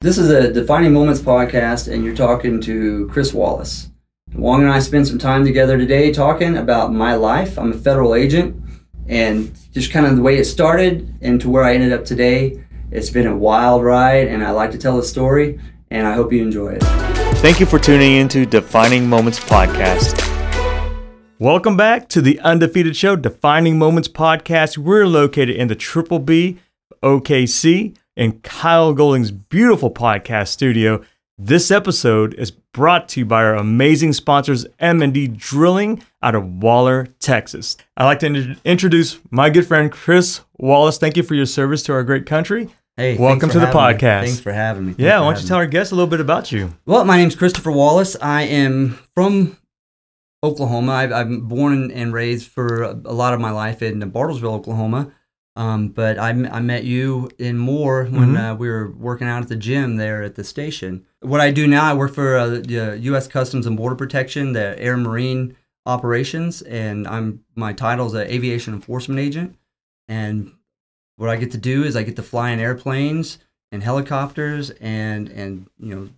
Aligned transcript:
This 0.00 0.16
is 0.16 0.30
a 0.30 0.52
Defining 0.52 0.92
Moments 0.92 1.20
podcast, 1.20 1.92
and 1.92 2.04
you're 2.04 2.14
talking 2.14 2.60
to 2.60 3.08
Chris 3.08 3.34
Wallace. 3.34 3.90
Hoang 4.32 4.62
and 4.62 4.70
I 4.70 4.78
spent 4.78 5.08
some 5.08 5.18
time 5.18 5.44
together 5.44 5.76
today 5.76 6.12
talking 6.12 6.56
about 6.56 6.92
my 6.92 7.16
life. 7.16 7.58
I'm 7.58 7.72
a 7.72 7.76
federal 7.76 8.14
agent, 8.14 8.62
and 9.08 9.52
just 9.72 9.90
kind 9.90 10.06
of 10.06 10.14
the 10.14 10.22
way 10.22 10.38
it 10.38 10.44
started 10.44 11.12
and 11.20 11.40
to 11.40 11.50
where 11.50 11.64
I 11.64 11.74
ended 11.74 11.92
up 11.92 12.04
today. 12.04 12.62
It's 12.92 13.10
been 13.10 13.26
a 13.26 13.36
wild 13.36 13.82
ride, 13.82 14.28
and 14.28 14.44
I 14.44 14.52
like 14.52 14.70
to 14.70 14.78
tell 14.78 14.96
the 14.96 15.02
story, 15.02 15.58
and 15.90 16.06
I 16.06 16.12
hope 16.12 16.32
you 16.32 16.42
enjoy 16.42 16.74
it. 16.74 16.84
Thank 17.38 17.58
you 17.58 17.66
for 17.66 17.80
tuning 17.80 18.12
into 18.12 18.46
Defining 18.46 19.08
Moments 19.08 19.40
Podcast. 19.40 20.16
Welcome 21.40 21.76
back 21.76 22.08
to 22.10 22.22
the 22.22 22.38
Undefeated 22.38 22.94
Show, 22.94 23.16
Defining 23.16 23.76
Moments 23.76 24.08
Podcast. 24.08 24.78
We're 24.78 25.08
located 25.08 25.56
in 25.56 25.66
the 25.66 25.74
Triple 25.74 26.20
B 26.20 26.58
OKC 27.02 27.96
in 28.18 28.40
Kyle 28.40 28.92
Golding's 28.92 29.30
beautiful 29.30 29.90
podcast 29.92 30.48
studio. 30.48 31.00
This 31.38 31.70
episode 31.70 32.34
is 32.34 32.50
brought 32.50 33.08
to 33.10 33.20
you 33.20 33.26
by 33.26 33.44
our 33.44 33.54
amazing 33.54 34.12
sponsors, 34.12 34.66
M&D 34.80 35.28
Drilling 35.28 36.02
out 36.20 36.34
of 36.34 36.44
Waller, 36.60 37.06
Texas. 37.20 37.76
I'd 37.96 38.06
like 38.06 38.18
to 38.18 38.26
in- 38.26 38.56
introduce 38.64 39.20
my 39.30 39.50
good 39.50 39.64
friend 39.68 39.90
Chris 39.92 40.40
Wallace. 40.58 40.98
Thank 40.98 41.16
you 41.16 41.22
for 41.22 41.36
your 41.36 41.46
service 41.46 41.84
to 41.84 41.92
our 41.92 42.02
great 42.02 42.26
country. 42.26 42.68
Hey, 42.96 43.16
Welcome 43.16 43.50
to 43.50 43.60
the 43.60 43.66
having 43.66 43.76
me. 43.76 43.94
podcast. 44.02 44.24
Thanks 44.24 44.40
for 44.40 44.52
having 44.52 44.86
me. 44.86 44.92
Thanks 44.94 45.00
Yeah, 45.04 45.20
why 45.20 45.32
don't 45.34 45.40
you 45.42 45.46
tell 45.46 45.58
me. 45.58 45.62
our 45.64 45.66
guests 45.68 45.92
a 45.92 45.94
little 45.94 46.10
bit 46.10 46.18
about 46.20 46.50
you? 46.50 46.74
Well, 46.86 47.04
my 47.04 47.18
name's 47.18 47.36
Christopher 47.36 47.70
Wallace. 47.70 48.16
I 48.20 48.42
am 48.42 48.98
from 49.14 49.56
Oklahoma. 50.42 50.90
I've, 50.92 51.12
I'm 51.12 51.42
born 51.46 51.92
and- 51.92 52.12
raised 52.12 52.48
for 52.50 52.82
a 52.82 52.92
lot 52.94 53.32
of 53.34 53.40
my 53.40 53.52
life 53.52 53.80
in 53.80 54.00
Bartlesville, 54.10 54.54
Oklahoma. 54.54 55.12
Um, 55.58 55.88
but 55.88 56.18
I 56.20 56.32
met 56.32 56.84
you 56.84 57.30
in 57.38 57.58
Moore 57.58 58.04
when 58.04 58.34
Mhm. 58.34 58.52
uh, 58.52 58.54
we 58.54 58.68
were 58.68 58.92
working 58.92 59.26
out 59.26 59.42
at 59.42 59.48
the 59.48 59.56
gym 59.56 59.96
there 59.96 60.22
at 60.22 60.36
the 60.36 60.44
station. 60.44 61.04
What 61.20 61.40
I 61.40 61.50
do 61.50 61.66
now, 61.66 61.90
I 61.90 61.94
work 61.94 62.14
for 62.14 62.36
uh, 62.36 62.46
the 62.48 62.96
U.S. 63.02 63.26
Customs 63.26 63.66
and 63.66 63.76
Border 63.76 63.96
Protection, 63.96 64.52
the 64.52 64.80
Air 64.80 64.96
Marine 64.96 65.56
Operations, 65.84 66.62
and 66.62 67.08
I'm 67.08 67.40
my 67.56 67.72
title 67.72 68.06
is 68.06 68.14
an 68.14 68.28
aviation 68.28 68.72
enforcement 68.72 69.18
agent. 69.18 69.56
And 70.06 70.52
what 71.16 71.28
I 71.28 71.34
get 71.36 71.50
to 71.50 71.58
do 71.58 71.82
is 71.82 71.96
I 71.96 72.04
get 72.04 72.14
to 72.16 72.22
fly 72.22 72.50
in 72.50 72.60
airplanes 72.60 73.38
and 73.72 73.82
helicopters 73.82 74.70
and 74.80 75.28
and 75.28 75.66
you 75.78 75.92
know 75.94 76.08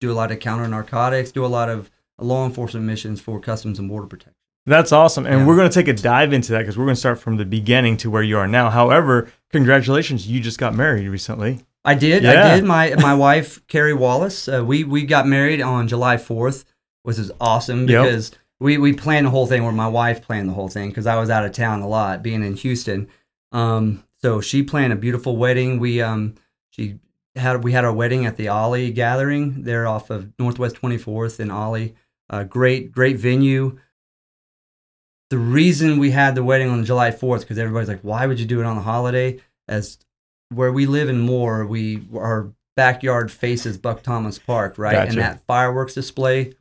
do 0.00 0.12
a 0.12 0.14
lot 0.14 0.30
of 0.30 0.38
counter 0.38 0.68
narcotics, 0.68 1.32
do 1.32 1.44
a 1.44 1.48
lot 1.48 1.68
of 1.68 1.90
law 2.20 2.46
enforcement 2.46 2.86
missions 2.86 3.20
for 3.20 3.40
Customs 3.40 3.80
and 3.80 3.88
Border 3.88 4.06
Protection. 4.06 4.33
That's 4.66 4.92
awesome. 4.92 5.26
And 5.26 5.40
Yeah. 5.40 5.46
we're 5.46 5.56
going 5.56 5.68
to 5.68 5.74
take 5.74 5.88
a 5.88 5.92
dive 5.92 6.32
into 6.32 6.52
that 6.52 6.58
because 6.60 6.78
we're 6.78 6.86
going 6.86 6.94
to 6.94 7.00
start 7.00 7.18
from 7.20 7.36
the 7.36 7.44
beginning 7.44 7.96
to 7.98 8.10
where 8.10 8.22
you 8.22 8.38
are 8.38 8.48
now. 8.48 8.70
However, 8.70 9.28
congratulations, 9.52 10.26
you 10.26 10.40
just 10.40 10.58
got 10.58 10.74
married 10.74 11.06
recently. 11.08 11.60
I 11.84 11.94
did. 11.94 12.22
Yeah. 12.22 12.52
I 12.52 12.54
did. 12.56 12.64
My 12.64 12.94
my 12.98 13.14
wife 13.26 13.66
Carrie 13.68 13.92
Wallace. 13.94 14.48
Uh, 14.48 14.64
we 14.64 14.84
we 14.84 15.04
got 15.04 15.26
married 15.26 15.60
on 15.60 15.86
July 15.88 16.16
fourth, 16.16 16.64
which 17.02 17.18
is 17.18 17.30
awesome 17.40 17.86
Yep. 17.88 18.02
because 18.04 18.32
we 18.58 18.78
we 18.78 18.92
planned 18.94 19.26
the 19.26 19.30
whole 19.30 19.46
thing. 19.46 19.64
Where 19.64 19.72
my 19.72 19.88
wife 19.88 20.22
planned 20.22 20.48
the 20.48 20.54
whole 20.54 20.68
thing 20.68 20.88
because 20.88 21.06
I 21.06 21.16
was 21.20 21.28
out 21.28 21.44
of 21.44 21.52
town 21.52 21.82
a 21.82 21.88
lot, 21.88 22.22
being 22.22 22.42
in 22.42 22.56
Houston. 22.56 23.08
Um, 23.52 24.02
so 24.22 24.40
she 24.40 24.62
planned 24.62 24.94
a 24.94 24.96
beautiful 24.96 25.36
wedding. 25.36 25.78
We 25.78 26.00
um 26.00 26.36
she 26.70 26.98
had 27.36 27.62
we 27.62 27.72
had 27.72 27.84
our 27.84 27.92
wedding 27.92 28.24
at 28.24 28.38
the 28.38 28.48
Ollie 28.48 28.90
Gathering 28.90 29.64
there 29.64 29.86
off 29.86 30.08
of 30.08 30.32
Northwest 30.38 30.76
Twenty 30.76 30.96
Fourth 30.96 31.38
in 31.38 31.50
Ollie. 31.50 31.94
Uh, 32.30 32.44
great 32.44 32.92
great 32.92 33.18
venue. 33.18 33.78
The 35.30 35.38
reason 35.38 35.98
we 35.98 36.10
had 36.10 36.34
the 36.34 36.44
wedding 36.44 36.68
on 36.68 36.84
July 36.84 37.10
fourth 37.10 37.42
because 37.42 37.58
everybody's 37.58 37.88
like, 37.88 38.02
why 38.02 38.26
would 38.26 38.38
you 38.38 38.46
do 38.46 38.60
it 38.60 38.66
on 38.66 38.76
the 38.76 38.82
holiday? 38.82 39.40
As 39.66 39.98
where 40.50 40.72
we 40.72 40.86
live 40.86 41.08
in 41.08 41.20
Moore, 41.20 41.66
we 41.66 42.06
our 42.14 42.52
backyard 42.76 43.32
faces 43.32 43.78
Buck 43.78 44.02
Thomas 44.02 44.38
Park, 44.38 44.78
right? 44.78 44.92
Gotcha. 44.92 45.08
And 45.10 45.18
that 45.18 45.44
fireworks 45.46 45.94
display 45.94 46.52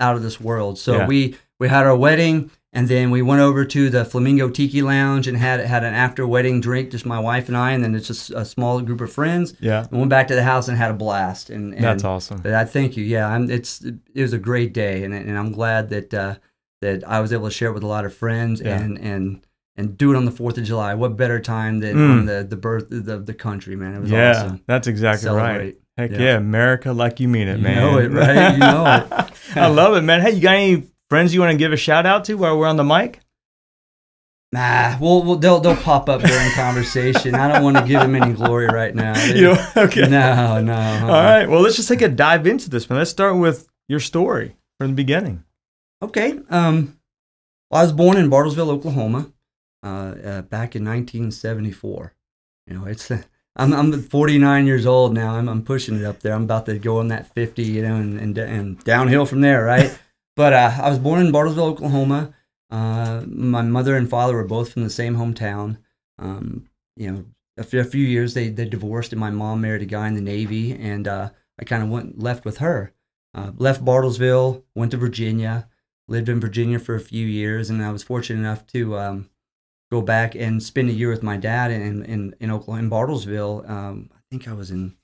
out 0.00 0.16
of 0.16 0.22
this 0.22 0.40
world. 0.40 0.78
So 0.78 0.98
Yeah. 0.98 1.06
we 1.06 1.36
we 1.60 1.68
had 1.68 1.86
our 1.86 1.96
wedding 1.96 2.50
and 2.72 2.88
then 2.88 3.10
we 3.10 3.20
went 3.22 3.40
over 3.42 3.64
to 3.66 3.90
the 3.90 4.04
Flamingo 4.04 4.48
Tiki 4.48 4.80
Lounge 4.82 5.28
and 5.28 5.36
had 5.36 5.60
had 5.60 5.84
an 5.84 5.92
after 5.94 6.26
wedding 6.26 6.60
drink, 6.60 6.90
just 6.90 7.04
my 7.04 7.18
wife 7.20 7.48
and 7.48 7.56
I, 7.56 7.72
and 7.72 7.84
then 7.84 7.94
it's 7.94 8.06
just 8.06 8.30
a 8.30 8.44
small 8.46 8.80
group 8.80 9.02
of 9.02 9.12
friends. 9.12 9.54
Yeah. 9.60 9.86
And 9.90 9.98
went 9.98 10.08
back 10.10 10.26
to 10.28 10.34
the 10.34 10.42
house 10.42 10.68
and 10.68 10.76
had 10.78 10.90
a 10.90 10.94
blast. 10.94 11.50
And, 11.50 11.74
and 11.74 11.84
That's 11.84 12.02
awesome. 12.02 12.42
I 12.46 12.64
thank 12.64 12.96
you. 12.96 13.04
Yeah, 13.04 13.28
I'm, 13.28 13.50
it's 13.50 13.82
it 13.84 14.22
was 14.22 14.32
a 14.32 14.38
great 14.38 14.72
day, 14.72 15.04
and 15.04 15.12
and 15.14 15.38
I'm 15.38 15.52
glad 15.52 15.90
that 15.90 16.14
uh, 16.14 16.34
that 16.82 17.02
I 17.08 17.20
was 17.20 17.32
able 17.32 17.46
to 17.48 17.50
share 17.54 17.70
it 17.70 17.72
with 17.72 17.82
a 17.82 17.86
lot 17.88 18.04
of 18.04 18.14
friends 18.14 18.60
Yeah. 18.60 18.78
and 18.80 18.98
and 18.98 19.46
and 19.76 19.96
do 19.96 20.12
it 20.12 20.16
on 20.16 20.26
the 20.26 20.30
Fourth 20.30 20.58
of 20.58 20.64
July. 20.64 20.92
What 20.94 21.16
better 21.16 21.40
time 21.40 21.78
than 21.80 21.96
Mm. 21.96 22.10
on 22.10 22.26
the 22.26 22.46
the 22.48 22.56
birth 22.56 22.92
of 22.92 23.06
the, 23.06 23.18
the 23.18 23.34
country, 23.34 23.74
man? 23.74 23.94
It 23.94 24.00
was 24.02 24.10
Yeah, 24.10 24.30
awesome. 24.32 24.60
that's 24.68 24.86
exactly 24.86 25.30
right. 25.30 25.76
Heck 25.96 26.10
yeah. 26.12 26.18
Yeah. 26.18 26.36
America 26.36 26.92
like 26.92 27.18
you 27.20 27.28
mean 27.28 27.48
it, 27.48 27.56
You 27.58 27.64
man. 27.64 27.76
know 27.76 27.98
it, 27.98 28.08
right? 28.10 28.52
You 28.52 28.58
know 28.58 28.84
it. 29.18 29.32
I 29.56 29.66
love 29.68 29.94
it, 29.96 30.02
man. 30.02 30.20
Hey, 30.20 30.32
you 30.32 30.40
got 30.40 30.54
any 30.54 30.84
friends 31.10 31.32
you 31.34 31.40
want 31.40 31.52
to 31.52 31.58
give 31.58 31.72
a 31.72 31.76
shout 31.76 32.04
out 32.06 32.24
to 32.26 32.34
while 32.34 32.58
we're 32.58 32.66
on 32.66 32.76
the 32.76 32.84
mic? 32.84 33.20
Nah, 34.52 34.98
well, 35.00 35.22
well 35.22 35.36
they'll 35.36 35.60
they'll 35.60 35.76
pop 35.76 36.08
up 36.10 36.20
during 36.20 36.50
conversation. 36.50 37.34
I 37.34 37.50
don't 37.50 37.62
want 37.62 37.78
to 37.78 37.84
give 37.86 38.00
them 38.00 38.14
any 38.14 38.34
glory 38.34 38.66
right 38.66 38.94
now. 38.94 39.14
They- 39.26 39.36
You 39.38 39.54
know? 39.54 39.66
Okay. 39.76 40.02
No, 40.08 40.60
no. 40.60 40.72
uh-uh. 40.74 41.02
All 41.06 41.08
right. 41.24 41.48
Well, 41.48 41.60
let's 41.62 41.76
just 41.76 41.88
take 41.88 42.02
a 42.02 42.08
dive 42.08 42.46
into 42.46 42.68
this, 42.68 42.88
man. 42.90 42.98
Let's 42.98 43.10
start 43.10 43.36
with 43.38 43.66
your 43.88 44.00
story 44.00 44.56
from 44.78 44.88
the 44.88 44.94
beginning. 44.94 45.44
Okay. 46.02 46.40
Um, 46.50 46.98
well, 47.70 47.80
I 47.80 47.84
was 47.84 47.92
born 47.92 48.16
in 48.16 48.28
Bartlesville, 48.28 48.70
Oklahoma, 48.70 49.32
uh, 49.84 49.86
uh, 49.86 50.42
back 50.42 50.74
in 50.74 50.84
1974. 50.84 52.12
You 52.66 52.74
know, 52.74 52.86
it's 52.86 53.10
I'm 53.56 53.72
I'm 53.72 54.02
49 54.02 54.66
years 54.66 54.84
old 54.84 55.14
now. 55.14 55.36
I'm 55.36 55.48
I'm 55.48 55.62
pushing 55.62 55.98
it 55.98 56.04
up 56.04 56.20
there. 56.20 56.34
I'm 56.34 56.44
about 56.44 56.66
to 56.66 56.78
go 56.78 56.98
on 56.98 57.08
that 57.08 57.32
50, 57.32 57.62
you 57.62 57.82
know, 57.82 57.96
and 57.96 58.18
and, 58.18 58.38
and 58.38 58.84
downhill 58.84 59.26
from 59.26 59.42
there, 59.42 59.64
right? 59.64 59.96
but 60.36 60.52
uh, 60.52 60.72
I 60.82 60.90
was 60.90 60.98
born 60.98 61.24
in 61.24 61.32
Bartlesville, 61.32 61.70
Oklahoma. 61.70 62.34
Uh, 62.70 63.22
my 63.26 63.62
mother 63.62 63.96
and 63.96 64.08
father 64.08 64.34
were 64.34 64.44
both 64.44 64.72
from 64.72 64.82
the 64.82 64.90
same 64.90 65.16
hometown. 65.16 65.76
Um, 66.18 66.68
you 66.96 67.10
know, 67.10 67.24
a 67.58 67.62
few, 67.62 67.80
a 67.80 67.84
few 67.84 68.04
years 68.04 68.34
they 68.34 68.48
they 68.48 68.64
divorced, 68.64 69.12
and 69.12 69.20
my 69.20 69.30
mom 69.30 69.60
married 69.60 69.82
a 69.82 69.86
guy 69.86 70.08
in 70.08 70.14
the 70.14 70.20
Navy, 70.20 70.72
and 70.72 71.06
uh, 71.06 71.30
I 71.60 71.64
kind 71.64 71.82
of 71.82 71.90
went 71.90 72.18
left 72.18 72.44
with 72.44 72.58
her. 72.58 72.92
Uh, 73.34 73.52
left 73.56 73.84
Bartlesville, 73.84 74.62
went 74.74 74.90
to 74.90 74.98
Virginia, 74.98 75.68
lived 76.08 76.28
in 76.28 76.40
Virginia 76.40 76.78
for 76.78 76.94
a 76.94 77.00
few 77.00 77.26
years, 77.26 77.70
and 77.70 77.82
I 77.82 77.92
was 77.92 78.02
fortunate 78.02 78.40
enough 78.40 78.66
to 78.68 78.96
um, 78.98 79.30
go 79.90 80.02
back 80.02 80.34
and 80.34 80.62
spend 80.62 80.90
a 80.90 80.92
year 80.92 81.10
with 81.10 81.22
my 81.22 81.36
dad 81.36 81.70
in 81.70 82.04
in 82.04 82.34
in 82.40 82.50
Oklahoma, 82.50 82.84
in 82.84 82.90
Bartlesville. 82.90 83.68
Um, 83.68 84.10
I 84.12 84.18
think 84.30 84.48
I 84.48 84.52
was 84.52 84.70
in 84.70 84.94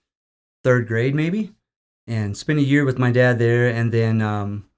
third 0.64 0.86
grade, 0.88 1.14
maybe, 1.14 1.52
and 2.06 2.36
spent 2.36 2.58
a 2.58 2.62
year 2.62 2.84
with 2.84 2.98
my 2.98 3.10
dad 3.10 3.38
there, 3.38 3.68
and 3.68 3.92
then 3.92 4.20
um, 4.22 4.68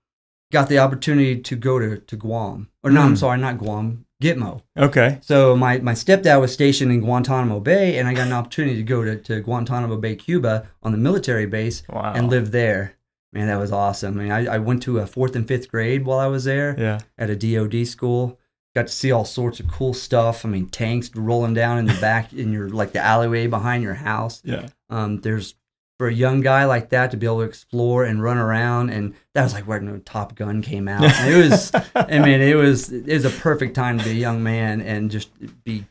got 0.53 0.69
the 0.69 0.78
opportunity 0.78 1.41
to 1.41 1.56
go 1.56 1.78
to 1.78 1.98
to 1.98 2.16
Guam, 2.16 2.69
or 2.82 2.91
no, 2.91 3.00
I'm 3.03 3.14
Mm. 3.14 3.19
sorry, 3.19 3.38
not 3.38 3.59
Guam, 3.59 4.04
Gitmo. 4.22 4.62
Okay. 4.76 5.19
So 5.22 5.56
my, 5.56 5.78
my 5.78 5.92
stepdad 5.94 6.41
was 6.41 6.53
stationed 6.53 6.92
in 6.92 7.00
Guantanamo 7.00 7.59
Bay, 7.60 7.98
and 7.98 8.06
I 8.06 8.12
got 8.14 8.26
an 8.26 8.34
opportunity 8.34 8.76
to 8.76 8.82
go 8.82 9.03
to, 9.03 9.16
to 9.16 9.41
Guantanamo 9.41 9.97
Bay, 9.97 10.14
Cuba, 10.16 10.69
on 10.82 10.92
the 10.92 10.98
military 10.98 11.47
base 11.47 11.82
Wow. 11.88 12.12
and 12.14 12.28
live 12.28 12.50
there. 12.50 12.97
Man, 13.32 13.46
that 13.46 13.58
was 13.58 13.70
awesome. 13.72 14.18
I 14.18 14.22
mean, 14.22 14.32
I, 14.32 14.54
I 14.54 14.58
went 14.58 14.82
to 14.84 14.98
a 14.98 15.06
fourth 15.06 15.36
and 15.36 15.46
fifth 15.46 15.70
grade 15.70 16.04
while 16.04 16.18
I 16.18 16.26
was 16.26 16.44
there 16.44 16.74
Yeah. 16.78 16.98
at 17.16 17.30
a 17.30 17.36
DoD 17.36 17.86
school. 17.86 18.38
Got 18.74 18.86
to 18.88 18.92
see 18.92 19.10
all 19.12 19.24
sorts 19.24 19.60
of 19.60 19.68
cool 19.68 19.94
stuff. 19.94 20.44
I 20.44 20.48
mean, 20.48 20.68
tanks 20.68 21.14
rolling 21.14 21.54
down 21.54 21.78
in 21.78 21.86
the 21.86 21.98
back 22.00 22.32
in 22.32 22.52
your 22.52 22.68
like 22.68 22.92
the 22.92 23.00
alleyway 23.00 23.46
behind 23.46 23.82
your 23.82 23.94
house. 23.94 24.42
Yeah. 24.44 24.68
Um, 24.88 25.20
there's 25.20 25.54
for 25.98 26.08
a 26.08 26.12
young 26.14 26.41
guy 26.41 26.64
like 26.64 26.88
that 26.91 27.10
to 27.10 27.16
be 27.16 27.26
able 27.26 27.38
to 27.41 27.42
explore 27.44 28.04
and 28.04 28.22
run 28.22 28.38
around, 28.38 28.91
and 28.91 29.14
that 29.34 29.42
was 29.42 29.52
like 29.52 29.66
when 29.66 30.00
Top 30.02 30.34
Gun 30.34 30.62
came 30.62 30.88
out. 30.88 31.02
And 31.04 31.34
it 31.34 31.50
was, 31.50 31.72
I 31.94 32.18
mean, 32.20 32.41
it 32.41 32.54
was 32.56 32.91
it 32.92 33.06
was 33.12 33.24
a 33.24 33.30
perfect 33.30 33.74
time 33.74 33.98
to 33.98 34.04
be 34.04 34.10
a 34.12 34.14
young 34.14 34.42
man 34.42 34.80
and 34.80 35.10
just 35.10 35.30
be 35.64 35.84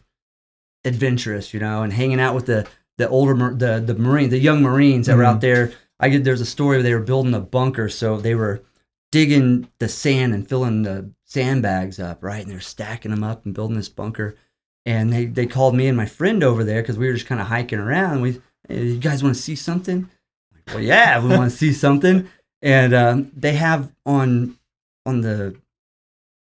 adventurous, 0.86 1.54
you 1.54 1.60
know, 1.60 1.84
and 1.84 1.94
hanging 1.94 2.20
out 2.20 2.36
with 2.36 2.46
the 2.46 2.68
the 2.98 3.08
older 3.10 3.34
the 3.54 3.80
the 3.86 3.94
marine 3.96 4.30
the 4.30 4.40
young 4.40 4.62
marines 4.62 5.08
that 5.08 5.18
were 5.18 5.24
out 5.24 5.38
Mhm. 5.38 5.42
there. 5.42 5.72
I 6.00 6.10
get 6.10 6.24
there's 6.24 6.42
a 6.42 6.46
story 6.46 6.78
where 6.78 6.84
they 6.84 6.94
were 6.94 7.00
building 7.02 7.34
a 7.34 7.40
bunker, 7.40 7.90
so 7.90 8.18
they 8.18 8.36
were 8.36 8.62
digging 9.12 9.68
the 9.80 9.90
sand 9.90 10.34
and 10.34 10.48
filling 10.48 10.84
the 10.84 11.10
sandbags 11.26 12.00
up, 12.00 12.24
right? 12.24 12.42
And 12.44 12.52
they're 12.52 12.60
stacking 12.60 13.12
them 13.12 13.24
up 13.24 13.46
and 13.46 13.54
building 13.54 13.76
this 13.78 13.90
bunker. 13.90 14.36
And 14.86 15.12
they, 15.12 15.26
they 15.26 15.46
called 15.46 15.76
me 15.76 15.88
and 15.88 15.98
my 15.98 16.06
friend 16.06 16.44
over 16.44 16.64
there 16.64 16.82
because 16.82 16.98
we 16.98 17.08
were 17.08 17.14
just 17.14 17.26
kind 17.26 17.42
of 17.42 17.48
hiking 17.48 17.80
around. 17.80 18.22
We, 18.22 18.42
hey, 18.68 18.84
you 18.84 18.98
guys 19.00 19.22
want 19.24 19.36
to 19.36 19.42
see 19.42 19.56
something? 19.56 20.10
Like, 20.54 20.76
well, 20.76 20.84
yeah, 20.84 21.22
we 21.22 21.30
want 21.30 21.52
to 21.52 21.58
see 21.58 21.74
something. 21.74 22.30
And 22.62 22.94
um, 22.94 23.32
they 23.36 23.54
have 23.54 23.92
on 24.06 24.58
on 25.06 25.22
the 25.22 25.56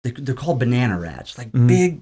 they, 0.03 0.11
they're 0.11 0.35
called 0.35 0.59
banana 0.59 0.99
rats, 0.99 1.37
like 1.37 1.51
Mhm. 1.51 1.67
big 1.67 2.01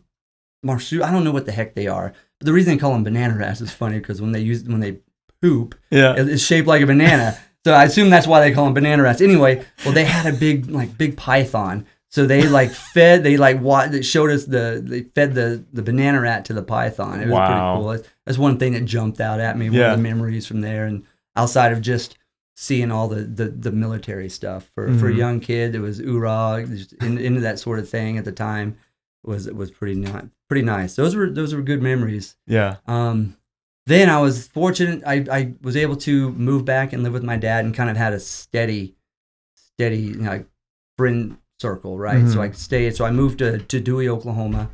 marsupial. 0.63 1.07
I 1.07 1.11
don't 1.11 1.23
know 1.23 1.31
what 1.31 1.45
the 1.45 1.51
heck 1.51 1.75
they 1.75 1.87
are, 1.87 2.13
but 2.39 2.45
the 2.45 2.53
reason 2.53 2.73
they 2.73 2.79
call 2.79 2.93
them 2.93 3.03
banana 3.03 3.37
rats 3.37 3.61
is 3.61 3.71
funny 3.71 3.99
because 3.99 4.21
when 4.21 4.31
they 4.31 4.41
use 4.41 4.63
when 4.63 4.79
they 4.79 4.99
poop, 5.41 5.75
Yeah. 5.91 6.15
it's 6.17 6.43
shaped 6.43 6.67
like 6.67 6.81
a 6.81 6.85
banana. 6.87 7.37
So 7.67 7.73
I 7.73 7.83
assume 7.83 8.09
that's 8.09 8.27
why 8.27 8.39
they 8.39 8.53
call 8.53 8.63
them 8.63 8.73
banana 8.73 9.03
rats. 9.03 9.19
Anyway, 9.19 9.65
well, 9.83 9.93
they 9.93 10.05
had 10.05 10.25
a 10.33 10.37
big 10.37 10.69
like 10.69 10.97
big 10.97 11.17
python. 11.17 11.85
So 12.09 12.25
they 12.25 12.47
like 12.47 12.71
fed, 12.93 13.23
they 13.23 13.35
like 13.35 13.59
what 13.59 13.91
they 13.91 14.01
showed 14.01 14.31
us 14.31 14.45
the 14.45 14.81
they 14.83 15.01
fed 15.01 15.35
the 15.35 15.63
the 15.73 15.81
banana 15.81 16.21
rat 16.21 16.45
to 16.45 16.53
the 16.53 16.63
python. 16.63 17.19
It 17.19 17.25
was 17.25 17.33
Wow. 17.33 17.47
pretty 17.47 17.81
cool. 17.83 17.91
That's, 17.91 18.07
that's 18.25 18.37
one 18.37 18.57
thing 18.57 18.71
that 18.73 18.85
jumped 18.85 19.19
out 19.19 19.41
at 19.41 19.57
me. 19.57 19.69
One 19.69 19.77
Yeah. 19.79 19.91
of 19.91 19.97
the 19.97 20.03
memories 20.03 20.47
from 20.47 20.61
there, 20.61 20.85
and 20.85 21.03
outside 21.35 21.73
of 21.73 21.81
just 21.81 22.17
seeing 22.55 22.89
all 22.91 23.09
the 23.09 23.21
the, 23.23 23.49
the 23.49 23.71
military 23.71 24.29
stuff 24.29 24.69
for 24.73 24.87
for 24.93 25.09
a 25.09 25.11
Mhm. 25.13 25.17
young 25.17 25.39
kid. 25.41 25.75
It 25.75 25.79
was 25.81 25.97
just 25.97 26.93
in, 27.01 27.17
into 27.17 27.41
that 27.41 27.59
sort 27.59 27.79
of 27.79 27.89
thing 27.89 28.17
at 28.17 28.23
the 28.25 28.31
time 28.31 28.77
was 29.25 29.47
was 29.51 29.71
pretty 29.71 29.95
not 29.95 30.25
pretty 30.47 30.65
nice. 30.65 30.95
Those 30.95 31.15
were 31.17 31.29
those 31.29 31.53
were 31.53 31.61
good 31.61 31.81
memories. 31.81 32.35
Yeah. 32.47 32.77
Um, 32.87 33.35
then 33.87 34.09
I 34.09 34.19
was 34.21 34.47
fortunate. 34.47 35.01
I, 35.05 35.25
I 35.31 35.53
was 35.61 35.75
able 35.75 35.95
to 35.97 36.31
move 36.33 36.63
back 36.65 36.93
and 36.93 37.03
live 37.03 37.13
with 37.13 37.23
my 37.23 37.37
dad 37.37 37.65
and 37.65 37.73
kind 37.73 37.89
of 37.89 37.97
had 37.97 38.13
a 38.13 38.19
steady, 38.19 38.95
steady 39.55 39.97
you 39.99 40.15
know, 40.17 40.29
like 40.29 40.47
friend 40.97 41.37
circle, 41.59 41.97
right? 41.97 42.27
So 42.27 42.37
Mhm. 42.39 42.49
I 42.49 42.51
stayed. 42.51 42.95
So 42.95 43.05
I 43.05 43.11
moved 43.11 43.39
to, 43.39 43.57
to 43.59 43.79
Dewey, 43.79 44.07
Oklahoma, 44.09 44.69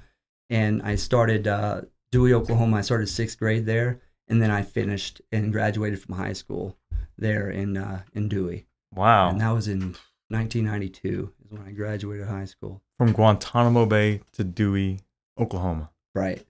and 0.50 0.81
I 0.81 0.95
started 0.95 1.48
uh, 1.48 1.81
Dewey, 2.12 2.33
Oklahoma. 2.33 2.77
I 2.77 2.81
started 2.81 3.07
sixth 3.07 3.38
grade 3.39 3.65
there, 3.65 4.00
and 4.27 4.42
then 4.42 4.51
I 4.51 4.62
finished 4.62 5.21
and 5.31 5.51
graduated 5.51 6.01
from 6.01 6.15
high 6.15 6.33
school 6.33 6.77
there 7.18 7.50
in 7.50 7.77
uh, 7.77 8.01
in 8.13 8.27
Dewey, 8.30 8.65
Wow. 8.95 9.30
and 9.30 9.39
that 9.42 9.51
was 9.51 9.68
in 9.68 9.95
1992 10.30 11.31
is 11.45 11.51
when 11.51 11.62
I 11.68 11.71
graduated 11.71 12.27
high 12.27 12.45
school. 12.45 12.81
From 12.98 13.12
Guantanamo 13.13 13.86
Bay 13.86 14.21
to 14.33 14.44
Dewey, 14.44 15.00
Oklahoma. 15.39 15.89
Right. 16.15 16.45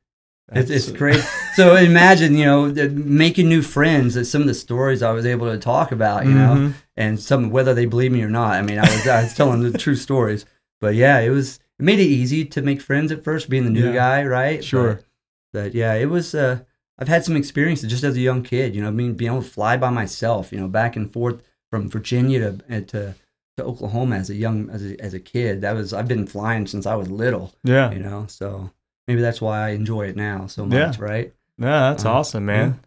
It's, 0.52 0.70
it's 0.70 0.92
great. 0.92 1.24
So 1.56 1.76
imagine, 1.76 2.36
you 2.36 2.46
know, 2.46 2.66
making 2.90 3.48
new 3.48 3.62
friends. 3.62 4.16
That 4.16 4.26
some 4.26 4.42
of 4.42 4.48
the 4.48 4.56
stories 4.56 5.04
I 5.04 5.12
was 5.12 5.24
able 5.24 5.52
to 5.52 5.60
talk 5.60 5.92
about, 5.92 6.26
you 6.26 6.32
know, 6.34 6.56
Mhm. 6.56 6.74
and 6.98 7.20
some 7.20 7.52
whether 7.52 7.76
they 7.76 7.86
believe 7.86 8.12
me 8.12 8.24
or 8.24 8.30
not. 8.30 8.56
I 8.56 8.64
mean, 8.64 8.80
I 8.80 8.92
was 8.92 9.08
I 9.08 9.22
was 9.22 9.36
telling 9.36 9.62
the 9.62 9.78
true 9.78 9.96
stories, 9.96 10.46
but 10.82 10.96
yeah, 10.96 11.20
it 11.20 11.30
was 11.30 11.60
it 11.80 11.84
made 11.84 12.00
it 12.00 12.06
easy 12.08 12.44
to 12.44 12.64
make 12.64 12.82
friends 12.82 13.12
at 13.12 13.24
first, 13.24 13.50
being 13.52 13.66
the 13.66 13.70
new 13.70 13.86
Yeah. 13.86 13.94
guy, 13.94 14.26
right? 14.26 14.64
Sure. 14.64 14.96
But, 14.96 15.06
but 15.54 15.76
yeah, 15.76 15.94
it 15.94 16.10
was. 16.10 16.34
Uh, 16.34 16.62
I've 16.98 17.08
had 17.08 17.24
some 17.24 17.36
experiences 17.36 17.88
just 17.88 18.04
as 18.04 18.16
a 18.16 18.20
young 18.20 18.42
kid. 18.42 18.74
You 18.76 18.82
know, 18.82 18.88
I 18.88 18.92
mean, 18.92 19.14
being 19.14 19.32
able 19.32 19.44
to 19.44 19.48
fly 19.50 19.78
by 19.78 19.92
myself, 19.92 20.52
you 20.52 20.60
know, 20.60 20.68
back 20.68 20.96
and 20.96 21.14
forth 21.14 21.44
from 21.70 21.88
Virginia 21.88 22.40
to 22.40 22.78
uh, 22.78 22.82
to 22.82 23.14
to 23.58 23.64
Oklahoma 23.64 24.16
as 24.16 24.32
a 24.32 24.36
young 24.36 24.72
as 24.72 24.84
a, 24.84 25.00
as 25.00 25.14
a 25.14 25.20
kid. 25.20 25.62
That 25.62 25.76
was 25.76 25.94
I've 25.94 26.08
been 26.08 26.26
flying 26.26 26.66
since 26.66 26.88
I 26.88 26.96
was 26.96 27.12
little. 27.12 27.54
Yeah. 27.64 27.92
You 27.92 28.00
know, 28.00 28.26
so 28.28 28.72
maybe 29.08 29.22
that's 29.22 29.42
why 29.42 29.60
I 29.68 29.70
enjoy 29.70 30.08
it 30.08 30.16
now 30.16 30.48
so 30.48 30.66
Yeah. 30.66 30.88
much, 30.88 31.00
right? 31.00 31.34
Yeah, 31.58 31.90
that's 31.92 32.06
Uh, 32.06 32.12
awesome, 32.14 32.46
man. 32.46 32.80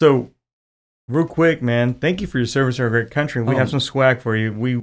So, 0.00 0.30
real 1.08 1.26
quick, 1.26 1.62
man, 1.62 1.94
thank 1.94 2.20
you 2.20 2.26
for 2.26 2.38
your 2.38 2.46
service 2.46 2.76
to 2.76 2.84
our 2.84 2.90
great 2.90 3.10
country. 3.10 3.42
We 3.42 3.54
Oh. 3.54 3.58
have 3.58 3.70
some 3.70 3.80
swag 3.80 4.20
for 4.20 4.36
you. 4.36 4.52
We 4.52 4.82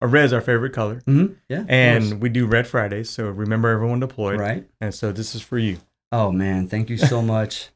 red 0.00 0.24
is 0.24 0.32
our 0.32 0.40
favorite 0.40 0.72
color, 0.72 0.96
Mm-hmm. 1.06 1.34
Yeah. 1.48 1.64
and 1.68 2.20
we 2.20 2.28
do 2.28 2.46
Red 2.46 2.66
Fridays. 2.66 3.08
So 3.08 3.28
remember 3.30 3.68
everyone 3.68 4.00
deployed, 4.00 4.40
right. 4.40 4.68
and 4.80 4.92
so 4.92 5.12
this 5.12 5.34
is 5.36 5.42
for 5.42 5.58
you. 5.58 5.78
Oh 6.10 6.32
man, 6.32 6.66
thank 6.66 6.90
you 6.90 6.96
so 6.96 7.22
much. 7.34 7.70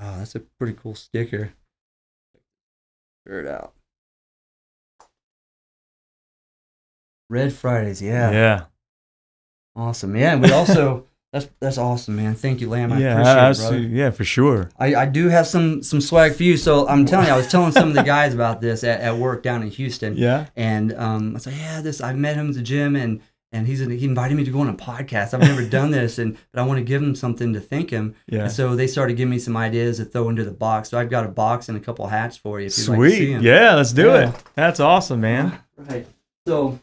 Oh, 0.00 0.18
that's 0.18 0.34
a 0.34 0.40
pretty 0.40 0.72
cool 0.72 0.94
sticker. 0.94 1.52
Figure 3.26 3.40
it 3.40 3.46
out. 3.46 3.74
Red 7.28 7.52
Fridays, 7.52 8.02
yeah. 8.02 8.30
yeah, 8.30 8.64
Awesome. 9.74 10.16
Yeah, 10.16 10.34
and 10.34 10.42
we 10.42 10.52
also 10.52 11.06
that's 11.32 11.48
that's 11.60 11.78
awesome, 11.78 12.16
man. 12.16 12.34
Thank 12.34 12.60
you, 12.60 12.68
Lamb. 12.68 12.92
I 12.92 12.98
yeah, 13.00 13.12
appreciate 13.48 13.66
it, 13.66 13.70
brother. 13.70 13.78
yeah, 13.96 14.10
for 14.10 14.24
sure. 14.24 14.70
I, 14.78 14.94
I 14.94 15.06
do 15.06 15.28
have 15.28 15.46
some 15.46 15.82
some 15.82 16.00
swag 16.00 16.34
for 16.34 16.42
you. 16.42 16.56
So 16.56 16.86
I'm 16.88 17.06
telling 17.06 17.26
you, 17.26 17.32
I 17.32 17.36
was 17.36 17.48
telling 17.48 17.72
some 17.72 17.88
of 17.88 17.94
the 17.94 18.02
guys 18.02 18.34
about 18.34 18.60
this 18.60 18.84
at, 18.84 19.00
at 19.00 19.16
work 19.16 19.42
down 19.42 19.62
in 19.62 19.70
Houston. 19.70 20.16
Yeah, 20.16 20.46
And 20.56 20.92
um, 20.94 21.34
I 21.36 21.50
like, 21.50 21.58
yeah, 21.58 21.80
this 21.80 22.00
I 22.02 22.12
met 22.12 22.36
him 22.36 22.48
at 22.50 22.54
the 22.54 22.62
gym, 22.62 22.96
and 22.96 23.20
and 23.50 23.66
he's 23.66 23.80
he 23.80 24.04
invited 24.04 24.34
me 24.36 24.44
to 24.44 24.50
go 24.50 24.60
on 24.60 24.68
a 24.68 24.74
podcast. 24.74 25.32
I've 25.34 25.40
never 25.40 25.64
done 25.64 25.90
this, 25.90 26.18
and 26.18 26.36
but 26.52 26.60
I 26.62 26.66
want 26.66 26.78
to 26.78 26.84
give 26.84 27.02
him 27.02 27.14
something 27.14 27.52
to 27.54 27.60
thank 27.60 27.88
him. 27.90 28.14
yeah. 28.26 28.42
And 28.44 28.52
so 28.52 28.76
they 28.76 28.86
started 28.86 29.16
giving 29.16 29.30
me 29.30 29.38
some 29.38 29.56
ideas 29.56 29.96
to 29.98 30.04
throw 30.04 30.28
into 30.28 30.44
the 30.44 30.50
box. 30.52 30.90
So 30.90 30.98
I've 30.98 31.10
got 31.10 31.24
a 31.24 31.28
box 31.28 31.68
and 31.68 31.76
a 31.78 31.80
couple 31.80 32.06
hats 32.08 32.36
for 32.36 32.60
you. 32.60 32.66
If 32.66 32.72
Sweet. 32.74 32.96
like 32.98 33.10
to 33.10 33.16
see 33.16 33.32
'em. 33.34 33.42
yeah, 33.42 33.74
let's 33.74 33.92
do 33.92 34.06
Yeah. 34.08 34.28
it. 34.30 34.34
That's 34.54 34.80
awesome, 34.80 35.20
man. 35.22 35.58
Right. 35.78 36.06
So 36.46 36.78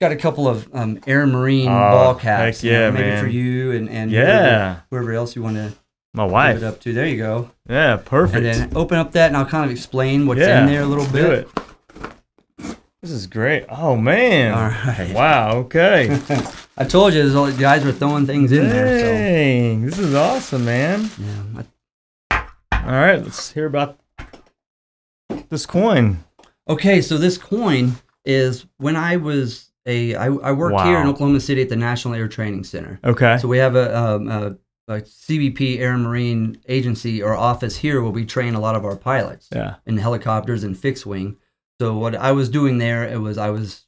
got 0.00 0.12
a 0.12 0.16
couple 0.16 0.46
of 0.48 0.68
um, 0.74 1.00
Air 1.06 1.26
Marine 1.26 1.68
Oh, 1.68 1.70
ball 1.70 2.14
caps. 2.14 2.60
heck 2.60 2.64
you 2.64 2.72
know, 2.72 2.80
yeah, 2.80 2.90
maybe 2.90 3.08
man. 3.08 3.22
for 3.24 3.28
you 3.30 3.72
and 3.72 3.88
and 3.88 4.10
Yeah, 4.10 4.80
whoever, 4.90 5.04
whoever 5.06 5.12
else 5.14 5.36
you 5.36 5.42
want 5.42 5.56
to 5.56 5.72
my 6.14 6.24
wife. 6.24 6.54
Give 6.56 6.62
it 6.62 6.66
up 6.66 6.80
to. 6.80 6.92
There 6.94 7.06
you 7.06 7.18
go. 7.18 7.50
Yeah, 7.68 7.96
perfect. 8.02 8.44
And 8.46 8.70
then 8.72 8.76
open 8.76 8.96
up 8.98 9.12
that, 9.12 9.26
and 9.28 9.36
I'll 9.36 9.44
kind 9.46 9.64
of 9.66 9.70
explain 9.70 10.26
what's 10.26 10.40
Yeah, 10.40 10.60
in 10.62 10.66
there 10.66 10.82
a 10.82 10.86
little 10.86 11.04
Do 11.06 11.12
bit. 11.12 11.48
it. 12.60 12.76
This 13.02 13.10
is 13.10 13.26
great. 13.26 13.66
Oh 13.68 13.96
man. 13.96 14.52
All 14.54 14.68
right. 14.68 15.12
Wow. 15.14 15.56
Okay. 15.58 16.18
I 16.78 16.84
told 16.84 17.12
you, 17.14 17.22
there's 17.22 17.34
all 17.34 17.46
the 17.46 17.52
guys 17.52 17.84
were 17.84 17.92
throwing 17.92 18.26
things 18.26 18.50
in 18.52 18.68
there. 18.68 18.98
Dang, 19.00 19.82
this 19.86 19.98
is 19.98 20.14
awesome, 20.14 20.64
man. 20.64 21.08
Yeah, 21.18 21.62
All 22.72 22.92
right, 22.92 23.22
let's 23.22 23.52
hear 23.52 23.66
about 23.66 23.98
this 25.48 25.64
coin. 25.66 26.24
Okay, 26.68 27.00
so 27.00 27.16
this 27.16 27.38
coin 27.38 27.92
is 28.24 28.66
when 28.78 28.96
I 28.96 29.16
was 29.16 29.70
a 29.86 30.14
I, 30.16 30.26
I 30.26 30.52
worked 30.52 30.80
here 30.82 31.00
in 31.00 31.06
Oklahoma 31.06 31.40
City 31.40 31.62
at 31.62 31.68
the 31.68 31.76
National 31.76 32.14
Air 32.14 32.28
Training 32.28 32.64
Center. 32.64 33.00
Okay. 33.04 33.38
So 33.38 33.48
we 33.48 33.58
have 33.58 33.76
a, 33.76 33.96
um, 33.96 34.28
a, 34.28 34.56
a 34.88 35.00
CBP 35.00 35.78
Air 35.78 35.94
and 35.94 36.02
Marine 36.02 36.60
agency 36.68 37.22
or 37.22 37.34
office 37.34 37.76
here 37.76 38.02
where 38.02 38.10
we 38.10 38.26
train 38.26 38.54
a 38.54 38.60
lot 38.60 38.74
of 38.74 38.84
our 38.84 38.96
pilots 38.96 39.48
yeah. 39.54 39.76
in 39.86 39.98
helicopters 39.98 40.64
and 40.64 40.76
fixed 40.76 41.06
wing. 41.06 41.36
So 41.80 41.96
what 41.96 42.14
I 42.14 42.32
was 42.32 42.48
doing 42.48 42.78
there, 42.78 43.04
it 43.04 43.20
was 43.20 43.38
I 43.38 43.50
was 43.50 43.86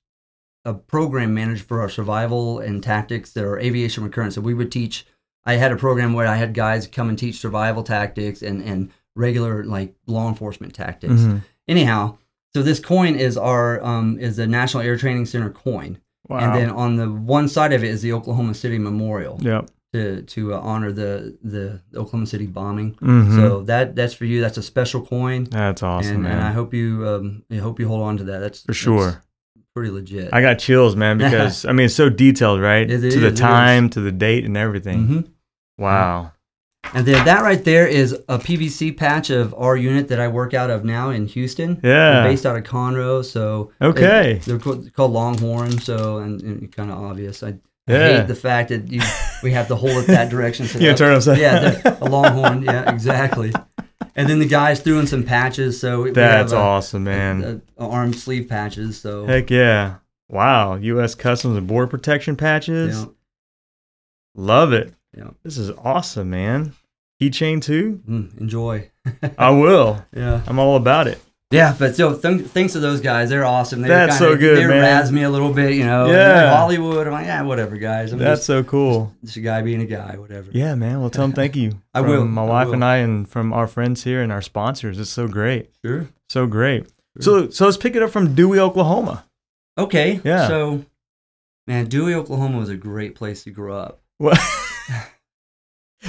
a 0.65 0.75
program 0.75 1.35
manager 1.35 1.65
for 1.65 1.81
our 1.81 1.89
survival 1.89 2.59
and 2.59 2.83
tactics 2.83 3.33
that 3.33 3.44
are 3.44 3.59
aviation 3.59 4.05
recurrent. 4.05 4.35
So 4.35 4.41
we 4.41 4.55
would 4.55 4.71
teach. 4.71 5.06
I 5.44 5.55
had 5.55 5.73
a 5.73 5.77
program 5.77 6.12
where 6.12 6.27
I 6.27 6.37
had 6.37 6.53
guys 6.53 6.87
come 6.87 7.09
and 7.09 7.19
teach 7.19 7.39
survival 7.39 7.83
tactics 7.83 8.43
and 8.43 8.62
and 8.62 8.91
regular 9.17 9.65
like 9.65 9.94
law 10.06 10.29
enforcement 10.29 10.75
tactics 10.75 11.15
Mhm. 11.23 11.43
anyhow 11.67 12.17
so 12.58 12.62
this 12.62 12.81
coin 12.81 13.14
is 13.14 13.37
our 13.37 13.82
um, 13.84 14.19
is 14.19 14.37
the 14.37 14.46
national 14.46 14.82
air 14.82 14.96
training 14.96 15.26
center 15.26 15.50
coin 15.50 15.99
Wow. 16.28 16.38
and 16.40 16.55
then 16.55 16.70
on 16.70 16.96
the 16.96 17.08
one 17.10 17.49
side 17.49 17.72
of 17.72 17.82
it 17.84 17.88
is 17.88 18.02
the 18.02 18.12
oklahoma 18.12 18.52
city 18.55 18.78
memorial 18.78 19.38
yep. 19.40 19.70
to 19.94 20.22
to 20.22 20.52
uh, 20.55 20.58
honor 20.60 20.93
the 20.93 21.38
the 21.43 21.81
oklahoma 21.96 22.26
city 22.26 22.46
bombing 22.46 22.94
Mhm. 23.00 23.37
so 23.37 23.62
that 23.62 23.94
that's 23.96 24.12
for 24.12 24.26
you 24.26 24.40
that's 24.43 24.58
a 24.58 24.62
special 24.62 25.00
coin 25.06 25.44
that's 25.44 25.82
awesome, 25.82 26.14
and, 26.14 26.22
man. 26.25 26.32
and 26.32 26.43
i 26.44 26.52
hope 26.52 26.75
you 26.75 27.06
um 27.08 27.44
i 27.50 27.56
hope 27.56 27.81
you 27.81 27.88
hold 27.88 28.02
on 28.02 28.16
to 28.19 28.25
that 28.25 28.40
that's 28.40 28.60
For 28.62 28.75
sure. 28.75 29.10
that's 29.12 29.66
pretty 29.75 29.90
legit 29.90 30.28
I 30.34 30.40
got 30.43 30.58
chills, 30.58 30.96
man, 30.96 31.16
because 31.25 31.64
I 31.64 31.72
mean 31.72 31.87
it's 31.87 31.94
so 31.94 32.08
detailed, 32.10 32.60
right? 32.60 32.90
It 32.90 33.00
to 33.00 33.06
is, 33.06 33.14
the 33.20 33.28
it 33.28 33.37
time, 33.37 33.88
to 33.90 34.00
the 34.00 34.12
date, 34.12 34.44
and 34.44 34.56
everything. 34.56 35.06
hmm 35.06 35.20
Wow. 35.78 36.32
And 36.95 37.05
then 37.07 37.23
that 37.25 37.43
right 37.43 37.65
there 37.65 37.87
is 37.87 38.13
a 38.29 38.39
pvc 38.39 38.97
patch 38.97 39.31
of 39.31 39.53
our 39.55 39.77
unit 39.77 40.09
that 40.09 40.21
i 40.21 40.29
work 40.29 40.55
out 40.55 40.71
of 40.71 40.85
now 40.85 41.11
in 41.11 41.27
houston 41.27 41.79
Yeah. 41.83 42.23
We're 42.25 42.31
based 42.31 42.47
out 42.47 42.57
of 42.57 42.63
Conroe, 42.65 43.25
so 43.25 43.73
Okay. 43.83 44.41
they, 44.44 44.53
are 44.53 44.58
called, 44.58 44.93
called 44.94 45.13
Longhorn. 45.13 45.79
So 45.81 46.19
and, 46.19 46.41
and 46.43 46.73
kind 46.75 46.91
of 46.91 46.99
obvious. 46.99 47.43
I, 47.43 47.55
I 47.89 47.93
hate 47.93 48.27
the 48.29 48.35
fact 48.35 48.69
that 48.69 48.89
you, 48.93 49.01
we 49.43 49.51
have 49.53 49.69
to 49.69 49.77
hold 49.77 49.93
it 50.05 50.06
that 50.08 50.31
direction. 50.31 50.67
So 50.69 50.79
Yeah, 50.79 50.94
turn 50.94 51.15
upside. 51.15 51.39
Yeah, 51.39 51.81
a 52.01 52.05
Longhorn. 52.08 52.63
Yeah, 52.63 52.91
exactly. 52.93 53.53
And 54.15 54.29
then 54.29 54.39
the 54.39 54.47
guys 54.47 54.81
threw 54.81 54.99
in 54.99 55.06
some 55.06 55.23
patches. 55.25 55.81
So 55.81 56.03
we 56.03 56.11
That's 56.11 56.53
have 56.53 56.61
a, 56.61 56.63
awesome, 56.63 57.05
man. 57.05 57.63
a- 57.79 57.85
a 57.85 57.89
arm 57.89 58.13
sleeve 58.13 58.49
patches. 58.49 59.01
So 59.01 59.27
Heck 59.27 59.51
yeah. 59.51 59.97
Wow. 60.29 60.75
U.S. 60.77 61.15
Customs 61.15 61.56
and 61.56 61.67
Border 61.67 61.87
Protection 61.89 62.37
patches. 62.37 62.99
yeah, 62.99 63.06
Love 64.35 64.73
it. 64.73 64.93
Yeah. 65.17 65.31
This 65.43 65.58
is 65.58 65.70
awesome, 65.70 66.31
man. 66.31 66.74
Keychain 67.20 67.60
too? 67.62 68.00
mm, 68.08 68.38
enjoy. 68.41 68.91
I 69.38 69.50
will. 69.50 70.05
Yeah, 70.15 70.43
I'm 70.46 70.58
all 70.58 70.77
about 70.77 71.08
it. 71.08 71.20
yeah. 71.50 71.74
But 71.77 71.96
so 71.96 72.17
th- 72.17 72.43
thanks 72.46 72.74
to 72.74 72.81
those 72.81 73.00
guys. 73.00 73.29
They're 73.31 73.44
awesome. 73.44 73.81
They 73.81 73.88
That's 73.88 74.19
kinda, 74.19 74.34
so 74.34 74.38
good, 74.38 74.58
They 74.58 74.67
man. 74.69 74.82
razz 74.82 75.10
me 75.10 75.22
a 75.24 75.31
little 75.31 75.53
bit, 75.53 75.74
you 75.74 75.84
know. 75.84 76.06
Yeah. 76.06 76.44
like 76.44 76.56
Hollywood. 76.56 77.06
I'm 77.08 77.12
like, 77.15 77.27
yeah, 77.27 77.43
whatever, 77.43 77.77
guys. 77.77 78.12
I'm 78.12 78.19
That's 78.20 78.38
just, 78.41 78.46
so 78.46 78.62
cool. 78.62 79.12
just 79.24 79.36
a 79.36 79.41
guy 79.41 79.62
being 79.62 79.81
a 79.81 79.86
guy, 79.86 80.17
whatever. 80.17 80.50
Yeah, 80.53 80.74
man. 80.77 81.00
Well, 81.00 81.10
tell 81.10 81.24
them 81.27 81.32
thank 81.34 81.56
you. 81.56 81.72
I 81.94 82.00
From 82.03 82.10
will, 82.10 82.24
My 82.27 82.43
I 82.43 82.46
wife 82.46 82.67
will. 82.67 82.74
and 82.74 82.84
I, 82.84 82.96
and 82.98 83.29
from 83.29 83.53
our 83.53 83.67
friends 83.67 84.05
here 84.05 84.22
and 84.22 84.31
our 84.31 84.43
sponsors. 84.43 85.00
It's 85.00 85.10
so 85.10 85.27
great. 85.27 85.70
Sure. 85.84 86.08
So 86.29 86.46
great. 86.46 86.86
So, 87.20 87.48
so 87.50 87.65
let's 87.65 87.77
pick 87.79 87.96
it 87.96 88.03
up 88.03 88.10
from 88.10 88.36
Dewey, 88.36 88.60
Oklahoma. 88.60 89.24
Okay. 89.77 90.20
Yeah. 90.22 90.46
So, 90.46 90.84
man, 91.67 91.86
Dewey, 91.86 92.15
Oklahoma 92.15 92.58
was 92.58 92.69
a 92.69 92.77
great 92.77 93.17
place 93.17 93.43
to 93.44 93.50
grow 93.50 93.77
up. 93.77 94.00
What? 94.19 94.38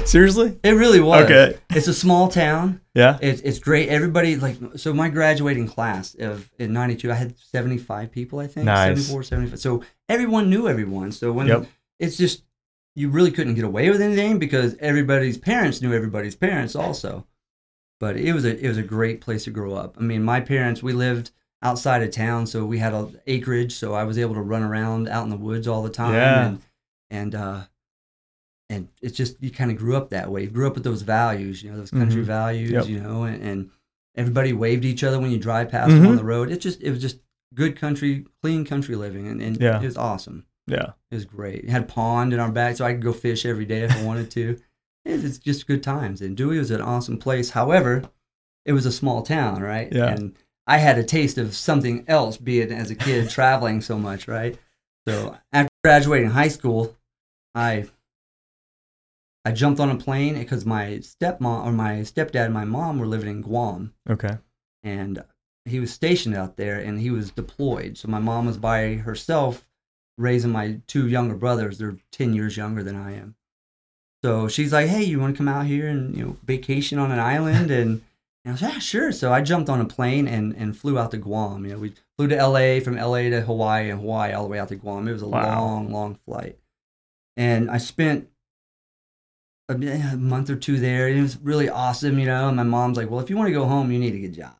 Seriously? 0.05 0.59
It 0.63 0.71
really 0.71 0.99
was. 0.99 1.25
Okay. 1.25 1.57
It's 1.71 1.87
a 1.87 1.93
small 1.93 2.27
town. 2.27 2.81
Yeah. 2.93 3.17
It's 3.21 3.41
it's 3.41 3.59
great. 3.59 3.89
Everybody 3.89 4.35
like 4.35 4.57
so 4.75 4.93
my 4.93 5.09
graduating 5.09 5.67
class 5.67 6.15
of 6.15 6.49
in 6.59 6.73
92 6.73 7.11
I 7.11 7.15
had 7.15 7.37
75 7.39 8.11
people 8.11 8.39
I 8.39 8.47
think. 8.47 8.65
Nice. 8.65 9.05
74 9.07 9.23
75. 9.23 9.59
So 9.59 9.83
everyone 10.07 10.49
knew 10.49 10.67
everyone. 10.67 11.11
So 11.11 11.31
when 11.31 11.47
Yep. 11.47 11.65
it's 11.99 12.17
just 12.17 12.43
you 12.95 13.09
really 13.09 13.31
couldn't 13.31 13.55
get 13.55 13.63
away 13.63 13.89
with 13.89 14.01
anything 14.01 14.37
because 14.39 14.75
everybody's 14.79 15.37
parents 15.37 15.81
knew 15.81 15.93
everybody's 15.93 16.35
parents 16.35 16.75
also. 16.75 17.25
But 17.99 18.15
it 18.15 18.33
was 18.33 18.45
a 18.45 18.63
it 18.63 18.67
was 18.67 18.77
a 18.77 18.83
great 18.83 19.21
place 19.21 19.43
to 19.45 19.51
grow 19.51 19.73
up. 19.73 19.95
I 19.97 20.01
mean, 20.01 20.23
my 20.23 20.39
parents 20.39 20.83
we 20.83 20.93
lived 20.93 21.31
outside 21.61 22.01
of 22.03 22.11
town, 22.11 22.45
so 22.47 22.63
we 22.65 22.77
had 22.77 22.93
a 22.93 23.09
acreage, 23.27 23.73
so 23.73 23.93
I 23.93 24.03
was 24.05 24.17
able 24.17 24.35
to 24.35 24.41
run 24.41 24.63
around 24.63 25.09
out 25.09 25.23
in 25.23 25.29
the 25.29 25.35
woods 25.35 25.67
all 25.67 25.81
the 25.83 25.89
time 25.89 26.13
Yeah. 26.13 26.45
and 26.47 26.61
and 27.09 27.35
uh 27.35 27.61
and 28.69 28.87
it's 29.01 29.17
just 29.17 29.41
you 29.41 29.49
kind 29.51 29.71
of 29.71 29.77
grew 29.77 29.95
up 29.97 30.09
that 30.11 30.31
way. 30.31 30.43
You 30.43 30.49
grew 30.49 30.67
up 30.67 30.75
with 30.75 30.83
those 30.83 31.01
values, 31.01 31.63
you 31.63 31.71
know, 31.71 31.77
those 31.77 31.91
country 31.91 32.21
Mhm. 32.21 32.25
values, 32.25 32.71
Yep. 32.71 32.87
you 32.87 32.99
know, 32.99 33.23
and, 33.23 33.41
and 33.41 33.69
everybody 34.15 34.53
waved 34.53 34.85
each 34.85 35.03
other 35.03 35.19
when 35.19 35.31
you 35.31 35.37
drive 35.39 35.69
past 35.69 35.89
them 35.91 36.05
on 36.07 36.15
the 36.15 36.23
road. 36.23 36.51
It 36.51 36.61
just 36.61 36.81
it 36.81 36.91
was 36.91 37.01
just 37.01 37.19
good 37.55 37.75
country, 37.75 38.25
clean 38.43 38.63
country 38.65 38.95
living, 38.95 39.27
and, 39.27 39.41
and 39.41 39.57
Yeah. 39.59 39.81
it 39.81 39.85
was 39.85 39.97
awesome. 39.97 40.45
Yeah. 40.67 40.91
It 41.09 41.15
was 41.15 41.25
great. 41.25 41.63
It 41.63 41.69
had 41.69 41.81
a 41.81 41.85
pond 41.85 42.31
in 42.33 42.39
our 42.39 42.51
back, 42.51 42.75
so 42.77 42.85
I 42.85 42.93
could 42.93 43.01
go 43.01 43.11
fish 43.13 43.43
every 43.45 43.65
day 43.65 43.81
if 43.83 43.91
I 43.95 44.03
wanted 44.03 44.29
to. 44.31 44.57
It- 45.05 45.23
It's 45.25 45.37
just 45.39 45.65
good 45.65 45.81
times. 45.81 46.21
And 46.21 46.35
Dewey 46.37 46.59
was 46.59 46.69
an 46.71 46.81
awesome 46.81 47.17
place. 47.17 47.51
However, 47.51 48.03
it 48.65 48.73
was 48.73 48.85
a 48.85 48.91
small 48.91 49.23
town, 49.23 49.61
right? 49.63 49.91
Yeah. 49.91 50.09
And 50.13 50.35
I 50.67 50.77
had 50.77 50.99
a 50.99 51.03
taste 51.03 51.39
of 51.39 51.55
something 51.55 52.03
else, 52.07 52.37
be 52.37 52.59
it 52.59 52.69
as 52.71 52.91
a 52.91 52.95
kid 52.95 53.29
traveling 53.37 53.81
so 53.81 53.97
much, 53.97 54.27
right? 54.27 54.59
So 55.07 55.37
after 55.51 55.69
graduating 55.83 56.29
high 56.31 56.49
school, 56.49 56.95
I 57.55 57.85
I 59.49 59.51
jumped 59.51 59.79
on 59.79 59.89
a 59.89 59.95
plane 59.95 60.35
because 60.37 60.63
my 60.65 60.99
stepmom 61.01 61.65
or 61.65 61.71
my 61.71 61.93
stepdad 62.01 62.45
and 62.45 62.53
my 62.53 62.65
mom 62.65 62.99
were 62.99 63.07
living 63.07 63.29
in 63.29 63.41
Guam 63.41 63.93
Okay. 64.09 64.37
and 64.83 65.23
he 65.65 65.79
was 65.79 65.91
stationed 65.91 66.35
out 66.35 66.55
there 66.55 66.77
and 66.79 66.99
he 66.99 67.09
was 67.09 67.31
deployed. 67.31 67.97
So 67.97 68.07
my 68.07 68.19
mom 68.19 68.45
was 68.45 68.57
by 68.57 68.95
herself 68.95 69.67
raising 70.17 70.51
my 70.51 70.79
two 70.87 71.07
younger 71.07 71.35
brothers. 71.35 71.77
They're 71.77 71.97
10 72.11 72.33
years 72.33 72.57
younger 72.57 72.83
than 72.83 72.95
I 72.95 73.15
am. 73.15 73.35
So 74.23 74.47
she's 74.47 74.71
like, 74.73 74.87
"Hey, 74.87 75.03
you 75.03 75.19
want 75.19 75.33
to 75.33 75.37
come 75.37 75.47
out 75.47 75.65
here 75.65 75.87
and, 75.87 76.15
you 76.15 76.23
know, 76.25 76.37
vacation 76.43 76.99
on 76.99 77.11
an 77.11 77.19
island?" 77.19 77.71
And, 77.81 78.01
and 78.45 78.51
I 78.51 78.51
was 78.51 78.61
like, 78.61 78.73
"Yeah, 78.73 78.79
sure." 78.79 79.11
So 79.11 79.31
I 79.33 79.41
jumped 79.41 79.69
on 79.69 79.81
a 79.81 79.85
plane 79.85 80.27
and 80.27 80.53
and 80.55 80.77
flew 80.77 80.97
out 80.99 81.11
to 81.11 81.17
Guam. 81.17 81.65
You 81.65 81.71
know, 81.73 81.79
we 81.79 81.93
flew 82.17 82.27
to 82.27 82.35
LA 82.35 82.79
from 82.81 82.95
LA 82.97 83.29
to 83.29 83.41
Hawaii 83.41 83.89
and 83.89 83.99
Hawaii 84.01 84.33
all 84.33 84.43
the 84.43 84.49
way 84.49 84.59
out 84.59 84.69
to 84.69 84.75
Guam. 84.75 85.07
It 85.07 85.13
was 85.13 85.21
a 85.21 85.27
Wow. 85.27 85.59
long, 85.61 85.91
long 85.91 86.15
flight. 86.25 86.57
And 87.37 87.69
I 87.71 87.77
spent 87.77 88.27
a, 89.69 90.17
month 90.17 90.49
or 90.49 90.55
two 90.55 90.79
there. 90.79 91.07
It 91.07 91.21
was 91.21 91.37
really 91.37 91.69
awesome, 91.69 92.19
you 92.19 92.25
know. 92.25 92.47
And 92.47 92.57
my 92.57 92.63
mom's 92.63 92.97
like, 92.97 93.09
"Well, 93.09 93.19
if 93.19 93.29
you 93.29 93.37
want 93.37 93.47
to 93.47 93.53
go 93.53 93.65
home, 93.65 93.91
you 93.91 93.99
need 93.99 94.11
to 94.11 94.19
get 94.19 94.31
a 94.31 94.35
job." 94.35 94.59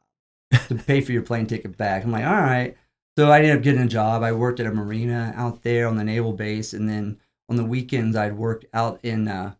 to 0.52 0.76
pay 0.88 1.02
for 1.02 1.12
your 1.12 1.22
plane 1.22 1.46
ticket 1.46 1.78
back. 1.78 2.04
I'm 2.04 2.12
like, 2.12 2.26
all 2.26 2.34
right. 2.34 2.76
So 3.18 3.32
I 3.32 3.40
ended 3.40 3.58
up 3.58 3.64
getting 3.64 3.82
a 3.82 3.88
job. 3.88 4.24
I 4.24 4.32
worked 4.32 4.60
at 4.60 4.66
a 4.66 4.72
marina 4.72 5.34
out 5.36 5.64
there 5.64 5.88
on 5.88 5.98
the 5.98 6.04
naval 6.04 6.34
base, 6.34 6.74
and 6.74 6.88
then 6.88 7.20
on 7.50 7.58
the 7.58 7.66
weekends 7.66 8.16
I'd 8.16 8.38
work 8.38 8.66
out 8.74 9.00
in 9.04 9.28
uh, 9.28 9.56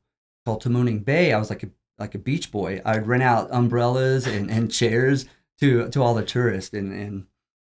called 0.46 0.64
Tamuning 0.64 1.04
Bay. 1.04 1.34
I 1.34 1.40
was 1.40 1.50
like 1.50 1.64
a 1.64 1.70
like 1.98 2.16
a 2.16 2.20
beach 2.20 2.52
boy. 2.52 2.82
I'd 2.86 3.08
rent 3.08 3.24
out 3.24 3.50
umbrellas 3.52 4.26
and, 4.28 4.50
and 4.50 4.72
chairs 4.72 5.26
to 5.60 5.90
to 5.90 6.02
all 6.02 6.14
the 6.14 6.24
tourists, 6.24 6.74
and 6.74 6.94
and 6.94 7.26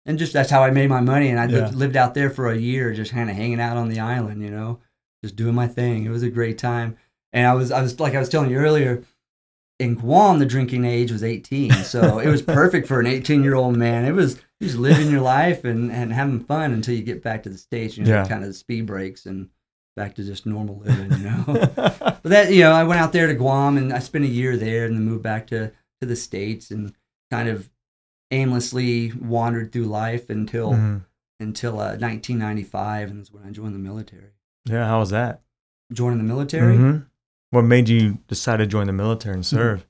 and 0.07 0.17
just 0.17 0.33
that's 0.33 0.49
how 0.49 0.63
I 0.63 0.71
made 0.71 0.89
my 0.89 1.01
money. 1.01 1.29
And 1.29 1.39
I 1.39 1.45
lived, 1.45 1.75
lived 1.75 1.97
out 1.97 2.15
there 2.15 2.31
for 2.31 2.49
a 2.49 2.57
year, 2.57 2.93
just 2.93 3.11
kind 3.11 3.29
of 3.29 3.35
hanging 3.35 3.61
out 3.61 3.77
on 3.77 3.89
the 3.89 3.99
island, 3.99 4.41
you 4.41 4.49
know, 4.49 4.79
just 5.23 5.35
doing 5.35 5.53
my 5.53 5.67
thing. 5.67 6.05
It 6.05 6.09
was 6.09 6.23
a 6.23 6.29
great 6.29 6.57
time. 6.57 6.97
And 7.35 7.45
I 7.45 7.53
was 7.53 7.71
I 7.71 7.81
was 7.83 7.99
like 7.99 8.15
I 8.15 8.19
was 8.19 8.29
telling 8.29 8.49
you 8.49 8.57
earlier, 8.57 9.03
in 9.79 9.93
Guam, 9.95 10.39
the 10.39 10.45
drinking 10.45 10.85
age 10.85 11.11
was 11.11 11.23
18. 11.23 11.71
So 11.83 12.17
it 12.19 12.27
was 12.29 12.41
perfect 12.41 12.87
for 12.87 12.99
an 12.99 13.05
18 13.07 13.43
year 13.43 13.55
old 13.55 13.75
man. 13.77 14.05
It 14.05 14.13
was 14.13 14.39
just 14.61 14.77
living 14.77 15.11
your 15.11 15.19
life 15.21 15.65
and, 15.65 15.91
and 15.91 16.13
having 16.13 16.39
fun 16.39 16.71
until 16.71 16.95
you 16.95 17.03
get 17.03 17.21
back 17.21 17.43
to 17.43 17.49
the 17.49 17.57
States, 17.57 17.97
you 17.97 18.05
know, 18.05 18.09
Yeah. 18.11 18.25
kind 18.27 18.41
of 18.41 18.47
the 18.47 18.53
speed 18.53 18.85
brakes 18.85 19.25
and 19.25 19.49
back 19.97 20.15
to 20.15 20.23
just 20.23 20.45
normal 20.45 20.79
living, 20.79 21.11
you 21.11 21.25
know. 21.25 21.43
but 21.75 22.23
that, 22.23 22.51
you 22.53 22.61
know, 22.61 22.71
I 22.71 22.83
went 22.85 23.01
out 23.01 23.11
there 23.11 23.27
to 23.27 23.33
Guam 23.33 23.75
and 23.77 23.91
I 23.91 23.99
spent 23.99 24.23
a 24.23 24.29
year 24.29 24.55
there 24.57 24.85
and 24.85 24.95
then 24.95 25.03
moved 25.03 25.23
back 25.23 25.47
to, 25.47 25.71
to 26.01 26.07
the 26.07 26.15
States 26.15 26.71
and 26.71 26.93
kind 27.31 27.49
of 27.49 27.69
aimlessly 28.31 29.11
wandered 29.13 29.71
through 29.71 29.85
life 29.85 30.29
until, 30.29 30.71
Mhm. 30.71 31.01
until 31.39 31.73
uh, 31.79 31.97
1995. 31.97 33.09
And 33.09 33.19
that's 33.19 33.31
when 33.31 33.43
I 33.45 33.51
joined 33.51 33.75
the 33.75 33.79
military. 33.79 34.31
Yeah. 34.65 34.87
How 34.87 34.99
was 34.99 35.09
that? 35.11 35.41
Joining 35.93 36.17
the 36.17 36.23
military. 36.23 36.77
Mhm. 36.77 37.05
What 37.51 37.63
made 37.63 37.89
you 37.89 38.19
decide 38.27 38.57
to 38.57 38.67
join 38.67 38.87
the 38.87 38.93
military 38.93 39.35
and 39.35 39.45
serve? 39.45 39.85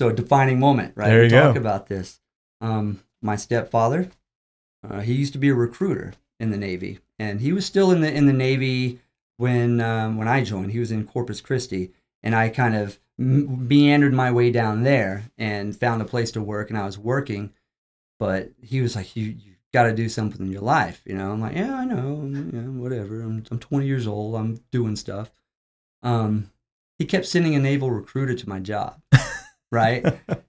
So 0.00 0.08
a 0.08 0.12
defining 0.12 0.60
moment, 0.60 0.92
right? 0.94 1.08
There 1.08 1.20
we 1.20 1.24
you 1.24 1.30
talk 1.30 1.56
about 1.56 1.86
this. 1.86 2.20
Um, 2.60 3.02
my 3.22 3.36
stepfather, 3.36 4.10
uh, 4.86 5.00
he 5.00 5.14
used 5.14 5.32
to 5.32 5.38
be 5.38 5.48
a 5.48 5.54
recruiter 5.54 6.12
in 6.38 6.50
the 6.50 6.58
Navy, 6.58 6.98
and 7.18 7.40
he 7.40 7.52
was 7.52 7.64
still 7.64 7.90
in 7.90 8.02
the 8.02 8.12
in 8.12 8.26
the 8.26 8.32
Navy 8.32 9.00
when 9.38 9.80
um, 9.80 10.18
when 10.18 10.28
I 10.28 10.44
joined. 10.44 10.72
He 10.72 10.78
was 10.78 10.90
in 10.90 11.06
Corpus 11.06 11.40
Christi, 11.40 11.92
and 12.22 12.34
I 12.34 12.50
kind 12.50 12.76
of 12.76 12.98
meandered 13.16 14.12
my 14.12 14.30
way 14.30 14.50
down 14.50 14.82
there 14.82 15.30
and 15.38 15.74
found 15.74 16.02
a 16.02 16.06
place 16.06 16.30
to 16.32 16.42
work, 16.42 16.68
and 16.68 16.78
I 16.78 16.84
was 16.84 16.98
working. 16.98 17.54
But 18.18 18.50
he 18.62 18.82
was 18.82 18.96
like, 18.96 19.16
"You 19.16 19.24
you 19.24 19.52
got 19.72 19.84
to 19.84 19.94
do 19.94 20.10
something 20.10 20.44
in 20.44 20.52
your 20.52 20.62
life," 20.62 21.00
you 21.06 21.14
know. 21.14 21.32
I'm 21.32 21.40
like, 21.40 21.56
"Yeah, 21.56 21.74
I 21.74 21.86
know, 21.86 22.22
yeah, 22.52 22.68
whatever. 22.68 23.22
I'm 23.22 23.44
I'm 23.50 23.58
20 23.58 23.86
years 23.86 24.06
old. 24.06 24.34
I'm 24.34 24.60
doing 24.70 24.96
stuff." 24.96 25.32
Um, 26.02 26.50
he 26.98 27.04
kept 27.04 27.26
sending 27.26 27.54
a 27.54 27.58
naval 27.58 27.90
recruiter 27.90 28.34
to 28.34 28.48
my 28.48 28.58
job, 28.58 29.00
right? 29.72 30.04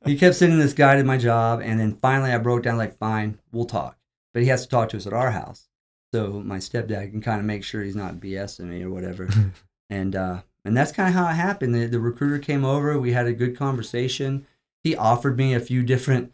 he 0.05 0.17
kept 0.17 0.35
sending 0.35 0.59
this 0.59 0.73
guy 0.73 0.95
to 0.95 1.03
my 1.03 1.17
job, 1.17 1.61
and 1.61 1.79
then 1.79 1.97
finally 2.01 2.31
I 2.31 2.37
broke 2.37 2.63
down 2.63 2.77
like, 2.77 2.97
fine, 2.97 3.39
we'll 3.51 3.65
talk. 3.65 3.97
But 4.33 4.43
he 4.43 4.49
has 4.49 4.63
to 4.63 4.69
talk 4.69 4.89
to 4.89 4.97
us 4.97 5.07
at 5.07 5.13
our 5.13 5.31
house, 5.31 5.67
so 6.13 6.41
my 6.45 6.57
stepdad 6.57 7.11
can 7.11 7.21
kind 7.21 7.39
of 7.39 7.45
make 7.45 7.63
sure 7.63 7.83
he's 7.83 7.95
not 7.95 8.15
BSing 8.15 8.65
me 8.65 8.83
or 8.83 8.89
whatever. 8.89 9.27
and 9.89 10.15
uh, 10.15 10.41
and 10.63 10.75
that's 10.75 10.91
kind 10.91 11.07
of 11.07 11.15
how 11.15 11.29
it 11.29 11.33
happened. 11.33 11.73
The, 11.73 11.85
the 11.85 11.99
recruiter 11.99 12.39
came 12.39 12.65
over. 12.65 12.99
We 12.99 13.13
had 13.13 13.25
a 13.25 13.33
good 13.33 13.57
conversation. 13.57 14.45
He 14.83 14.95
offered 14.95 15.37
me 15.37 15.53
a 15.53 15.59
few 15.59 15.81
different 15.81 16.33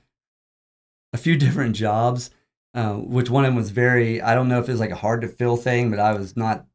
a 1.13 1.17
few 1.17 1.38
different 1.38 1.75
jobs, 1.75 2.32
uh, 2.74 2.96
which 2.96 3.29
one 3.29 3.46
of 3.46 3.50
them 3.50 3.55
was 3.55 3.70
very. 3.70 4.22
I 4.22 4.36
don't 4.36 4.50
know 4.50 4.60
if 4.60 4.67
it 4.67 4.72
was 4.72 4.79
like 4.79 4.91
a 4.91 4.96
hard 4.96 5.22
to 5.22 5.27
fill 5.27 5.55
thing, 5.55 5.89
but 5.89 6.00
I 6.00 6.13
was 6.13 6.36
not. 6.36 6.65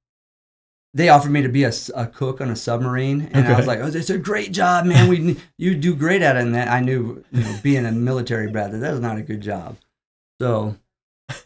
They 0.98 1.08
offered 1.10 1.30
me 1.30 1.42
to 1.42 1.48
be 1.48 1.62
a 1.64 1.72
cook 2.12 2.40
on 2.40 2.50
a 2.50 2.56
submarine, 2.56 3.30
and 3.32 3.46
I 3.46 3.56
was 3.56 3.66
like, 3.68 3.78
"Oh, 3.78 3.86
it's 3.86 4.10
a 4.10 4.18
great 4.18 4.50
job, 4.52 4.84
man. 4.84 5.08
We 5.08 5.36
you 5.56 5.74
do 5.76 5.94
great 5.94 6.22
at 6.22 6.36
it." 6.36 6.42
And 6.42 6.54
that 6.56 6.68
I 6.68 6.80
knew, 6.80 7.24
you 7.30 7.42
know, 7.44 7.56
being 7.62 7.86
a 7.86 7.92
military 7.92 8.50
brat, 8.50 8.72
that 8.72 8.90
was 8.90 9.00
not 9.00 9.16
a 9.16 9.22
good 9.22 9.40
job. 9.40 9.76
So 10.40 10.76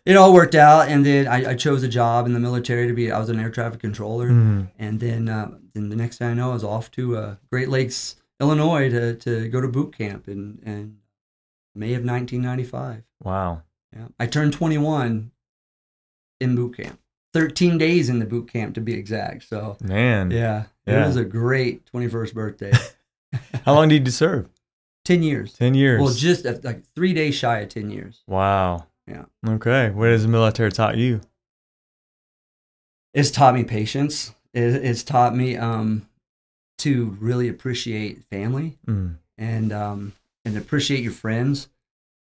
it 0.06 0.16
all 0.16 0.32
worked 0.32 0.54
out, 0.54 0.88
and 0.88 1.04
then 1.04 1.28
I, 1.28 1.50
I 1.50 1.54
chose 1.54 1.82
a 1.82 1.88
job 1.88 2.24
in 2.26 2.32
the 2.32 2.40
military 2.40 2.86
to 2.88 2.94
be. 2.94 3.12
I 3.12 3.18
was 3.18 3.28
an 3.28 3.38
air 3.38 3.50
traffic 3.50 3.80
controller, 3.80 4.30
Mhm. 4.30 4.68
and 4.78 5.00
then 5.00 5.28
uh, 5.28 5.50
then 5.74 5.90
the 5.90 5.96
next 5.96 6.16
thing 6.18 6.28
I 6.28 6.34
know, 6.34 6.50
I 6.50 6.54
was 6.54 6.64
off 6.64 6.90
to 6.92 7.16
uh, 7.18 7.34
Great 7.50 7.68
Lakes, 7.68 8.16
Illinois, 8.40 8.88
to 8.88 9.14
to 9.16 9.48
go 9.48 9.60
to 9.60 9.68
boot 9.68 9.92
camp 9.96 10.28
in 10.28 10.60
in 10.64 10.96
May 11.74 11.92
of 11.94 12.04
1995. 12.04 13.02
Wow. 13.22 13.62
Yeah, 13.94 14.08
I 14.18 14.26
turned 14.26 14.54
21 14.54 15.30
in 16.40 16.56
boot 16.56 16.76
camp. 16.78 16.98
13 17.32 17.78
days 17.78 18.08
in 18.08 18.18
the 18.18 18.24
boot 18.26 18.48
camp 18.52 18.74
to 18.74 18.80
be 18.80 18.92
exact. 18.94 19.44
So 19.48 19.76
Man. 19.82 20.30
yeah, 20.30 20.64
Yeah. 20.86 21.04
it 21.04 21.06
was 21.06 21.16
a 21.16 21.24
great 21.24 21.84
21st 21.92 22.34
birthday. 22.34 22.72
How 23.64 23.74
long 23.74 23.88
did 23.88 24.06
you 24.06 24.12
serve? 24.12 24.48
10 25.04 25.22
years. 25.22 25.54
10 25.54 25.74
years. 25.74 26.00
Well, 26.00 26.12
just 26.12 26.44
like 26.64 26.82
three 26.94 27.12
days 27.14 27.34
shy 27.34 27.58
of 27.60 27.68
10 27.70 27.90
years. 27.90 28.22
wow. 28.26 28.86
Yeah. 29.08 29.24
Okay. 29.46 29.90
What 29.90 30.10
has 30.10 30.22
the 30.22 30.28
military 30.28 30.70
taught 30.70 30.96
you? 30.96 31.20
It's 33.14 33.30
taught 33.30 33.54
me 33.54 33.64
patience. 33.64 34.32
It, 34.54 34.62
it's 34.84 35.02
taught 35.02 35.34
me 35.34 35.56
um, 35.56 36.08
to 36.78 37.16
really 37.20 37.48
appreciate 37.48 38.24
family 38.24 38.78
Mm. 38.86 39.16
and 39.38 39.72
um, 39.72 40.12
and 40.44 40.56
appreciate 40.56 41.02
your 41.02 41.12
friends 41.12 41.68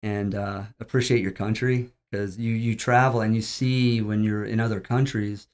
and 0.02 0.34
uh, 0.34 0.62
appreciate 0.80 1.20
your 1.22 1.30
country 1.32 1.90
because 2.14 2.38
you 2.38 2.52
you 2.54 2.76
travel 2.76 3.20
and 3.20 3.34
you 3.34 3.42
see 3.42 4.00
when 4.00 4.22
you're 4.22 4.44
in 4.44 4.60
other 4.60 4.80
countries 4.80 5.48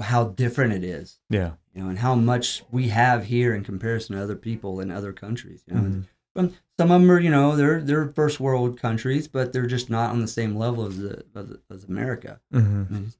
how 0.00 0.24
different 0.24 0.72
it 0.72 0.82
is 0.82 1.20
Yeah. 1.30 1.52
you 1.74 1.82
know 1.82 1.88
and 1.90 1.98
how 1.98 2.14
much 2.14 2.64
we 2.70 2.88
have 2.88 3.24
here 3.24 3.54
in 3.54 3.62
comparison 3.62 4.16
to 4.16 4.22
other 4.22 4.34
people 4.34 4.80
in 4.80 4.90
other 4.90 5.12
countries 5.12 5.62
you 5.66 5.74
know 5.74 5.80
Mhm. 5.82 6.04
Some- 6.34 6.54
some 6.78 6.90
of 6.90 7.00
them 7.02 7.10
are 7.10 7.20
you 7.20 7.30
know 7.30 7.54
they're 7.56 7.82
they're 7.82 8.08
first 8.08 8.40
world 8.40 8.80
countries 8.80 9.28
but 9.28 9.52
they're 9.52 9.66
just 9.66 9.90
not 9.90 10.10
on 10.10 10.20
the 10.20 10.26
same 10.28 10.56
level 10.56 10.86
as 10.86 10.98
the, 10.98 11.24
as, 11.36 11.56
as 11.70 11.84
america 11.84 12.40
Mhm. 12.52 12.86
I 12.90 12.92
mean, 12.92 13.12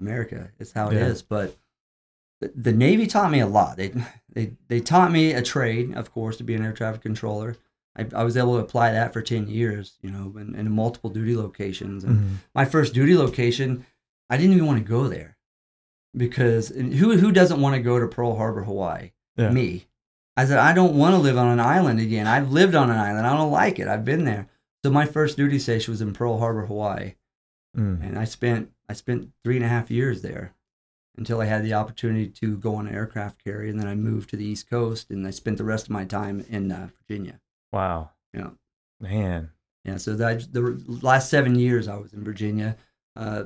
America 0.00 0.50
is 0.58 0.72
how 0.72 0.88
it 0.90 0.96
is. 0.96 1.20
Yeah. 1.20 1.26
But 1.28 1.56
the, 2.40 2.52
the 2.56 2.72
Navy 2.72 3.06
taught 3.06 3.30
me 3.30 3.38
a 3.38 3.46
lot. 3.46 3.76
They, 3.76 3.92
they 4.28 4.52
they 4.66 4.80
taught 4.80 5.12
me 5.12 5.32
a 5.32 5.40
trade, 5.42 5.94
of 5.94 6.10
course, 6.10 6.36
to 6.38 6.44
be 6.44 6.54
an 6.56 6.62
air 6.64 6.72
traffic 6.72 7.02
controller. 7.02 7.56
I, 7.96 8.06
I 8.14 8.24
was 8.24 8.36
able 8.36 8.54
to 8.56 8.64
apply 8.64 8.92
that 8.92 9.12
for 9.12 9.20
ten 9.22 9.48
years, 9.48 9.98
you 10.02 10.10
know, 10.10 10.34
in, 10.38 10.54
in 10.54 10.70
multiple 10.72 11.10
duty 11.10 11.36
locations. 11.36 12.04
And 12.04 12.18
Mhm. 12.18 12.34
my 12.54 12.64
first 12.64 12.94
duty 12.94 13.16
location, 13.16 13.84
I 14.30 14.36
didn't 14.36 14.54
even 14.54 14.66
want 14.66 14.78
to 14.78 14.84
go 14.88 15.08
there 15.08 15.36
because 16.16 16.68
who 16.68 17.16
who 17.16 17.32
doesn't 17.32 17.60
want 17.60 17.74
to 17.76 17.82
go 17.82 17.98
to 17.98 18.06
Pearl 18.08 18.36
Harbor, 18.36 18.64
Hawaii? 18.64 19.12
Yeah. 19.36 19.50
Me. 19.50 19.86
I 20.36 20.44
said 20.46 20.58
I 20.58 20.72
don't 20.72 20.94
want 20.96 21.14
to 21.14 21.18
live 21.18 21.36
on 21.36 21.48
an 21.48 21.60
island 21.60 22.00
again. 22.00 22.26
I've 22.26 22.50
lived 22.52 22.74
on 22.74 22.90
an 22.90 22.96
island. 22.98 23.26
I 23.26 23.36
don't 23.36 23.50
like 23.50 23.78
it. 23.78 23.88
I've 23.88 24.04
been 24.04 24.24
there. 24.24 24.48
So 24.84 24.90
my 24.90 25.06
first 25.06 25.36
duty 25.36 25.58
station 25.58 25.92
was 25.92 26.00
in 26.00 26.12
Pearl 26.12 26.38
Harbor, 26.38 26.66
Hawaii 26.66 27.14
Mm. 27.76 28.06
and 28.06 28.18
I 28.18 28.24
spent 28.24 28.70
I 28.86 28.92
spent 28.92 29.30
three 29.42 29.56
and 29.56 29.64
a 29.64 29.68
half 29.68 29.90
years 29.90 30.20
there 30.20 30.52
until 31.16 31.40
I 31.40 31.46
had 31.46 31.64
the 31.64 31.72
opportunity 31.72 32.28
to 32.28 32.56
go 32.58 32.74
on 32.74 32.86
an 32.86 32.94
aircraft 32.94 33.42
carrier, 33.42 33.70
and 33.70 33.80
then 33.80 33.86
I 33.88 33.94
moved 33.94 34.28
to 34.30 34.36
the 34.36 34.44
East 34.44 34.68
Coast, 34.68 35.10
and 35.10 35.26
I 35.26 35.30
spent 35.30 35.56
the 35.56 35.64
rest 35.64 35.86
of 35.86 35.90
my 35.90 36.04
time 36.04 36.44
in 36.50 36.70
uh, 36.72 36.88
Virginia. 36.98 37.40
Wow. 37.72 38.10
Yeah. 38.34 38.50
Man. 39.00 39.50
Yeah, 39.84 39.96
so 39.96 40.14
that 40.14 40.52
the 40.52 40.80
last 41.02 41.28
seven 41.28 41.56
years 41.58 41.88
I 41.88 41.96
was 41.96 42.12
in 42.12 42.22
Virginia, 42.22 42.76
uh, 43.16 43.44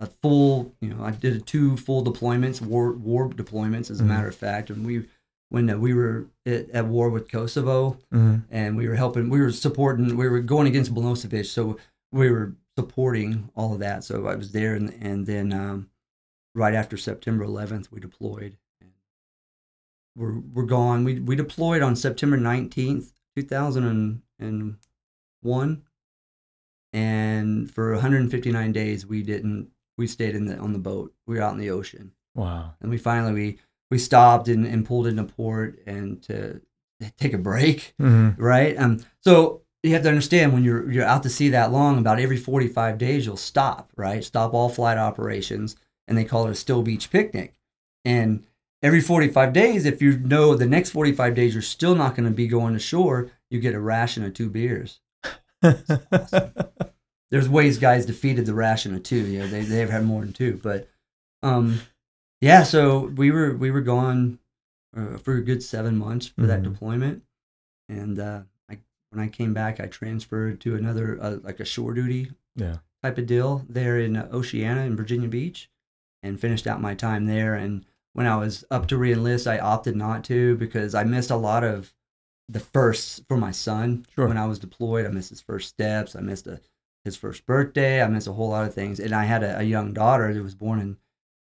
a 0.00 0.06
full 0.06 0.74
you 0.80 0.90
know 0.90 1.02
I 1.02 1.12
did 1.12 1.46
two 1.46 1.76
full 1.78 2.04
deployments, 2.04 2.60
war 2.60 2.92
war 2.92 3.28
deployments 3.30 3.90
as 3.90 4.00
a 4.00 4.04
Mhm. 4.04 4.08
matter 4.08 4.28
of 4.28 4.34
fact, 4.36 4.68
and 4.70 4.84
we 4.84 5.08
when 5.50 5.70
uh, 5.70 5.78
we 5.78 5.94
were 5.94 6.26
at, 6.44 6.68
at 6.70 6.86
war 6.86 7.08
with 7.08 7.30
Kosovo, 7.30 7.96
Mhm. 8.12 8.44
and 8.50 8.76
we 8.76 8.86
were 8.86 8.96
helping, 8.96 9.30
we 9.30 9.40
were 9.40 9.50
supporting, 9.50 10.14
we 10.14 10.28
were 10.28 10.40
going 10.40 10.66
against 10.66 10.92
Milosevic, 10.94 11.46
so 11.46 11.78
we 12.12 12.30
were 12.30 12.54
supporting 12.78 13.48
all 13.56 13.72
of 13.72 13.78
that. 13.80 14.04
So 14.04 14.26
I 14.26 14.34
was 14.34 14.52
there, 14.52 14.74
and 14.74 14.90
and 15.00 15.24
then 15.26 15.52
um, 15.54 15.88
right 16.54 16.74
after 16.74 16.98
September 16.98 17.44
11th, 17.46 17.90
we 17.90 17.98
deployed. 17.98 18.58
We're 20.16 20.38
we're 20.40 20.64
gone. 20.66 21.04
We 21.04 21.18
we 21.20 21.34
deployed 21.34 21.80
on 21.80 21.96
September 21.96 22.36
19th, 22.36 23.12
2001, 23.42 25.82
and 26.92 27.70
for 27.70 27.92
159 27.92 28.72
days 28.72 29.06
we 29.06 29.22
didn't. 29.22 29.70
We 29.96 30.06
stayed 30.06 30.36
in 30.36 30.46
the 30.46 30.56
on 30.58 30.72
the 30.72 30.78
boat. 30.78 31.12
We 31.26 31.36
were 31.36 31.42
out 31.42 31.52
in 31.52 31.58
the 31.58 31.70
ocean 31.70 32.12
Wow. 32.34 32.74
and 32.80 32.90
we 32.90 32.98
finally 32.98 33.32
we 33.32 33.58
we 33.90 33.98
stopped 33.98 34.46
and, 34.48 34.64
and 34.64 34.86
pulled 34.86 35.06
into 35.08 35.24
port 35.24 35.80
and 35.86 36.22
to 36.24 36.60
take 37.16 37.32
a 37.32 37.38
break 37.38 37.94
hmm 37.98 38.30
right 38.36 38.76
um 38.78 39.00
so 39.24 39.62
you 39.82 39.92
have 39.94 40.02
to 40.02 40.08
understand 40.08 40.52
when 40.52 40.62
you're 40.62 40.88
you're 40.90 41.04
out 41.04 41.22
to 41.24 41.30
sea 41.30 41.48
that 41.48 41.72
long 41.72 41.98
about 41.98 42.20
every 42.20 42.36
45 42.36 42.96
days 42.98 43.26
you'll 43.26 43.36
stop 43.36 43.90
right 43.96 44.22
stop 44.22 44.54
all 44.54 44.68
flight 44.68 44.98
operations 44.98 45.74
and 46.06 46.16
they 46.16 46.24
call 46.24 46.46
it 46.46 46.50
a 46.52 46.54
steel 46.54 46.82
beach 46.82 47.10
picnic 47.10 47.56
and 48.04 48.44
every 48.82 49.00
45 49.00 49.52
days 49.52 49.84
if 49.84 50.00
you 50.02 50.18
know 50.18 50.54
the 50.54 50.66
next 50.66 50.90
45 50.90 51.34
days 51.34 51.52
you're 51.54 51.62
still 51.62 51.94
not 51.94 52.14
going 52.14 52.28
to 52.28 52.34
be 52.34 52.46
going 52.46 52.74
to 52.74 52.78
shore 52.80 53.30
you 53.50 53.58
get 53.60 53.74
a 53.74 53.80
ration 53.80 54.24
of 54.24 54.34
two 54.34 54.48
beers 54.50 55.00
there's 57.30 57.48
ways 57.48 57.78
guys 57.78 58.06
defeated 58.06 58.46
the 58.46 58.54
ration 58.54 58.94
of 58.94 59.02
two. 59.02 59.16
You 59.26 59.40
know, 59.40 59.46
they 59.48 59.62
they've 59.62 59.90
had 59.90 60.04
more 60.04 60.22
than 60.22 60.32
two, 60.32 60.60
but 60.62 60.88
um, 61.42 61.80
yeah. 62.40 62.62
So 62.62 63.06
we 63.16 63.30
were 63.30 63.54
we 63.56 63.70
were 63.70 63.80
gone 63.80 64.38
uh, 64.96 65.18
for 65.18 65.34
a 65.34 65.42
good 65.42 65.62
seven 65.62 65.96
months 65.96 66.26
for 66.28 66.42
that 66.46 66.60
Mhm. 66.60 66.64
deployment, 66.72 67.22
and 67.88 68.18
uh, 68.18 68.42
I 68.70 68.78
when 69.10 69.22
I 69.22 69.28
came 69.28 69.52
back, 69.52 69.80
I 69.80 69.86
transferred 69.86 70.60
to 70.60 70.76
another 70.76 71.18
uh, 71.20 71.36
like 71.42 71.60
a 71.60 71.64
shore 71.64 71.92
duty 71.92 72.30
Yeah. 72.56 72.76
type 73.02 73.18
of 73.18 73.26
deal 73.26 73.66
there 73.68 73.98
in 73.98 74.16
uh, 74.16 74.28
Oceana 74.32 74.82
in 74.82 74.96
Virginia 74.96 75.28
Beach, 75.28 75.70
and 76.22 76.40
finished 76.40 76.66
out 76.66 76.80
my 76.80 76.94
time 76.94 77.26
there. 77.26 77.54
And 77.54 77.84
when 78.18 78.26
I 78.26 78.36
was 78.36 78.64
up 78.70 78.88
to 78.88 78.98
reenlist, 78.98 79.46
I 79.50 79.58
opted 79.58 79.96
not 79.96 80.24
to 80.24 80.56
because 80.56 80.94
I 80.94 81.04
missed 81.04 81.30
a 81.30 81.36
lot 81.36 81.64
of 81.64 81.94
the 82.48 82.60
firsts 82.60 83.20
for 83.28 83.36
my 83.36 83.50
son 83.52 84.04
Sure. 84.14 84.26
when 84.28 84.36
I 84.36 84.46
was 84.46 84.58
deployed. 84.58 85.06
I 85.06 85.10
missed 85.10 85.30
his 85.30 85.40
first 85.40 85.68
steps. 85.68 86.14
I 86.16 86.20
missed 86.20 86.46
a, 86.46 86.60
his 87.04 87.16
first 87.16 87.46
birthday. 87.46 88.02
I 88.02 88.08
missed 88.08 88.26
a 88.26 88.32
whole 88.32 88.48
lot 88.50 88.66
of 88.66 88.74
things. 88.74 88.98
And 89.00 89.14
I 89.14 89.24
had 89.24 89.42
a, 89.42 89.60
a 89.60 89.62
young 89.62 89.92
daughter 89.92 90.34
that 90.34 90.42
was 90.42 90.54
born 90.54 90.80
in 90.80 90.96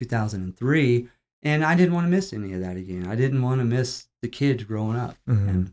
2003, 0.01 1.09
and 1.43 1.65
I 1.65 1.75
didn't 1.75 1.95
want 1.95 2.07
to 2.07 2.11
miss 2.11 2.33
any 2.33 2.53
of 2.53 2.61
that 2.61 2.77
again. 2.77 3.07
I 3.07 3.15
didn't 3.17 3.43
want 3.43 3.61
to 3.61 3.65
miss 3.65 4.09
the 4.23 4.29
kids 4.29 4.65
growing 4.65 4.97
up, 4.97 5.17
Mhm. 5.29 5.49
and 5.49 5.73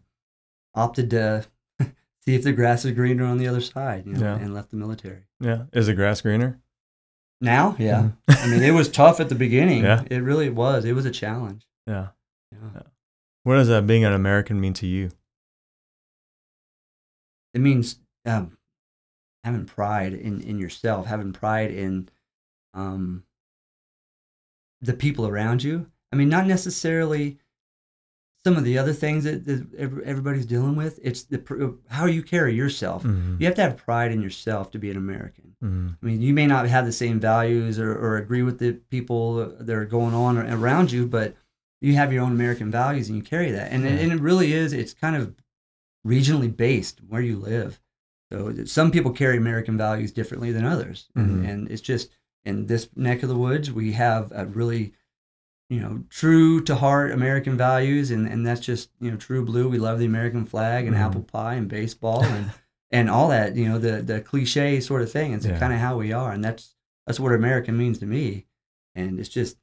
opted 0.74 1.10
to 1.12 1.46
see 2.26 2.36
if 2.36 2.44
the 2.44 2.54
grass 2.54 2.86
is 2.86 2.92
greener 2.94 3.26
on 3.26 3.38
the 3.38 3.48
other 3.48 3.62
side, 3.62 4.06
you 4.06 4.14
know, 4.14 4.20
Yeah. 4.20 4.36
and 4.38 4.54
left 4.54 4.72
the 4.72 4.78
military. 4.78 5.26
Yeah. 5.40 5.64
Is 5.74 5.88
the 5.88 5.94
grass 5.94 6.22
greener? 6.22 6.60
Now, 7.42 7.76
yeah. 7.78 8.12
Mhm. 8.30 8.44
I 8.44 8.48
mean, 8.48 8.64
it 8.64 8.72
was 8.72 8.90
tough 8.90 9.20
at 9.20 9.30
the 9.30 9.36
beginning. 9.36 9.84
Yeah. 9.84 10.04
It 10.10 10.18
really 10.20 10.50
was. 10.50 10.86
It 10.86 10.94
was 10.94 11.06
a 11.06 11.12
challenge. 11.12 11.68
Yeah. 11.86 12.10
Yeah. 12.52 12.82
What 13.44 13.56
does 13.56 13.68
that 13.68 13.86
being 13.86 14.06
an 14.06 14.14
American 14.14 14.60
mean 14.60 14.74
to 14.76 14.88
you? 14.88 15.12
It 17.54 17.62
means 17.62 18.00
um, 18.26 18.58
having 19.44 19.66
pride 19.66 20.14
in, 20.14 20.42
in 20.42 20.60
yourself, 20.60 21.06
having 21.06 21.32
pride 21.34 21.72
in 21.72 22.10
um, 22.74 23.24
the 24.82 24.94
people 24.94 25.28
around 25.28 25.64
you. 25.64 25.90
I 26.12 26.16
mean, 26.16 26.30
not 26.30 26.48
necessarily 26.48 27.38
some 28.46 28.58
of 28.58 28.64
the 28.64 28.78
other 28.78 28.94
things 28.94 29.24
that, 29.24 29.44
that 29.46 29.66
everybody's 30.06 30.46
dealing 30.46 30.76
with. 30.76 31.00
It's 31.02 31.24
the 31.24 31.76
how 31.90 32.06
you 32.06 32.22
carry 32.22 32.54
yourself. 32.54 33.02
Mhm. 33.04 33.40
You 33.40 33.48
have 33.48 33.56
to 33.56 33.64
have 33.64 33.76
pride 33.76 34.12
in 34.12 34.22
yourself 34.22 34.70
to 34.72 34.78
be 34.80 34.92
an 34.92 34.98
American. 34.98 35.56
Mhm. 35.64 35.96
I 36.00 36.06
mean, 36.06 36.22
you 36.22 36.32
may 36.32 36.46
not 36.46 36.68
have 36.68 36.86
the 36.86 36.92
same 36.92 37.20
values 37.20 37.80
or, 37.80 37.92
or 37.92 38.18
agree 38.18 38.44
with 38.44 38.60
the 38.60 38.74
people 38.92 39.48
that 39.60 39.76
are 39.76 39.86
going 39.86 40.14
on 40.14 40.38
around 40.38 40.92
you, 40.92 41.08
but 41.08 41.36
you 41.82 41.96
have 41.96 42.14
your 42.14 42.22
own 42.24 42.34
American 42.34 42.70
values 42.70 43.10
and 43.10 43.18
you 43.18 43.24
carry 43.24 43.50
that. 43.50 43.72
And, 43.72 43.84
Yeah. 43.84 43.90
and 43.90 44.12
it 44.12 44.20
really 44.22 44.54
is, 44.54 44.74
it's 44.74 44.94
kind 44.94 45.16
of 45.16 45.34
regionally 46.06 46.56
based 46.56 47.00
where 47.08 47.22
you 47.24 47.38
live. 47.38 47.82
So 48.32 48.64
some 48.66 48.92
people 48.92 49.10
carry 49.12 49.38
American 49.38 49.76
values 49.76 50.12
differently 50.12 50.52
than 50.52 50.66
others. 50.66 51.10
And, 51.16 51.44
Mhm. 51.44 51.50
and 51.50 51.72
it's 51.72 51.82
just 51.82 52.10
in 52.44 52.68
this 52.68 52.90
neck 52.96 53.24
of 53.24 53.30
the 53.30 53.36
woods, 53.38 53.72
we 53.72 53.94
have 53.94 54.32
a 54.36 54.46
really, 54.46 54.94
you 55.70 55.80
know, 55.80 56.04
true 56.10 56.62
to 56.64 56.76
heart 56.76 57.12
American 57.12 57.58
values. 57.58 58.12
And, 58.12 58.28
and 58.28 58.46
that's 58.46 58.62
just, 58.62 58.90
you 59.00 59.10
know, 59.12 59.18
true 59.18 59.44
blue. 59.44 59.68
We 59.70 59.80
love 59.80 60.00
the 60.00 60.06
American 60.06 60.46
flag 60.46 60.86
and 60.88 60.96
Mhm. 60.96 61.00
apple 61.00 61.24
pie 61.24 61.56
and 61.56 61.68
baseball 61.68 62.24
and, 62.38 62.52
and 62.92 63.10
all 63.10 63.30
that, 63.30 63.56
you 63.56 63.68
know, 63.68 63.78
the, 63.80 64.02
the 64.02 64.22
cliche 64.22 64.80
sort 64.80 65.02
of 65.02 65.12
thing. 65.12 65.34
It's 65.34 65.46
Yeah. 65.46 65.58
kind 65.60 65.74
of 65.74 65.80
how 65.80 65.98
we 65.98 66.14
are. 66.14 66.32
And 66.32 66.44
that's, 66.44 66.76
that's 67.08 67.20
what 67.20 67.34
American 67.34 67.78
means 67.78 67.98
to 68.00 68.06
me. 68.06 68.46
And 68.94 69.20
it's 69.20 69.30
just, 69.30 69.58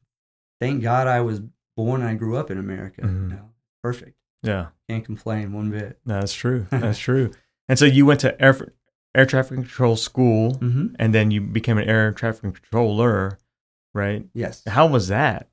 thank 0.61 0.83
God 0.83 1.07
I 1.07 1.21
was 1.21 1.41
born 1.77 2.01
and 2.03 2.11
I 2.11 2.15
grew 2.15 2.37
up 2.37 2.51
in 2.51 2.59
America. 2.59 3.03
Mhm. 3.03 3.31
You 3.31 3.37
know, 3.37 3.51
perfect. 3.83 4.17
Yeah. 4.43 4.67
Can't 4.89 5.05
complain 5.05 5.53
one 5.53 5.71
bit. 5.71 6.01
That's 6.05 6.35
true. 6.35 6.67
That's 6.71 6.99
true. 6.99 7.31
And 7.69 7.79
so 7.79 7.85
you 7.85 8.05
went 8.07 8.21
to 8.21 8.41
air 8.43 8.73
air 9.15 9.27
traffic 9.27 9.57
control 9.57 9.95
school, 9.95 10.55
hmm 10.55 10.87
and 10.99 11.15
then 11.15 11.31
you 11.31 11.41
became 11.43 11.77
an 11.79 11.87
air 11.89 12.13
traffic 12.13 12.41
controller, 12.43 13.39
right? 13.95 14.27
Yes. 14.35 14.63
How 14.67 14.87
was 14.87 15.09
that? 15.09 15.49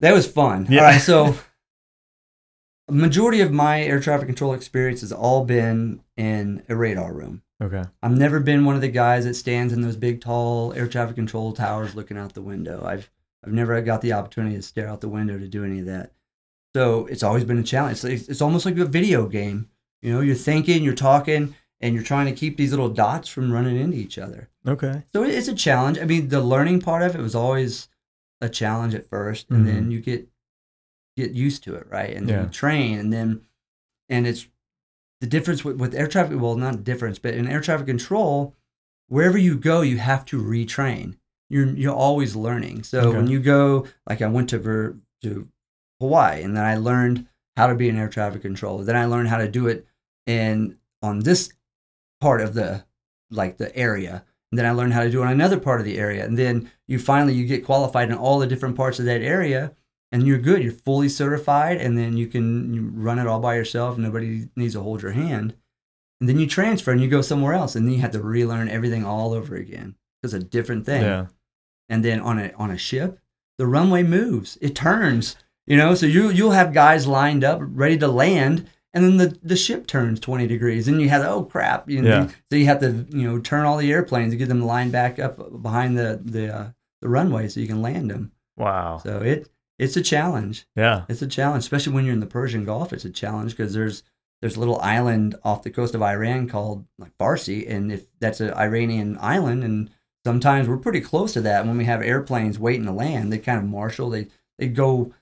That 0.00 0.12
was 0.12 0.26
fun. 0.26 0.66
Yeah. 0.68 0.80
All 0.80 0.84
right, 0.86 1.00
so 1.00 1.36
majority 2.90 3.40
of 3.40 3.52
my 3.52 3.82
air 3.82 4.00
traffic 4.00 4.26
control 4.26 4.52
experience 4.54 5.00
has 5.02 5.12
all 5.12 5.44
been 5.44 6.00
in 6.16 6.62
a 6.68 6.76
radar 6.76 7.12
room. 7.12 7.42
Okay. 7.62 7.84
I've 8.02 8.16
never 8.16 8.40
been 8.40 8.64
one 8.64 8.74
of 8.74 8.80
the 8.80 8.88
guys 8.88 9.24
that 9.24 9.34
stands 9.34 9.72
in 9.72 9.82
those 9.82 9.96
big, 9.96 10.20
tall 10.20 10.72
air 10.72 10.88
traffic 10.88 11.14
control 11.14 11.52
towers 11.52 11.94
looking 11.94 12.16
out 12.16 12.32
the 12.32 12.42
window. 12.42 12.82
I've 12.84 13.10
I've 13.44 13.52
never 13.52 13.80
got 13.80 14.02
the 14.02 14.12
opportunity 14.12 14.56
to 14.56 14.62
stare 14.62 14.88
out 14.88 15.00
the 15.00 15.08
window 15.08 15.38
to 15.38 15.48
do 15.48 15.64
any 15.64 15.80
of 15.80 15.86
that. 15.86 16.12
So 16.74 17.06
it's 17.06 17.22
always 17.22 17.44
been 17.44 17.58
a 17.58 17.62
challenge. 17.62 18.04
It's, 18.04 18.28
it's 18.28 18.42
almost 18.42 18.66
like 18.66 18.76
a 18.76 18.84
video 18.84 19.26
game. 19.26 19.70
You 20.02 20.12
know, 20.12 20.20
you're 20.20 20.34
thinking, 20.34 20.82
you're 20.82 20.94
talking, 20.94 21.54
and 21.80 21.94
you're 21.94 22.04
trying 22.04 22.26
to 22.26 22.38
keep 22.38 22.56
these 22.56 22.70
little 22.70 22.90
dots 22.90 23.28
from 23.28 23.52
running 23.52 23.78
into 23.78 23.96
each 23.96 24.18
other. 24.18 24.50
Okay. 24.66 25.04
So 25.12 25.24
it's 25.24 25.48
a 25.48 25.54
challenge. 25.54 25.98
I 25.98 26.04
mean, 26.04 26.28
the 26.28 26.40
learning 26.40 26.80
part 26.80 27.02
of 27.02 27.14
it 27.14 27.20
was 27.20 27.34
always 27.34 27.88
a 28.40 28.48
challenge 28.48 28.94
at 28.94 29.08
1st 29.10 29.46
and 29.50 29.66
then 29.66 29.82
mm-hmm. 29.82 29.90
you 29.92 30.00
get 30.00 30.28
get 31.16 31.32
used 31.32 31.62
to 31.64 31.74
it, 31.74 31.86
right? 31.90 32.14
And 32.16 32.28
then 32.28 32.36
Yeah. 32.36 32.42
you 32.44 32.50
train, 32.50 32.98
and 32.98 33.12
then 33.12 33.42
and 34.08 34.26
it's 34.26 34.48
the 35.20 35.26
difference 35.26 35.64
with, 35.64 35.76
with 35.76 35.94
air 35.94 36.06
traffic. 36.08 36.40
Well, 36.40 36.56
not 36.56 36.84
difference, 36.84 37.18
but 37.18 37.34
in 37.34 37.46
air 37.46 37.60
traffic 37.60 37.86
control, 37.86 38.56
wherever 39.08 39.36
you 39.36 39.56
go, 39.56 39.82
you 39.82 39.98
have 39.98 40.24
to 40.26 40.40
retrain. 40.42 41.16
You're 41.48 41.66
you're 41.66 41.94
always 41.94 42.36
learning. 42.36 42.84
So 42.84 43.00
Okay. 43.00 43.16
when 43.16 43.26
you 43.26 43.40
go, 43.40 43.86
like 44.08 44.22
I 44.22 44.26
went 44.28 44.48
to 44.50 44.58
Ver, 44.58 44.96
to 45.22 45.48
Hawaii, 46.00 46.42
and 46.42 46.56
then 46.56 46.64
I 46.64 46.76
learned 46.76 47.26
how 47.56 47.66
to 47.66 47.74
be 47.74 47.88
an 47.88 47.98
air 47.98 48.08
traffic 48.08 48.42
controller. 48.42 48.84
Then 48.84 48.96
I 48.96 49.04
learned 49.04 49.28
how 49.28 49.38
to 49.38 49.48
do 49.48 49.66
it 49.66 49.86
in 50.26 50.78
on 51.02 51.20
this 51.20 51.52
part 52.20 52.40
of 52.40 52.54
the 52.54 52.84
like 53.30 53.58
the 53.58 53.74
area 53.76 54.24
and 54.50 54.58
then 54.58 54.66
i 54.66 54.70
learned 54.72 54.92
how 54.92 55.02
to 55.04 55.10
do 55.10 55.22
it 55.22 55.26
on 55.26 55.32
another 55.32 55.58
part 55.60 55.80
of 55.80 55.86
the 55.86 55.98
area. 55.98 56.24
And 56.24 56.36
then 56.36 56.70
you 56.88 56.98
finally 56.98 57.34
you 57.34 57.46
get 57.46 57.64
qualified 57.64 58.08
in 58.10 58.16
all 58.16 58.38
the 58.38 58.46
different 58.46 58.76
parts 58.76 58.98
of 58.98 59.04
that 59.06 59.22
area 59.22 59.72
and 60.12 60.26
you're 60.26 60.38
good. 60.38 60.60
You're 60.62 60.72
fully 60.72 61.08
certified 61.08 61.76
and 61.80 61.96
then 61.96 62.16
you 62.16 62.26
can 62.26 62.74
you 62.74 62.90
run 62.92 63.18
it 63.20 63.26
all 63.28 63.40
by 63.40 63.54
yourself 63.54 63.96
nobody 63.96 64.48
needs 64.56 64.74
to 64.74 64.82
hold 64.82 65.02
your 65.02 65.12
hand. 65.12 65.54
And 66.20 66.28
then 66.28 66.38
you 66.38 66.46
transfer 66.46 66.90
and 66.90 67.00
you 67.00 67.08
go 67.08 67.22
somewhere 67.22 67.54
else 67.54 67.76
and 67.76 67.86
then 67.86 67.94
you 67.94 68.00
have 68.00 68.10
to 68.10 68.20
relearn 68.22 68.68
everything 68.68 69.04
all 69.04 69.32
over 69.32 69.54
again. 69.54 69.94
It's 70.22 70.32
a 70.34 70.38
different 70.40 70.84
thing. 70.84 71.02
Yeah. 71.02 71.26
and 71.88 72.04
then 72.04 72.20
on 72.20 72.38
a 72.38 72.52
on 72.56 72.70
a 72.70 72.76
ship 72.78 73.18
the 73.56 73.66
runway 73.66 74.02
moves. 74.02 74.58
It 74.60 74.74
turns 74.74 75.36
you 75.66 75.76
know 75.76 75.94
so 75.94 76.06
you 76.06 76.30
you'll 76.30 76.50
have 76.52 76.72
guys 76.72 77.06
lined 77.06 77.44
up 77.44 77.60
ready 77.62 77.96
to 77.98 78.08
land 78.08 78.68
and 78.92 79.04
then 79.04 79.16
the, 79.18 79.38
the 79.42 79.56
ship 79.56 79.86
turns 79.86 80.18
20 80.20 80.46
degrees 80.46 80.88
and 80.88 81.00
you 81.00 81.08
have 81.08 81.24
oh 81.24 81.44
crap 81.44 81.88
you 81.88 82.02
know, 82.02 82.08
Yeah. 82.08 82.28
so 82.50 82.56
you 82.56 82.66
have 82.66 82.80
to 82.80 83.06
you 83.10 83.22
know 83.28 83.38
turn 83.38 83.64
all 83.66 83.76
the 83.76 83.92
airplanes 83.92 84.32
to 84.32 84.36
get 84.36 84.48
them 84.48 84.62
lined 84.64 84.92
back 84.92 85.18
up 85.18 85.62
behind 85.62 85.96
the 85.98 86.20
the 86.24 86.54
uh, 86.54 86.70
the 87.02 87.08
runway 87.08 87.48
so 87.48 87.60
you 87.60 87.66
can 87.68 87.82
land 87.82 88.10
them 88.10 88.32
Wow. 88.56 88.98
so 89.02 89.18
it 89.18 89.48
it's 89.78 89.96
a 89.96 90.02
challenge 90.02 90.66
Yeah. 90.76 91.04
it's 91.08 91.22
a 91.22 91.26
challenge 91.26 91.64
especially 91.64 91.92
when 91.94 92.04
you're 92.04 92.14
in 92.14 92.20
the 92.20 92.26
Persian 92.26 92.64
Gulf 92.64 92.92
it's 92.92 93.04
a 93.04 93.10
challenge 93.10 93.52
because 93.56 93.72
there's 93.74 94.02
there's 94.40 94.56
a 94.56 94.60
little 94.60 94.80
island 94.80 95.36
off 95.44 95.62
the 95.62 95.70
coast 95.70 95.94
of 95.94 96.02
Iran 96.02 96.48
called 96.48 96.84
like 96.98 97.16
Farsi 97.18 97.68
and 97.70 97.92
if 97.92 98.06
that's 98.20 98.40
an 98.40 98.52
Iranian 98.54 99.18
island 99.20 99.62
and 99.64 99.90
sometimes 100.24 100.68
we're 100.68 100.76
pretty 100.78 101.00
close 101.00 101.32
to 101.34 101.40
that 101.42 101.66
when 101.66 101.78
we 101.78 101.84
have 101.86 102.02
airplanes 102.02 102.58
waiting 102.58 102.84
to 102.86 102.92
land 102.92 103.32
they 103.32 103.38
kind 103.38 103.58
of 103.58 103.64
marshal 103.64 104.10
they 104.10 104.28
they 104.58 104.66
go 104.68 105.12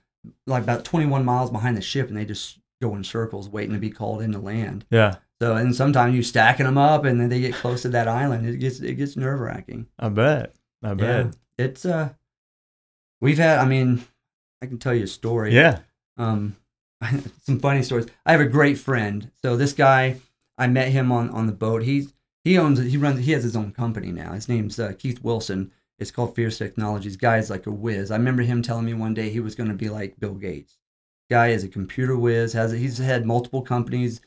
like 0.45 0.63
about 0.63 0.83
21 0.83 1.23
miles 1.23 1.49
behind 1.51 1.77
the 1.77 1.81
ship 1.81 2.09
and 2.09 2.17
they 2.17 2.25
just 2.25 2.59
go 2.81 2.95
in 2.95 3.03
circles 3.03 3.49
waiting 3.49 3.73
to 3.73 3.79
be 3.79 3.89
called 3.89 4.21
in 4.21 4.31
to 4.31 4.39
land 4.39 4.85
Yeah. 4.89 5.15
so 5.41 5.55
and 5.55 5.75
sometimes 5.75 6.15
you 6.15 6.23
stacking 6.23 6.65
them 6.65 6.77
up 6.77 7.05
and 7.05 7.19
then 7.19 7.29
they 7.29 7.41
get 7.41 7.53
close 7.55 7.81
to 7.83 7.89
that 7.89 8.07
island 8.07 8.47
it 8.47 8.57
gets 8.57 8.79
it 8.79 8.95
gets 8.95 9.15
nerve 9.17 9.39
wracking 9.39 9.87
I 9.99 10.09
bet. 10.09 10.53
I 10.83 10.93
bet. 10.93 11.35
it's 11.57 11.85
uh 11.85 12.09
we've 13.21 13.37
had 13.37 13.59
i 13.59 13.65
mean 13.65 14.03
i 14.61 14.65
can 14.65 14.77
tell 14.77 14.93
you 14.93 15.03
a 15.03 15.07
story 15.07 15.53
Yeah. 15.53 15.79
Um, 16.17 16.55
some 17.43 17.59
funny 17.61 17.81
stories. 17.81 18.07
I 18.25 18.33
have 18.33 18.41
a 18.41 18.45
great 18.45 18.77
friend. 18.77 19.31
So 19.41 19.55
this 19.55 19.71
guy, 19.71 20.17
I 20.57 20.67
met 20.67 20.89
him 20.89 21.13
on 21.13 21.29
on 21.29 21.45
the 21.47 21.53
boat. 21.53 21.83
He's 21.83 22.13
he 22.43 22.57
owns 22.57 22.77
he 22.77 22.97
runs 22.97 23.25
he 23.25 23.31
has 23.31 23.41
his 23.43 23.55
own 23.55 23.71
company 23.71 24.11
now. 24.11 24.33
His 24.33 24.49
name's 24.49 24.77
uh, 24.79 24.91
Keith 24.99 25.23
Wilson. 25.23 25.71
It's 25.97 26.11
called 26.11 26.35
Fierce 26.35 26.57
Technologies. 26.57 27.15
Guy's 27.15 27.49
like 27.49 27.67
a 27.67 27.71
whiz. 27.71 28.11
I 28.11 28.17
remember 28.17 28.41
him 28.41 28.61
telling 28.61 28.83
me 28.83 28.93
one 28.93 29.13
day 29.13 29.29
he 29.29 29.39
was 29.39 29.55
going 29.55 29.69
to 29.69 29.75
be 29.75 29.87
like 29.87 30.19
Bill 30.19 30.33
Gates. 30.33 30.77
Guy 31.29 31.49
is 31.49 31.63
a 31.63 31.69
computer 31.69 32.17
whiz. 32.17 32.53
Has 32.53 32.71
he's 32.71 32.97
had 32.97 33.25
multiple 33.25 33.61
companies, 33.61 34.21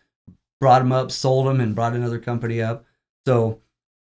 brought 0.61 0.83
him 0.83 0.93
up, 0.93 1.11
sold 1.11 1.47
them, 1.47 1.61
and 1.61 1.75
brought 1.75 1.95
another 1.95 2.19
company 2.19 2.63
up. 2.63 2.85
So, 3.27 3.61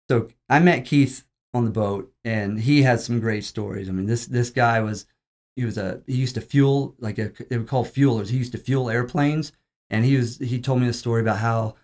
so 0.09 0.29
I 0.49 0.59
met 0.61 0.85
Keith 0.85 1.25
on 1.53 1.65
the 1.65 1.71
boat, 1.71 2.13
and 2.25 2.61
he 2.61 2.83
had 2.83 3.01
some 3.01 3.21
great 3.21 3.45
stories. 3.45 3.89
I 3.89 3.93
mean, 3.93 4.07
this 4.07 4.27
this 4.27 4.51
guy 4.51 4.81
was 4.81 5.07
he 5.57 5.65
was 5.65 5.79
a 5.79 6.03
he 6.07 6.15
used 6.17 6.35
to 6.35 6.41
fuel 6.41 6.95
like 6.99 7.19
a 7.19 7.33
they 7.49 7.59
were 7.59 7.65
called 7.65 7.87
fuelers. 7.87 8.29
He 8.29 8.39
used 8.39 8.53
to 8.53 8.59
fuel 8.59 8.91
airplanes, 8.91 9.53
and 9.91 10.05
he 10.05 10.17
was 10.17 10.39
he 10.39 10.61
told 10.61 10.81
me 10.81 10.89
a 10.89 10.93
story 10.93 11.21
about 11.21 11.39
how 11.39 11.77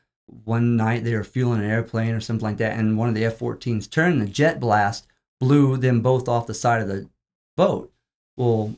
one 0.44 0.76
night 0.76 1.04
they 1.04 1.14
were 1.14 1.24
fueling 1.24 1.60
an 1.60 1.70
airplane 1.70 2.14
or 2.14 2.20
something 2.20 2.44
like 2.44 2.58
that, 2.58 2.78
and 2.78 2.96
one 2.96 3.08
of 3.08 3.14
the 3.14 3.24
F-14s 3.24 3.90
turned, 3.90 4.14
and 4.14 4.22
the 4.22 4.32
jet 4.32 4.60
blast 4.60 5.06
blew 5.40 5.76
them 5.76 6.00
both 6.00 6.28
off 6.28 6.46
the 6.46 6.54
side 6.54 6.82
of 6.82 6.88
the 6.88 7.08
boat. 7.56 7.92
Well, 8.36 8.76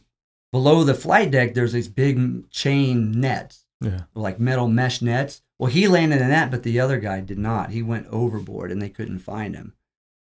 below 0.53 0.85
the 0.85 0.95
flight 0.95 1.31
deck, 1.31 1.55
there's 1.55 1.73
these 1.73 1.89
big 1.89 2.49
chain 2.51 3.13
nets, 3.13 3.65
Yeah. 3.81 4.03
like 4.15 4.39
metal 4.39 4.69
mesh 4.69 5.03
nets. 5.03 5.43
Well, 5.59 5.71
he 5.71 5.89
landed 5.89 6.21
in 6.21 6.29
that, 6.29 6.51
but 6.51 6.63
the 6.63 6.79
other 6.81 6.99
guy 6.99 7.21
did 7.21 7.39
not. 7.39 7.71
He 7.71 7.83
went 7.83 8.07
overboard, 8.09 8.71
and 8.71 8.81
they 8.83 8.89
couldn't 8.89 9.21
find 9.21 9.55
him. 9.55 9.75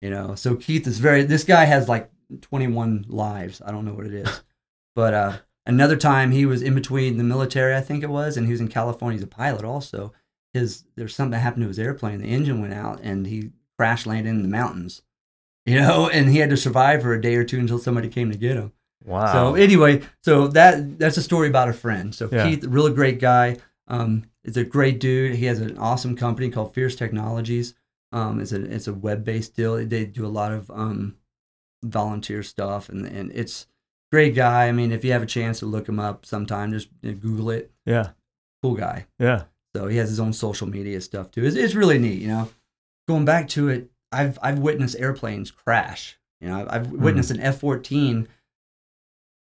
You 0.02 0.10
know, 0.10 0.36
so 0.36 0.56
Keith 0.56 0.86
is 0.88 1.00
very. 1.00 1.24
This 1.24 1.44
guy 1.46 1.64
has 1.66 1.88
like 1.88 2.12
21 2.42 3.06
lives. 3.08 3.62
I 3.66 3.72
don't 3.72 3.86
know 3.86 3.94
what 3.94 4.06
it 4.06 4.14
is, 4.14 4.42
but 4.96 5.14
uh, 5.14 5.38
another 5.66 5.96
time 5.96 6.32
he 6.32 6.46
was 6.46 6.62
in 6.62 6.76
between 6.76 7.18
the 7.18 7.24
military, 7.24 7.74
I 7.76 7.82
think 7.82 8.04
it 8.04 8.10
was, 8.10 8.36
and 8.36 8.46
he 8.48 8.52
was 8.52 8.60
in 8.62 8.68
California. 8.68 9.18
He's 9.18 9.24
a 9.24 9.28
pilot 9.28 9.64
also. 9.64 10.14
His 10.54 10.84
there's 10.96 11.16
something 11.16 11.32
that 11.32 11.40
happened 11.40 11.64
to 11.64 11.68
his 11.70 11.80
airplane. 11.80 12.20
The 12.22 12.28
engine 12.28 12.60
went 12.62 12.74
out, 12.74 13.00
and 13.02 13.26
he 13.28 13.52
crash 13.78 14.06
landed 14.06 14.30
in 14.30 14.42
the 14.42 14.48
mountains. 14.48 15.02
You 15.66 15.76
know, 15.80 16.10
and 16.10 16.30
he 16.30 16.40
had 16.40 16.50
to 16.50 16.58
survive 16.58 17.04
for 17.04 17.14
a 17.14 17.22
day 17.22 17.36
or 17.36 17.46
two 17.46 17.58
until 17.58 17.80
somebody 17.80 18.10
came 18.10 18.30
to 18.30 18.38
get 18.38 18.58
him. 18.58 18.74
Wow. 19.06 19.32
So 19.32 19.56
anyway, 19.56 20.02
so 20.22 20.48
that 20.50 20.98
that's 21.00 21.18
a 21.18 21.22
story 21.22 21.48
about 21.48 21.70
a 21.70 21.74
friend. 21.74 22.14
So 22.16 22.30
Yeah. 22.32 22.48
Keith, 22.50 22.64
really 22.66 22.94
great 22.94 23.20
guy. 23.20 23.58
Um, 23.88 24.24
is 24.44 24.58
a 24.58 24.64
great 24.64 25.00
dude. 25.00 25.36
He 25.36 25.46
has 25.46 25.60
an 25.60 25.78
awesome 25.78 26.16
company 26.16 26.50
called 26.50 26.74
Fierce 26.74 26.96
Technologies. 26.96 27.74
Um, 28.12 28.40
it's 28.40 28.52
a 28.52 28.64
it's 28.64 28.88
a 28.88 28.94
web 28.94 29.24
based 29.26 29.56
deal. 29.56 29.76
They 29.86 30.06
do 30.06 30.26
a 30.26 30.28
lot 30.28 30.52
of 30.52 30.70
um, 30.72 31.16
volunteer 31.84 32.44
stuff, 32.44 32.90
and 32.90 33.06
and 33.06 33.32
it's 33.34 33.68
great 34.12 34.36
guy. 34.36 34.68
I 34.68 34.72
mean, 34.72 34.92
if 34.92 35.04
you 35.04 35.12
have 35.12 35.24
a 35.24 35.28
chance 35.28 35.60
to 35.60 35.66
look 35.66 35.88
him 35.90 36.00
up 36.00 36.26
sometime, 36.26 36.72
just 36.72 36.90
Google 37.02 37.50
it. 37.52 37.72
yeah. 37.86 38.10
Cool 38.62 38.76
guy. 38.76 39.08
Yeah. 39.20 39.44
So 39.76 39.88
he 39.88 39.98
has 39.98 40.08
his 40.10 40.20
own 40.22 40.32
social 40.32 40.68
media 40.68 41.02
stuff 41.02 41.32
too. 41.32 41.44
It's, 41.44 41.58
it's 41.58 41.76
really 41.76 41.98
neat, 41.98 42.22
you 42.22 42.30
know. 42.30 42.50
Going 43.10 43.26
back 43.26 43.50
to 43.50 43.68
it, 43.68 43.90
I've 44.12 44.40
I've 44.42 44.60
witnessed 44.60 44.96
airplanes 44.98 45.52
crash. 45.52 46.18
You 46.40 46.48
know, 46.48 46.62
I've, 46.62 46.70
I've 46.70 46.92
witnessed 46.92 47.32
an 47.32 47.42
F 47.42 47.60
fourteen 47.60 48.30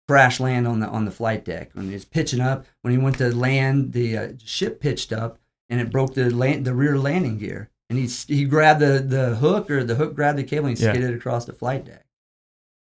crash 0.07 0.39
land 0.39 0.67
on 0.67 0.79
the 0.79 0.87
on 0.87 1.05
the 1.05 1.11
flight 1.11 1.45
deck 1.45 1.71
when 1.73 1.87
he 1.87 1.93
was 1.93 2.05
pitching 2.05 2.41
up. 2.41 2.65
When 2.81 2.91
he 2.91 2.97
went 2.97 3.17
to 3.19 3.33
land, 3.35 3.93
the 3.93 4.17
uh, 4.17 4.27
ship 4.43 4.79
pitched 4.79 5.13
up 5.13 5.39
and 5.69 5.79
it 5.81 5.91
broke 5.91 6.13
the 6.13 6.29
land 6.29 6.65
the 6.65 6.73
rear 6.73 6.97
landing 6.97 7.37
gear. 7.37 7.69
And 7.89 7.99
he 7.99 8.07
he 8.07 8.45
grabbed 8.45 8.79
the 8.79 8.99
the 8.99 9.35
hook 9.35 9.69
or 9.71 9.83
the 9.83 9.95
hook 9.95 10.15
grabbed 10.15 10.37
the 10.39 10.43
cable 10.43 10.67
and 10.67 10.77
he 10.77 10.83
Yeah. 10.83 10.91
skidded 10.93 11.13
across 11.15 11.45
the 11.45 11.53
flight 11.53 11.85
deck. 11.85 12.05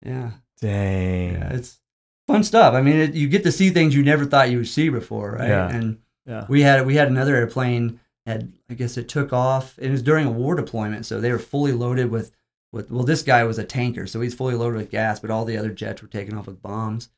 Yeah, 0.06 0.32
Dang. 0.62 1.34
yeah, 1.34 1.54
it's 1.54 1.80
fun 2.28 2.44
stuff. 2.44 2.74
I 2.74 2.82
mean, 2.82 2.98
it, 2.98 3.14
you 3.14 3.28
get 3.30 3.44
to 3.44 3.52
see 3.52 3.70
things 3.70 3.96
you 3.96 4.04
never 4.04 4.26
thought 4.26 4.50
you 4.52 4.58
would 4.58 4.68
see 4.68 4.90
before, 4.90 5.32
right? 5.40 5.48
Yeah. 5.50 5.70
And 5.70 6.00
Yeah. 6.26 6.46
we 6.50 6.62
had 6.62 6.86
we 6.86 6.96
had 6.96 7.08
another 7.08 7.36
airplane 7.36 8.00
had 8.26 8.54
I 8.70 8.74
guess 8.76 8.98
it 8.98 9.08
took 9.10 9.34
off. 9.34 9.78
It 9.80 9.90
was 9.92 10.02
during 10.02 10.28
a 10.28 10.32
war 10.32 10.56
deployment, 10.56 11.06
so 11.06 11.20
they 11.20 11.32
were 11.32 11.40
fully 11.40 11.72
loaded 11.72 12.10
with 12.12 12.32
with 12.74 12.92
well, 12.92 13.04
this 13.04 13.22
guy 13.22 13.44
was 13.46 13.60
a 13.60 13.64
tanker, 13.64 14.08
so 14.08 14.20
he's 14.20 14.34
fully 14.34 14.56
loaded 14.56 14.78
with 14.78 14.92
gas, 14.92 15.20
but 15.20 15.32
all 15.32 15.46
the 15.46 15.58
other 15.58 15.70
jets 15.70 16.02
were 16.02 16.08
taken 16.08 16.38
off 16.38 16.48
with 16.48 16.62
bombs. 16.62 17.10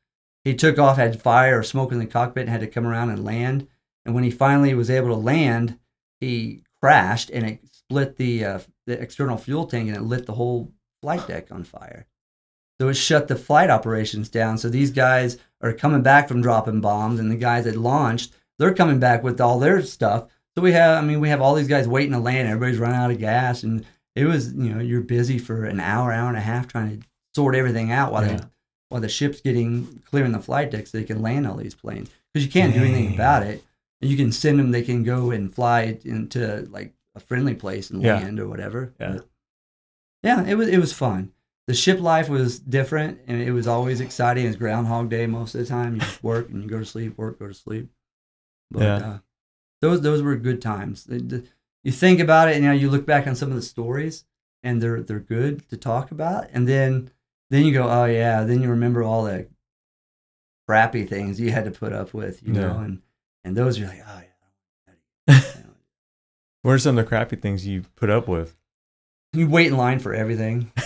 He 0.44 0.54
took 0.54 0.78
off, 0.78 0.98
had 0.98 1.20
fire 1.20 1.60
or 1.60 1.63
smoke 1.63 1.91
in 1.91 1.98
the 1.98 2.06
cockpit, 2.06 2.41
and 2.41 2.50
had 2.50 2.60
to 2.62 2.68
come 2.68 2.86
around 2.86 3.10
and 3.10 3.26
land. 3.26 3.68
And 4.06 4.13
when 4.13 4.24
he 4.24 4.30
finally 4.30 4.76
was 4.76 4.91
able 4.91 5.08
to 5.08 5.15
land, 5.15 5.80
he 6.20 6.62
crashed 6.82 7.32
and 7.32 7.46
it 7.46 7.60
split 7.72 8.18
the 8.18 8.46
uh, 8.46 8.60
the 8.86 9.02
external 9.02 9.38
fuel 9.38 9.65
tank 9.65 9.88
and 9.88 9.98
it 9.98 10.04
lit 10.04 10.28
the 10.28 10.34
whole 10.34 10.72
flight 11.02 11.26
deck 11.28 11.52
on 11.52 11.63
fire. 11.63 12.06
So 12.80 12.89
it 12.89 12.96
shut 12.96 13.28
the 13.28 13.36
flight 13.36 13.70
operations 13.70 14.30
down. 14.30 14.58
So 14.58 14.70
these 14.70 14.91
guys 14.91 15.38
are 15.62 15.74
coming 15.74 16.04
back 16.04 16.28
from 16.28 16.41
dropping 16.41 16.82
bombs, 16.82 17.20
and 17.20 17.32
the 17.32 17.36
guys 17.36 17.63
that 17.63 17.78
launched, 17.78 18.34
they're 18.60 18.74
coming 18.74 19.00
back 19.00 19.24
with 19.24 19.39
all 19.39 19.60
their 19.60 19.82
stuff. 19.82 20.28
So 20.54 20.62
we 20.62 20.74
have, 20.74 21.02
I 21.02 21.06
mean, 21.06 21.22
we 21.22 21.30
have 21.30 21.41
all 21.41 21.56
these 21.56 21.68
guys 21.68 21.88
waiting 21.88 22.12
to 22.12 22.20
land. 22.20 22.48
Everybody's 22.48 22.80
running 22.80 22.98
out 22.98 23.12
of 23.12 23.20
gas, 23.20 23.63
and 23.63 23.86
it 24.15 24.25
was, 24.25 24.54
you 24.54 24.73
know, 24.73 24.80
you're 24.82 25.01
busy 25.01 25.38
for 25.38 25.65
an 25.65 25.80
hour, 25.80 26.12
hour 26.12 26.30
and 26.30 26.38
a 26.38 26.41
half 26.41 26.67
trying 26.67 26.99
to 27.01 27.08
sort 27.36 27.56
everything 27.56 27.91
out 27.91 28.12
while 28.12 28.25
Yeah. 28.25 28.38
they, 28.38 28.43
while 28.89 29.01
the 29.01 29.10
ship's 29.10 29.41
getting 29.41 30.01
clearing 30.10 30.32
the 30.32 30.39
flight 30.39 30.71
deck 30.71 30.88
so 30.88 30.97
they 30.97 31.04
can 31.04 31.21
land 31.21 31.45
all 31.47 31.56
these 31.58 31.75
planes 31.75 32.10
because 32.34 32.45
you 32.45 32.51
can't 32.51 32.73
do 32.73 32.82
anything 32.84 33.13
about 33.13 33.43
it. 33.43 33.63
And 34.01 34.12
you 34.12 34.17
can 34.17 34.32
send 34.32 34.60
them; 34.60 34.71
they 34.71 34.82
can 34.84 35.04
go 35.04 35.32
and 35.32 35.54
fly 35.54 35.97
into 36.04 36.67
like 36.69 36.93
a 37.15 37.19
friendly 37.19 37.56
place 37.56 37.89
and 37.89 38.01
Yeah. 38.04 38.15
land 38.19 38.39
or 38.39 38.47
whatever. 38.47 38.93
Yeah. 38.99 39.13
But, 39.13 39.28
yeah, 40.23 40.45
it 40.45 40.56
was 40.56 40.67
it 40.67 40.78
was 40.80 40.93
fun. 40.93 41.32
The 41.67 41.73
ship 41.73 41.99
life 41.99 42.30
was 42.30 42.60
different, 42.60 43.19
and 43.28 43.41
it 43.41 43.51
was 43.51 43.67
always 43.67 43.99
exciting. 44.01 44.45
It 44.45 44.49
was 44.49 44.56
Groundhog 44.58 45.10
Day 45.10 45.25
most 45.28 45.56
of 45.56 45.62
the 45.62 45.65
time. 45.67 45.95
You 45.95 46.01
just 46.01 46.23
work 46.23 46.49
and 46.49 46.62
you 46.62 46.69
go 46.69 46.78
to 46.80 46.86
sleep, 46.86 47.17
work, 47.17 47.39
go 47.39 47.47
to 47.47 47.54
sleep. 47.54 47.89
But 48.69 48.82
Yeah. 48.84 48.95
uh, 48.97 49.17
those 49.82 50.01
those 50.01 50.21
were 50.21 50.36
good 50.36 50.62
times. 50.62 51.06
The- 51.06 51.19
the- 51.19 51.43
you 51.86 51.91
think 51.93 52.19
about 52.19 52.50
it, 52.50 52.56
and 52.56 52.63
you 52.65 52.69
know, 52.69 52.76
you 52.76 52.89
look 52.89 53.06
back 53.06 53.28
on 53.28 53.36
some 53.36 53.50
of 53.50 53.56
the 53.56 53.62
stories, 53.62 54.26
and 54.63 54.82
they're 54.82 55.02
they're 55.02 55.19
good 55.19 55.69
to 55.69 55.78
talk 55.78 56.12
about, 56.12 56.48
and 56.52 56.67
then 56.67 57.12
then 57.50 57.63
you 57.63 57.71
go, 57.71 57.88
oh 57.88 58.06
yeah, 58.06 58.43
then 58.43 58.62
you 58.62 58.69
remember 58.69 59.04
all 59.04 59.24
the 59.24 59.48
crappy 60.67 61.06
things 61.06 61.39
you 61.39 61.52
had 61.52 61.65
to 61.65 61.71
put 61.71 61.93
up 61.93 62.13
with, 62.13 62.41
you 62.43 62.52
know, 62.54 62.80
and 62.80 63.02
and 63.43 63.56
those 63.56 63.80
are 63.80 63.86
like, 63.88 64.04
oh 64.08 64.21
yeah. 65.28 65.41
What 66.63 66.71
are 66.71 66.80
some 66.80 66.98
of 66.98 67.06
the 67.06 67.08
crappy 67.08 67.36
things 67.36 67.67
you 67.67 67.84
put 67.95 68.10
up 68.10 68.28
with? 68.28 68.56
You 69.34 69.48
wait 69.48 69.67
in 69.67 69.78
line 69.78 70.00
for 70.00 70.15
everything. 70.15 70.71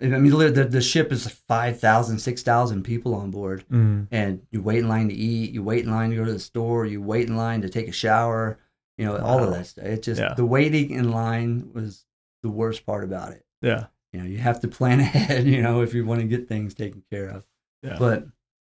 I 0.00 0.06
mean, 0.06 0.30
the, 0.36 0.50
the, 0.50 0.64
the 0.64 0.80
ship 0.80 1.10
is 1.12 1.26
5,000, 1.26 2.18
6,000 2.18 2.82
people 2.82 3.14
on 3.14 3.30
board, 3.32 3.64
Mm. 3.72 4.06
and 4.12 4.42
you 4.50 4.60
wait 4.62 4.78
in 4.78 4.88
line 4.88 5.08
to 5.08 5.14
eat, 5.14 5.50
you 5.52 5.62
wait 5.64 5.84
in 5.84 5.90
line 5.90 6.10
to 6.10 6.16
go 6.16 6.24
to 6.24 6.32
the 6.32 6.38
store, 6.40 6.86
you 6.86 7.00
wait 7.02 7.28
in 7.28 7.36
line 7.36 7.62
to 7.62 7.68
take 7.68 7.88
a 7.88 7.92
shower, 7.92 8.58
you 9.02 9.08
know, 9.08 9.16
all 9.18 9.42
of 9.42 9.50
that 9.52 9.66
stuff. 9.66 9.84
It 9.84 10.02
just, 10.02 10.20
Yeah. 10.20 10.34
the 10.34 10.46
waiting 10.46 10.90
in 10.90 11.10
line 11.10 11.70
was 11.74 12.04
the 12.42 12.48
worst 12.50 12.86
part 12.86 13.04
about 13.04 13.32
it. 13.32 13.44
Yeah. 13.60 13.86
You 14.12 14.20
know, 14.20 14.26
you 14.26 14.38
have 14.38 14.60
to 14.60 14.68
plan 14.68 15.00
ahead, 15.06 15.44
you 15.46 15.60
know, 15.62 15.82
if 15.82 15.92
you 15.94 16.04
want 16.04 16.20
to 16.20 16.26
get 16.26 16.48
things 16.48 16.74
taken 16.74 17.02
care 17.10 17.28
of. 17.28 17.44
Yeah. 17.82 17.96
But 17.98 18.26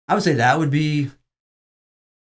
I 0.08 0.14
would 0.14 0.22
say 0.22 0.34
that 0.34 0.58
would 0.58 0.70
be, 0.70 1.10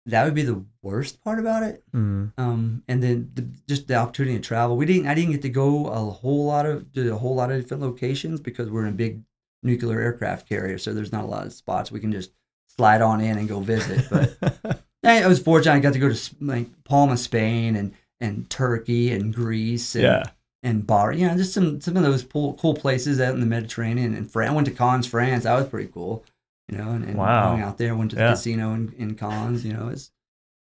that 0.07 0.25
would 0.25 0.35
be 0.35 0.43
the 0.43 0.65
worst 0.83 1.23
part 1.25 1.39
about 1.41 1.63
it 1.65 1.83
Mm. 1.93 2.33
um, 2.39 2.83
and 2.87 3.03
then 3.03 3.31
the, 3.35 3.43
just 3.67 3.89
the 3.89 3.97
opportunity 3.97 4.37
to 4.37 4.43
travel. 4.43 4.77
We 4.77 4.87
didn't. 4.87 5.09
I 5.09 5.15
didn't 5.15 5.33
get 5.33 5.43
to 5.43 5.49
go 5.49 5.87
a 5.89 5.99
whole 5.99 6.47
lot 6.47 6.65
of 6.67 6.93
to 6.93 7.13
a 7.13 7.19
whole 7.19 7.35
lot 7.35 7.51
of 7.51 7.61
different 7.61 7.83
locations 7.83 8.41
because 8.41 8.71
we're 8.71 8.87
in 8.87 8.93
a 8.95 8.97
big 8.97 9.23
nuclear 9.65 10.01
aircraft 10.01 10.49
carrier, 10.49 10.79
so 10.79 10.95
there's 10.95 11.11
not 11.13 11.25
a 11.25 11.27
lot 11.27 11.45
of 11.47 11.53
spots 11.53 11.91
we 11.91 11.99
can 11.99 12.13
just 12.13 12.31
slide 12.69 13.03
on 13.03 13.21
in 13.21 13.37
and 13.39 13.49
go 13.49 13.59
visit. 13.59 14.07
But 14.09 14.85
I 15.07 15.23
I 15.23 15.27
was 15.27 15.41
fortunate. 15.41 15.75
I 15.75 15.79
got 15.81 15.93
to 15.95 15.99
go 15.99 16.13
to 16.13 16.35
like 16.41 16.69
Palma, 16.85 17.17
Spain, 17.17 17.77
and 17.77 17.93
and 18.21 18.49
Turkey 18.51 19.13
and 19.13 19.33
Greece, 19.35 19.95
and, 19.95 20.05
yeah. 20.05 20.23
and 20.63 20.87
Bar. 20.87 21.13
You 21.13 21.29
know, 21.29 21.37
just 21.37 21.53
some 21.53 21.81
some 21.81 21.97
of 21.97 22.03
those 22.03 22.23
cool, 22.25 22.55
cool 22.55 22.75
places 22.75 23.21
out 23.21 23.35
in 23.35 23.41
the 23.41 23.47
Mediterranean. 23.47 24.15
And 24.15 24.31
France. 24.31 24.51
I 24.51 24.55
went 24.55 24.67
to 24.69 24.73
Cannes, 24.75 25.05
France. 25.07 25.45
That 25.45 25.55
was 25.59 25.69
pretty 25.69 25.91
cool. 25.93 26.25
You 26.71 26.79
know, 26.79 26.91
and, 26.91 27.05
and 27.05 27.15
Wow. 27.17 27.51
going 27.51 27.63
out 27.63 27.79
there, 27.79 27.95
went 27.95 28.11
to 28.11 28.17
the 28.17 28.23
Yeah. 28.23 28.31
casino 28.33 28.75
in, 28.75 28.93
in 28.99 29.15
Cannes. 29.15 29.65
You 29.65 29.73
know, 29.75 29.89
it's 29.89 30.11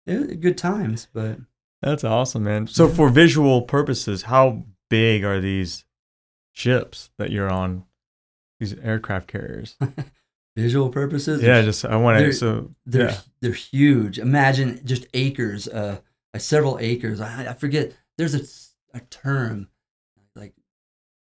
it 0.06 0.18
was 0.20 0.28
good 0.38 0.58
times, 0.58 1.08
but. 1.14 1.38
That's 1.82 2.04
awesome, 2.06 2.44
man. 2.46 2.68
So 2.68 2.88
Yeah. 2.88 2.94
for 2.94 3.10
visual 3.10 3.62
purposes, 3.64 4.24
how 4.24 4.64
big 4.90 5.24
are 5.24 5.40
these 5.42 5.84
ships 6.54 7.10
that 7.18 7.30
you're 7.32 7.52
on? 7.52 7.84
These 8.60 8.74
aircraft 8.80 9.28
carriers. 9.28 9.76
visual 10.56 10.90
purposes. 10.90 11.42
yeah, 11.42 11.62
just 11.62 11.86
I 11.86 11.96
want 11.96 12.20
to. 12.20 12.34
So 12.34 12.72
they're 12.86 13.10
yeah. 13.10 13.18
they're 13.42 13.52
huge. 13.52 14.20
Imagine 14.20 14.82
just 14.86 15.06
acres, 15.14 15.68
uh, 15.68 16.00
uh, 16.34 16.40
several 16.40 16.78
acres. 16.80 17.22
I, 17.22 17.52
I 17.52 17.54
forget. 17.54 17.94
There's 18.18 18.36
a, 18.36 18.98
a 18.98 19.02
term 19.02 19.70
like 20.36 20.54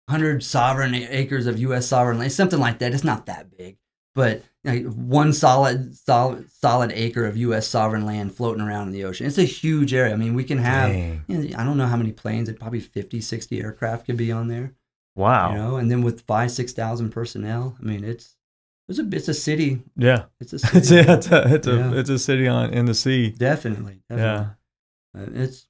hundred 0.10 0.44
sovereign 0.44 0.94
acres 0.94 1.48
of 1.48 1.60
U.S. 1.60 1.88
sovereign 1.88 2.18
land, 2.18 2.32
something 2.32 2.60
like 2.60 2.80
that. 2.80 2.94
It's 2.94 3.04
not 3.04 3.28
that 3.28 3.56
big, 3.56 3.78
but 4.14 4.44
like 4.64 4.86
one 4.86 5.32
solid 5.32 5.96
solid 5.96 6.52
solid 6.52 6.92
acre 6.92 7.26
of 7.26 7.38
U.S. 7.38 7.68
sovereign 7.68 8.06
land 8.06 8.36
floating 8.36 8.62
around 8.62 8.88
in 8.88 8.94
the 8.94 9.06
ocean. 9.06 9.26
It's 9.26 9.38
a 9.38 9.44
huge 9.44 9.94
area. 9.94 10.14
I 10.14 10.18
mean, 10.18 10.34
we 10.34 10.44
can 10.44 10.58
have. 10.58 10.94
You 10.94 11.22
know, 11.28 11.58
I 11.58 11.64
don't 11.64 11.78
know 11.78 11.88
how 11.88 11.98
many 11.98 12.12
planes. 12.12 12.50
It 12.50 12.60
probably 12.60 12.82
50, 12.82 13.22
60 13.22 13.62
aircraft 13.62 14.06
could 14.06 14.18
be 14.18 14.32
on 14.32 14.48
there. 14.48 14.74
Wow. 15.16 15.52
You 15.52 15.58
know, 15.58 15.76
and 15.78 15.90
then 15.90 16.02
with 16.02 16.22
five, 16.22 16.52
six 16.52 16.74
thousand 16.74 17.12
personnel. 17.12 17.78
I 17.80 17.86
mean, 17.86 18.04
it's 18.04 18.35
It's 18.88 19.00
a 19.00 19.08
it's 19.12 19.28
a 19.28 19.34
city. 19.34 19.82
Yeah. 19.98 20.26
It's 20.40 20.54
a 20.54 20.56
It's 20.78 20.90
city. 20.90 21.10
a, 21.10 21.16
it's 21.18 21.28
a, 21.32 21.54
it's 21.56 21.68
a, 21.68 21.98
it's 22.00 22.10
a 22.10 22.20
city 22.20 22.48
on 22.48 22.72
in 22.74 22.86
the 22.86 22.94
sea. 22.94 23.32
definitely, 23.32 24.02
definitely. 24.10 24.48
Yeah. 25.16 25.22
Uh, 25.22 25.28
it's 25.34 25.68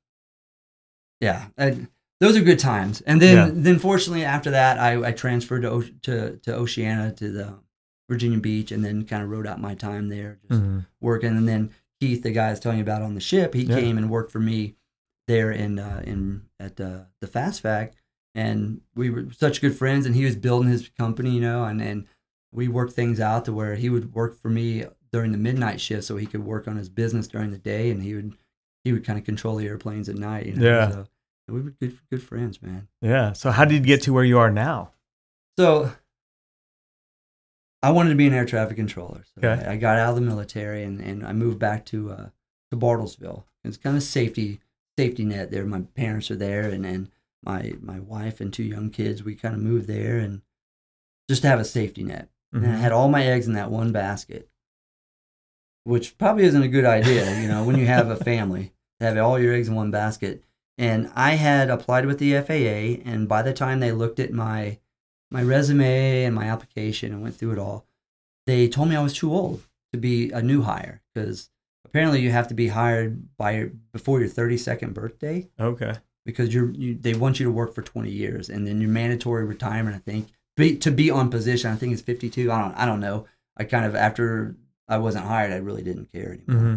yeah. 1.22 1.48
I, 1.58 1.88
those 2.20 2.38
are 2.38 2.42
good 2.42 2.60
times. 2.60 3.02
And 3.02 3.22
then 3.22 3.36
Yeah. 3.36 3.50
then 3.54 3.80
fortunately 3.80 4.24
after 4.26 4.52
that, 4.52 4.80
I, 4.80 5.10
I 5.10 5.12
transferred 5.12 5.62
to 5.64 5.82
to 6.04 6.38
to 6.44 6.56
Oceana 6.56 7.14
to 7.14 7.32
the 7.32 7.54
Virginia 8.10 8.40
Beach, 8.40 8.72
and 8.72 8.84
then 8.86 9.06
kind 9.06 9.24
of 9.24 9.30
rode 9.30 9.48
out 9.48 9.60
my 9.60 9.74
time 9.76 10.10
there, 10.10 10.38
just 10.48 10.62
Mhm. 10.62 10.86
working. 11.02 11.36
And 11.36 11.48
then 11.48 11.72
Keith, 12.00 12.22
the 12.24 12.32
guy 12.32 12.48
I 12.48 12.52
was 12.52 12.60
telling 12.60 12.78
you 12.78 12.84
about 12.84 13.02
on 13.02 13.16
the 13.16 13.22
ship, 13.22 13.54
he 13.54 13.64
Yeah. 13.64 13.80
came 13.80 13.98
and 13.98 14.10
worked 14.10 14.32
for 14.32 14.40
me 14.40 14.76
there 15.28 15.52
in 15.52 15.80
uh, 15.80 16.04
in 16.06 16.44
at 16.60 16.80
uh, 16.80 17.06
the 17.22 17.28
FACSFAC, 17.28 17.94
and 18.36 18.82
we 18.96 19.10
were 19.10 19.26
such 19.32 19.60
good 19.62 19.76
friends. 19.76 20.06
And 20.06 20.16
he 20.16 20.26
was 20.26 20.36
building 20.36 20.70
his 20.70 20.90
company, 20.90 21.32
you 21.32 21.42
know, 21.42 21.64
and 21.64 21.82
and 21.82 22.06
we 22.56 22.68
worked 22.68 22.94
things 22.94 23.20
out 23.20 23.46
to 23.46 23.54
where 23.54 23.76
he 23.76 23.90
would 23.90 24.14
work 24.14 24.40
for 24.42 24.50
me 24.50 24.86
during 25.12 25.32
the 25.32 25.38
midnight 25.38 25.80
shift, 25.82 26.04
so 26.06 26.18
he 26.18 26.26
could 26.26 26.44
work 26.44 26.68
on 26.68 26.78
his 26.78 26.90
business 26.90 27.28
during 27.28 27.52
the 27.52 27.58
day, 27.58 27.92
and 27.92 28.02
he 28.02 28.14
would 28.16 28.34
he 28.84 28.94
would 28.94 29.06
kind 29.06 29.18
of 29.20 29.26
control 29.26 29.56
the 29.58 29.68
airplanes 29.68 30.10
at 30.10 30.16
night. 30.16 30.46
You 30.46 30.56
know? 30.56 30.66
Yeah. 30.66 30.92
So 30.92 31.08
we 31.50 31.62
were 31.62 31.70
good 31.72 31.98
good 32.10 32.24
friends, 32.24 32.62
man. 32.62 32.88
Yeah. 33.02 33.34
So 33.34 33.52
how 33.52 33.66
did 33.66 33.74
you 33.76 33.80
get 33.82 34.02
to 34.04 34.14
where 34.14 34.24
you 34.24 34.40
are 34.40 34.52
now? 34.52 34.92
So 35.58 35.92
I 37.82 37.92
wanted 37.92 38.10
to 38.10 38.16
be 38.16 38.28
an 38.28 38.34
air 38.34 38.46
traffic 38.46 38.78
controller. 38.78 39.24
So 39.26 39.48
Okay. 39.48 39.66
I, 39.66 39.74
I 39.74 39.78
got 39.78 39.98
out 40.00 40.10
of 40.10 40.16
the 40.16 40.22
military 40.22 40.84
and, 40.84 41.00
and 41.00 41.26
I 41.26 41.34
moved 41.34 41.60
back 41.60 41.86
to 41.88 42.12
uh, 42.12 42.30
to 42.72 42.78
Bartlesville. 42.78 43.44
It's 43.64 43.78
kind 43.78 43.96
of 43.98 44.04
safety 44.04 44.60
safety 44.98 45.26
net 45.26 45.52
there. 45.52 45.66
My 45.66 45.82
parents 45.96 46.32
are 46.32 46.36
there 46.36 46.70
and, 46.70 46.86
and 46.86 47.12
my 47.44 47.74
my 47.82 48.00
wife 48.00 48.42
and 48.42 48.52
two 48.54 48.64
young 48.64 48.90
kids. 48.90 49.24
We 49.24 49.36
kind 49.36 49.56
of 49.56 49.62
moved 49.62 49.88
there 49.88 50.18
and 50.18 50.42
just 51.30 51.42
to 51.44 51.48
have 51.48 51.60
a 51.60 51.66
safety 51.66 52.04
net. 52.04 52.30
And 52.56 52.66
I 52.66 52.70
Mhm. 52.70 52.80
had 52.80 52.92
all 52.92 53.10
my 53.10 53.24
eggs 53.26 53.48
in 53.48 53.54
that 53.54 53.70
one 53.70 53.92
basket, 53.92 54.50
which 55.84 56.18
probably 56.18 56.46
isn't 56.46 56.64
a 56.64 56.68
good 56.68 56.86
idea, 56.86 57.42
you 57.42 57.48
know, 57.48 57.64
when 57.64 57.78
you 57.78 57.86
have 57.86 58.10
a 58.10 58.16
family 58.16 58.74
to 59.00 59.06
have 59.06 59.18
all 59.18 59.40
your 59.40 59.54
eggs 59.54 59.68
in 59.68 59.76
one 59.76 59.92
basket. 59.92 60.44
And 60.78 61.10
I 61.16 61.32
had 61.32 61.70
applied 61.70 62.06
with 62.06 62.18
the 62.20 62.34
FAA, 62.36 63.02
and 63.06 63.28
by 63.28 63.42
the 63.42 63.54
time 63.54 63.80
they 63.80 63.92
looked 63.92 64.20
at 64.20 64.34
my 64.34 64.80
my 65.32 65.42
resume 65.42 66.24
and 66.24 66.36
my 66.36 66.46
application 66.46 67.12
and 67.12 67.22
went 67.22 67.36
through 67.36 67.52
it 67.52 67.58
all, 67.60 67.86
they 68.46 68.68
told 68.70 68.88
me 68.90 68.96
I 68.96 69.02
was 69.04 69.14
too 69.14 69.34
old 69.34 69.64
to 69.92 70.00
be 70.00 70.32
a 70.32 70.42
new 70.42 70.62
hire 70.62 71.02
because 71.14 71.50
apparently 71.84 72.22
you 72.22 72.30
have 72.32 72.48
to 72.50 72.54
be 72.54 72.68
hired 72.70 73.36
by 73.36 73.52
your, 73.52 73.72
before 73.92 74.20
your 74.20 74.30
32nd 74.30 74.94
birthday 74.94 75.50
Okay. 75.60 75.94
because 76.26 76.54
you're 76.54 76.70
you, 76.72 76.94
they 76.94 77.16
want 77.16 77.40
you 77.40 77.46
to 77.48 77.52
work 77.52 77.74
for 77.74 77.82
20 77.82 78.10
years 78.12 78.50
and 78.50 78.68
then 78.68 78.80
your 78.80 78.90
mandatory 78.90 79.44
retirement 79.46 79.96
I 79.96 80.00
think 80.00 80.28
be, 80.56 80.78
to 80.78 80.92
be 80.92 81.12
on 81.12 81.30
position 81.30 81.72
I 81.72 81.76
think 81.76 81.94
it's 81.94 82.02
52 82.02 82.52
I 82.52 82.62
don't 82.62 82.76
I 82.76 82.86
don't 82.86 83.00
know. 83.00 83.26
I 83.58 83.64
kind 83.64 83.86
of 83.86 83.96
after 83.96 84.56
I 84.88 84.98
wasn't 84.98 85.26
hired 85.26 85.52
I 85.52 85.58
really 85.58 85.84
didn't 85.84 86.12
care 86.12 86.34
anymore. 86.34 86.64
Hmm 86.64 86.76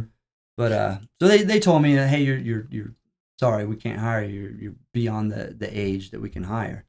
but 0.58 0.72
uh 0.72 0.98
so 1.20 1.28
they, 1.28 1.44
they 1.44 1.60
told 1.60 1.80
me 1.82 1.92
hey 1.94 2.20
you're 2.20 2.36
you're 2.36 2.66
you're 2.70 2.94
sorry 3.38 3.64
we 3.64 3.76
can't 3.76 4.00
hire 4.00 4.24
you. 4.24 4.40
You're, 4.40 4.50
you're 4.60 4.74
beyond 4.92 5.30
the 5.30 5.54
the 5.56 5.70
age 5.78 6.10
that 6.10 6.20
we 6.20 6.28
can 6.28 6.42
hire. 6.44 6.84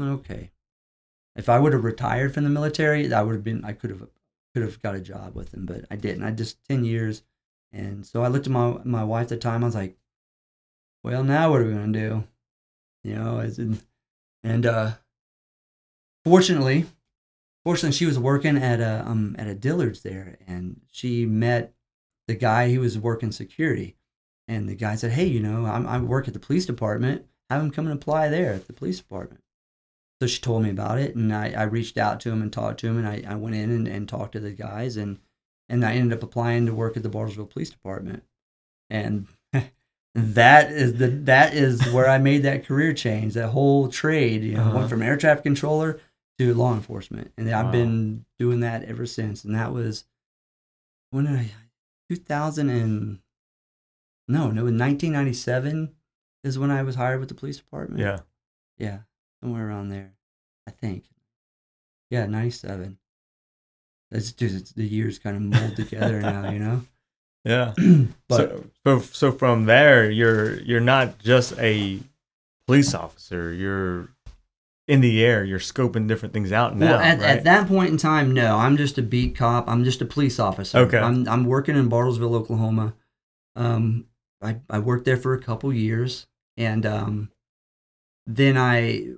Okay. 0.00 0.52
If 1.36 1.48
I 1.48 1.58
would 1.58 1.72
have 1.72 1.84
retired 1.84 2.32
from 2.32 2.44
the 2.44 2.50
military 2.50 3.12
I 3.12 3.22
would 3.22 3.34
have 3.34 3.44
been 3.44 3.64
I 3.64 3.72
could 3.72 3.90
have 3.90 4.06
could 4.54 4.62
have 4.62 4.80
got 4.80 4.94
a 4.94 5.00
job 5.00 5.34
with 5.34 5.50
them 5.50 5.66
but 5.66 5.84
I 5.90 5.96
didn't. 5.96 6.22
I 6.22 6.30
just 6.30 6.64
10 6.68 6.84
years. 6.84 7.24
And 7.72 8.06
so 8.06 8.22
I 8.22 8.28
looked 8.28 8.46
at 8.46 8.52
my 8.52 8.78
my 8.84 9.02
wife 9.02 9.24
at 9.24 9.28
the 9.30 9.36
time. 9.38 9.64
I 9.64 9.66
was 9.66 9.74
like 9.74 9.96
well 11.02 11.24
now 11.24 11.50
what 11.50 11.60
are 11.60 11.66
we 11.66 11.72
going 11.72 11.92
to 11.92 12.08
do? 12.08 12.24
You 13.02 13.16
know 13.16 13.52
and 14.44 14.66
uh 14.66 14.92
fortunately 16.24 16.86
fortunately 17.64 17.96
she 17.96 18.06
was 18.06 18.18
working 18.18 18.56
at 18.56 18.80
a 18.80 19.04
um 19.06 19.34
at 19.38 19.46
a 19.46 19.54
dillard's 19.54 20.02
there 20.02 20.36
and 20.46 20.80
she 20.90 21.26
met 21.26 21.72
the 22.28 22.34
guy 22.34 22.72
who 22.72 22.80
was 22.80 22.98
working 22.98 23.32
security 23.32 23.96
and 24.48 24.68
the 24.68 24.74
guy 24.74 24.94
said 24.94 25.12
hey 25.12 25.26
you 25.26 25.40
know 25.40 25.66
I'm, 25.66 25.86
i 25.86 25.98
work 25.98 26.26
at 26.28 26.34
the 26.34 26.40
police 26.40 26.66
department 26.66 27.26
have 27.50 27.62
him 27.62 27.70
come 27.70 27.86
and 27.86 27.94
apply 27.94 28.28
there 28.28 28.52
at 28.54 28.66
the 28.66 28.72
police 28.72 28.98
department 28.98 29.42
so 30.20 30.26
she 30.26 30.40
told 30.40 30.62
me 30.62 30.70
about 30.70 30.98
it 30.98 31.14
and 31.14 31.34
i, 31.34 31.50
I 31.52 31.62
reached 31.64 31.98
out 31.98 32.20
to 32.20 32.30
him 32.30 32.40
and 32.42 32.52
talked 32.52 32.80
to 32.80 32.86
him 32.88 32.98
and 32.98 33.06
i, 33.08 33.22
I 33.26 33.34
went 33.34 33.56
in 33.56 33.70
and, 33.70 33.86
and 33.88 34.08
talked 34.08 34.32
to 34.32 34.40
the 34.40 34.52
guys 34.52 34.96
and 34.96 35.18
and 35.68 35.84
i 35.84 35.92
ended 35.94 36.16
up 36.18 36.22
applying 36.22 36.66
to 36.66 36.74
work 36.74 36.96
at 36.96 37.02
the 37.02 37.10
bartlesville 37.10 37.50
police 37.50 37.70
department 37.70 38.22
and 38.90 39.26
that 40.14 40.70
is 40.70 40.94
the 40.94 41.08
that 41.08 41.54
is 41.54 41.84
where 41.92 42.08
I 42.08 42.18
made 42.18 42.44
that 42.44 42.64
career 42.66 42.92
change, 42.92 43.34
that 43.34 43.48
whole 43.48 43.88
trade. 43.88 44.44
You 44.44 44.54
know, 44.54 44.60
Uh-huh. 44.62 44.76
went 44.78 44.90
from 44.90 45.02
air 45.02 45.16
traffic 45.16 45.42
controller 45.42 45.98
to 46.38 46.54
law 46.54 46.74
enforcement, 46.74 47.32
and 47.36 47.48
I've 47.50 47.70
been 47.70 48.24
doing 48.38 48.60
that 48.60 48.84
ever 48.84 49.06
since. 49.06 49.44
And 49.44 49.54
that 49.54 49.72
was 49.72 50.04
when 51.10 51.26
I, 51.26 51.50
two 52.08 52.16
thousand 52.16 52.70
and 52.70 53.20
no, 54.26 54.50
no, 54.50 54.66
in 54.66 54.76
nineteen 54.76 55.12
ninety 55.12 55.32
seven 55.32 55.94
is 56.42 56.58
when 56.58 56.70
I 56.70 56.82
was 56.82 56.96
hired 56.96 57.20
with 57.20 57.28
the 57.28 57.34
police 57.34 57.56
department. 57.56 58.00
Yeah. 58.00 58.20
yeah, 58.78 58.98
somewhere 59.40 59.68
around 59.68 59.88
there, 59.88 60.12
I 60.66 60.70
think. 60.70 61.04
Yeah, 62.10 62.26
ninety 62.26 62.50
seven. 62.50 62.98
It's 64.10 64.32
just 64.32 64.54
it's, 64.54 64.72
the 64.72 64.86
years 64.86 65.18
kind 65.18 65.36
of 65.36 65.42
mold 65.42 65.76
together 65.76 66.20
now, 66.20 66.50
you 66.50 66.58
know. 66.58 66.82
Yeah. 67.46 67.74
But 68.26 68.64
so 68.86 69.00
so 69.00 69.30
from 69.30 69.66
there, 69.66 70.10
you're 70.10 70.60
you're 70.62 70.80
not 70.80 71.18
just 71.18 71.52
a 71.58 72.00
police 72.66 72.94
officer. 72.94 73.52
You're 73.52 74.08
in 74.86 75.00
the 75.00 75.24
air. 75.24 75.44
You're 75.44 75.58
scoping 75.58 76.08
different 76.08 76.34
things 76.34 76.52
out 76.52 76.76
now. 76.76 76.92
Well, 76.92 77.00
at, 77.00 77.18
right? 77.20 77.28
at 77.38 77.44
that 77.44 77.68
point 77.68 77.90
in 77.90 77.96
time, 77.96 78.32
no. 78.32 78.56
I'm 78.56 78.76
just 78.76 78.98
a 78.98 79.02
beat 79.02 79.34
cop. 79.36 79.68
I'm 79.68 79.84
just 79.84 80.02
a 80.02 80.06
police 80.06 80.38
officer. 80.38 80.78
Okay. 80.78 80.98
I'm 80.98 81.26
I'm 81.28 81.44
working 81.44 81.76
in 81.76 81.88
Bartlesville, 81.88 82.34
Oklahoma. 82.34 82.94
Um, 83.56 84.06
I 84.42 84.56
I 84.68 84.78
worked 84.80 85.04
there 85.04 85.16
for 85.16 85.34
a 85.34 85.40
couple 85.40 85.72
years, 85.72 86.26
and 86.56 86.84
um, 86.84 87.30
then 88.26 88.56
I 88.56 89.08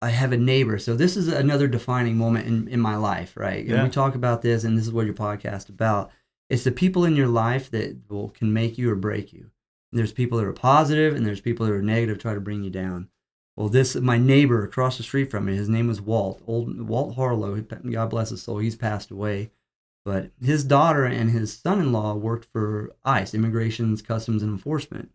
I 0.00 0.10
have 0.10 0.32
a 0.32 0.36
neighbor. 0.36 0.78
So 0.78 0.94
this 0.94 1.16
is 1.16 1.28
another 1.28 1.68
defining 1.68 2.16
moment 2.16 2.46
in 2.46 2.68
in 2.68 2.80
my 2.80 2.96
life, 2.96 3.36
right? 3.36 3.60
And 3.60 3.68
Yeah. 3.68 3.84
we 3.84 3.90
talk 3.90 4.14
about 4.14 4.42
this, 4.42 4.64
and 4.64 4.76
this 4.76 4.86
is 4.86 4.92
what 4.92 5.06
your 5.06 5.14
podcast 5.14 5.64
is 5.64 5.68
about. 5.70 6.10
It's 6.50 6.64
the 6.64 6.72
people 6.72 7.04
in 7.04 7.14
your 7.14 7.28
life 7.28 7.70
that 7.70 7.98
will 8.08 8.30
can 8.30 8.52
make 8.52 8.78
you 8.78 8.90
or 8.90 8.96
break 8.96 9.32
you. 9.32 9.50
There's 9.92 10.12
people 10.12 10.38
that 10.38 10.46
are 10.46 10.52
positive, 10.52 11.14
and 11.14 11.24
there's 11.24 11.40
people 11.40 11.66
that 11.66 11.72
are 11.72 11.82
negative, 11.82 12.18
try 12.18 12.34
to 12.34 12.40
bring 12.40 12.62
you 12.64 12.70
down. 12.70 13.08
Well, 13.58 13.68
this 13.68 13.96
my 13.96 14.18
neighbor 14.18 14.62
across 14.62 14.98
the 14.98 15.02
street 15.02 15.32
from 15.32 15.46
me. 15.46 15.56
His 15.56 15.68
name 15.68 15.88
was 15.88 16.00
Walt. 16.00 16.40
Old 16.46 16.80
Walt 16.80 17.16
Harlow. 17.16 17.60
God 17.60 18.08
bless 18.08 18.30
his 18.30 18.40
soul. 18.40 18.58
He's 18.58 18.76
passed 18.76 19.10
away, 19.10 19.50
but 20.04 20.30
his 20.40 20.62
daughter 20.62 21.04
and 21.04 21.28
his 21.30 21.58
son-in-law 21.58 22.14
worked 22.14 22.44
for 22.44 22.94
ICE, 23.04 23.34
Immigrations, 23.34 24.00
Customs, 24.00 24.44
and 24.44 24.52
Enforcement. 24.52 25.10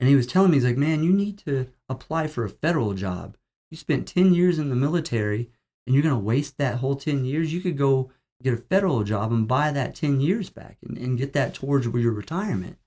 And 0.00 0.08
he 0.08 0.14
was 0.14 0.26
telling 0.26 0.50
me, 0.50 0.56
he's 0.56 0.64
like, 0.64 0.78
"Man, 0.78 1.02
you 1.02 1.12
need 1.12 1.36
to 1.40 1.68
apply 1.86 2.26
for 2.26 2.42
a 2.42 2.48
federal 2.48 2.94
job. 2.94 3.36
You 3.70 3.76
spent 3.76 4.08
ten 4.08 4.32
years 4.32 4.58
in 4.58 4.70
the 4.70 4.76
military, 4.76 5.50
and 5.86 5.94
you're 5.94 6.02
gonna 6.02 6.18
waste 6.18 6.56
that 6.56 6.76
whole 6.76 6.96
ten 6.96 7.26
years. 7.26 7.52
You 7.52 7.60
could 7.60 7.76
go 7.76 8.10
get 8.42 8.54
a 8.54 8.56
federal 8.56 9.04
job 9.04 9.30
and 9.30 9.46
buy 9.46 9.70
that 9.72 9.94
ten 9.94 10.22
years 10.22 10.48
back, 10.48 10.78
and, 10.82 10.96
and 10.96 11.18
get 11.18 11.34
that 11.34 11.52
towards 11.52 11.84
your 11.84 12.12
retirement." 12.12 12.78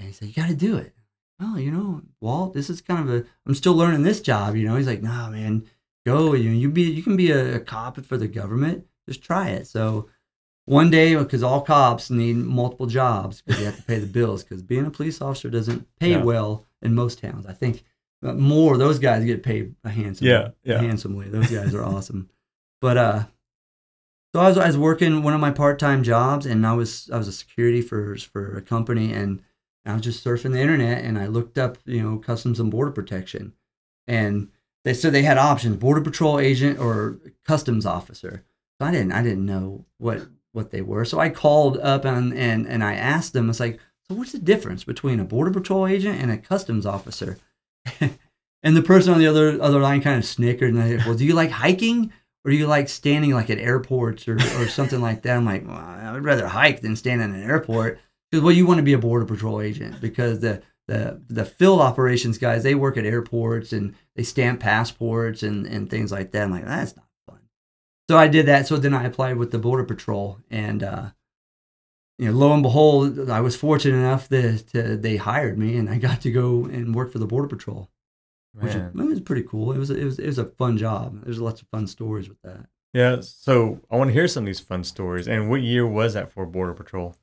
And 0.00 0.08
he 0.08 0.12
said, 0.12 0.26
"You 0.26 0.34
got 0.34 0.48
to 0.48 0.56
do 0.56 0.76
it." 0.76 0.96
Well, 1.38 1.58
you 1.60 1.70
know, 1.70 2.02
Walt, 2.20 2.54
this 2.54 2.70
is 2.70 2.80
kind 2.80 3.08
of 3.08 3.14
a, 3.14 3.24
I'm 3.46 3.54
still 3.54 3.74
learning 3.74 4.02
this 4.02 4.20
job, 4.20 4.56
you 4.56 4.66
know. 4.66 4.76
He's 4.76 4.86
like, 4.86 5.02
nah, 5.02 5.28
man, 5.28 5.64
go, 6.06 6.32
you 6.32 6.50
know, 6.50 6.56
you 6.56 6.70
be, 6.70 6.82
you 6.82 7.02
can 7.02 7.16
be 7.16 7.30
a, 7.30 7.56
a 7.56 7.60
cop 7.60 8.02
for 8.04 8.16
the 8.16 8.28
government. 8.28 8.86
Just 9.06 9.22
try 9.22 9.50
it. 9.50 9.66
So 9.66 10.08
one 10.64 10.90
day, 10.90 11.14
because 11.14 11.42
all 11.42 11.60
cops 11.60 12.08
need 12.10 12.36
multiple 12.36 12.86
jobs 12.86 13.42
because 13.42 13.58
they 13.58 13.66
have 13.66 13.76
to 13.76 13.82
pay 13.82 13.98
the 13.98 14.06
bills, 14.06 14.42
because 14.44 14.62
being 14.62 14.86
a 14.86 14.90
police 14.90 15.20
officer 15.20 15.50
doesn't 15.50 15.86
pay 16.00 16.12
Yeah. 16.12 16.22
well 16.22 16.64
in 16.80 16.94
most 16.94 17.20
towns. 17.20 17.46
I 17.46 17.52
think 17.52 17.84
uh, 18.24 18.32
Moore, 18.32 18.78
those 18.78 18.98
guys 18.98 19.22
get 19.24 19.42
paid 19.42 19.74
a 19.84 19.90
handsome, 19.90 20.26
Yeah, 20.26 20.48
yeah. 20.64 20.80
handsomely. 20.80 21.28
Those 21.28 21.50
guys 21.50 21.74
are 21.74 21.84
awesome. 21.84 22.30
But, 22.80 22.96
uh, 22.96 23.24
so 24.34 24.40
I 24.40 24.48
was, 24.48 24.58
I 24.58 24.66
was 24.66 24.78
working 24.78 25.22
one 25.22 25.34
of 25.34 25.40
my 25.40 25.50
part-time 25.50 26.02
jobs 26.02 26.46
and 26.46 26.66
I 26.66 26.72
was, 26.72 27.10
I 27.12 27.18
was 27.18 27.28
a 27.28 27.32
security 27.32 27.80
for, 27.82 28.16
for 28.16 28.56
a 28.56 28.62
company 28.62 29.12
and 29.12 29.42
I 29.88 29.94
was 29.94 30.02
just 30.02 30.24
surfing 30.24 30.52
the 30.52 30.60
internet 30.60 31.04
and 31.04 31.18
I 31.18 31.26
looked 31.26 31.58
up, 31.58 31.78
you 31.84 32.02
know, 32.02 32.18
Customs 32.18 32.60
and 32.60 32.70
Border 32.70 32.90
Protection, 32.90 33.52
and 34.06 34.48
they 34.84 34.94
said 34.94 35.12
they 35.12 35.22
had 35.22 35.38
options: 35.38 35.76
Border 35.76 36.00
Patrol 36.00 36.38
agent 36.38 36.78
or 36.78 37.18
Customs 37.44 37.86
officer. 37.86 38.44
So 38.80 38.86
I 38.86 38.90
didn't, 38.90 39.12
I 39.12 39.22
didn't 39.22 39.46
know 39.46 39.84
what 39.98 40.26
what 40.52 40.70
they 40.70 40.80
were. 40.80 41.04
So 41.04 41.18
I 41.20 41.28
called 41.28 41.78
up 41.78 42.04
and 42.04 42.34
and 42.34 42.66
and 42.66 42.82
I 42.82 42.94
asked 42.94 43.32
them. 43.32 43.50
It's 43.50 43.60
like, 43.60 43.78
so 44.08 44.14
what's 44.14 44.32
the 44.32 44.38
difference 44.38 44.84
between 44.84 45.20
a 45.20 45.24
Border 45.24 45.50
Patrol 45.50 45.86
agent 45.86 46.20
and 46.20 46.30
a 46.30 46.38
Customs 46.38 46.86
officer? 46.86 47.38
and 48.00 48.76
the 48.76 48.82
person 48.82 49.12
on 49.12 49.18
the 49.18 49.26
other 49.26 49.60
other 49.60 49.80
line 49.80 50.02
kind 50.02 50.18
of 50.18 50.24
snickered 50.24 50.72
and 50.72 50.82
I 50.82 50.88
said, 50.88 51.06
well, 51.06 51.14
do 51.14 51.24
you 51.24 51.34
like 51.34 51.50
hiking? 51.50 52.12
Or 52.44 52.50
do 52.50 52.56
you 52.56 52.68
like 52.68 52.88
standing 52.88 53.32
like 53.32 53.50
at 53.50 53.58
airports 53.58 54.28
or, 54.28 54.36
or 54.36 54.68
something 54.68 55.00
like 55.00 55.22
that? 55.22 55.36
I'm 55.36 55.44
like, 55.44 55.66
well, 55.66 55.76
I 55.76 56.12
would 56.12 56.22
rather 56.22 56.46
hike 56.46 56.80
than 56.80 56.94
stand 56.94 57.20
in 57.20 57.34
an 57.34 57.42
airport. 57.42 57.98
Because 58.30 58.42
well, 58.42 58.52
you 58.52 58.66
want 58.66 58.78
to 58.78 58.84
be 58.84 58.92
a 58.92 58.98
border 58.98 59.24
patrol 59.24 59.60
agent 59.60 60.00
because 60.00 60.40
the 60.40 60.62
the 60.88 61.20
the 61.28 61.44
field 61.44 61.80
operations 61.80 62.38
guys 62.38 62.62
they 62.62 62.74
work 62.74 62.96
at 62.96 63.04
airports 63.04 63.72
and 63.72 63.94
they 64.14 64.22
stamp 64.22 64.60
passports 64.60 65.42
and 65.42 65.66
and 65.66 65.90
things 65.90 66.12
like 66.12 66.30
that. 66.32 66.44
I'm 66.44 66.50
like 66.50 66.64
that's 66.64 66.96
not 66.96 67.06
fun. 67.28 67.40
so 68.08 68.16
I 68.16 68.28
did 68.28 68.46
that. 68.46 68.66
So 68.66 68.76
then 68.76 68.94
I 68.94 69.04
applied 69.04 69.36
with 69.36 69.50
the 69.50 69.58
Border 69.58 69.84
Patrol, 69.84 70.40
and 70.50 70.82
uh, 70.82 71.10
you 72.18 72.26
know, 72.26 72.36
lo 72.36 72.52
and 72.52 72.62
behold, 72.62 73.30
I 73.30 73.40
was 73.40 73.56
fortunate 73.56 73.98
enough 73.98 74.28
that 74.28 74.68
to, 74.72 74.96
they 74.96 75.16
hired 75.16 75.58
me, 75.58 75.76
and 75.76 75.90
I 75.90 75.98
got 75.98 76.20
to 76.22 76.30
go 76.30 76.64
and 76.64 76.94
work 76.94 77.12
for 77.12 77.18
the 77.18 77.26
Border 77.26 77.48
Patrol, 77.48 77.90
which 78.54 78.74
Man. 78.74 78.92
it 78.98 79.04
was 79.04 79.20
pretty 79.20 79.42
cool. 79.42 79.72
It 79.72 79.78
was 79.78 79.90
it 79.90 80.04
was 80.04 80.18
it 80.18 80.26
was 80.26 80.38
a 80.38 80.46
fun 80.46 80.78
job. 80.78 81.24
There's 81.24 81.40
lots 81.40 81.62
of 81.62 81.68
fun 81.68 81.86
stories 81.86 82.28
with 82.28 82.40
that. 82.42 82.66
Yeah. 82.92 83.20
So 83.20 83.80
I 83.90 83.96
want 83.96 84.08
to 84.08 84.14
hear 84.14 84.28
some 84.28 84.44
of 84.44 84.46
these 84.46 84.60
fun 84.60 84.84
stories. 84.84 85.28
And 85.28 85.50
what 85.50 85.60
year 85.60 85.86
was 85.86 86.14
that 86.14 86.30
for 86.30 86.46
Border 86.46 86.72
Patrol? 86.72 87.14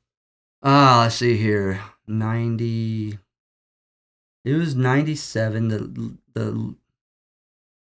Ah, 0.64 1.00
let's 1.02 1.16
see 1.16 1.36
here, 1.36 1.80
ninety. 2.06 3.18
It 4.44 4.54
was 4.54 4.74
ninety 4.74 5.14
seven. 5.14 5.68
The 5.68 6.16
the 6.34 6.74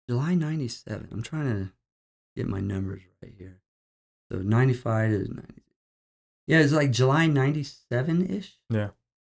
July 0.08 0.34
ninety 0.34 0.68
seven. 0.68 1.08
I'm 1.10 1.22
trying 1.22 1.46
to 1.46 1.72
get 2.36 2.46
my 2.46 2.60
numbers 2.60 3.02
right 3.22 3.34
here. 3.36 3.58
So 4.30 4.38
ninety 4.38 4.74
five 4.74 5.10
to 5.10 5.18
ninety. 5.18 5.62
Yeah, 6.46 6.60
it's 6.60 6.72
like 6.72 6.92
July 6.92 7.26
ninety 7.26 7.64
seven 7.64 8.24
ish. 8.28 8.56
Yeah. 8.68 8.90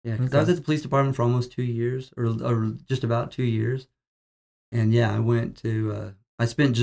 Yeah, 0.04 0.16
because 0.16 0.34
I 0.34 0.40
was 0.40 0.48
at 0.50 0.56
the 0.56 0.62
police 0.62 0.82
department 0.82 1.16
for 1.16 1.22
almost 1.22 1.50
two 1.50 1.62
years, 1.62 2.12
or 2.16 2.26
or 2.26 2.76
just 2.86 3.04
about 3.04 3.32
two 3.32 3.42
years, 3.42 3.88
and 4.70 4.92
yeah, 4.92 5.14
I 5.14 5.18
went 5.18 5.56
to. 5.62 5.92
Uh, 5.92 6.10
I 6.38 6.44
spent 6.44 6.76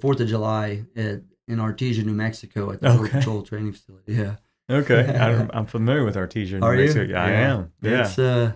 Fourth 0.00 0.20
of 0.20 0.28
July 0.28 0.84
at 0.94 1.22
in 1.48 1.58
Artesia, 1.58 2.04
New 2.04 2.12
Mexico, 2.12 2.70
at 2.70 2.80
the 2.80 2.90
Border 2.90 3.04
Okay. 3.06 3.18
Patrol 3.18 3.42
training 3.42 3.72
facility. 3.72 4.12
Yeah. 4.14 4.36
Okay. 4.70 5.16
I, 5.18 5.48
I'm 5.56 5.66
familiar 5.66 6.04
with 6.04 6.16
Artesia. 6.16 6.60
New 6.60 6.66
Are 6.66 6.74
you? 6.74 6.82
Mexico. 6.82 7.02
Yeah, 7.12 7.24
I 7.24 7.30
am. 7.30 7.72
Yeah. 7.80 8.00
It's 8.02 8.18
uh, 8.18 8.52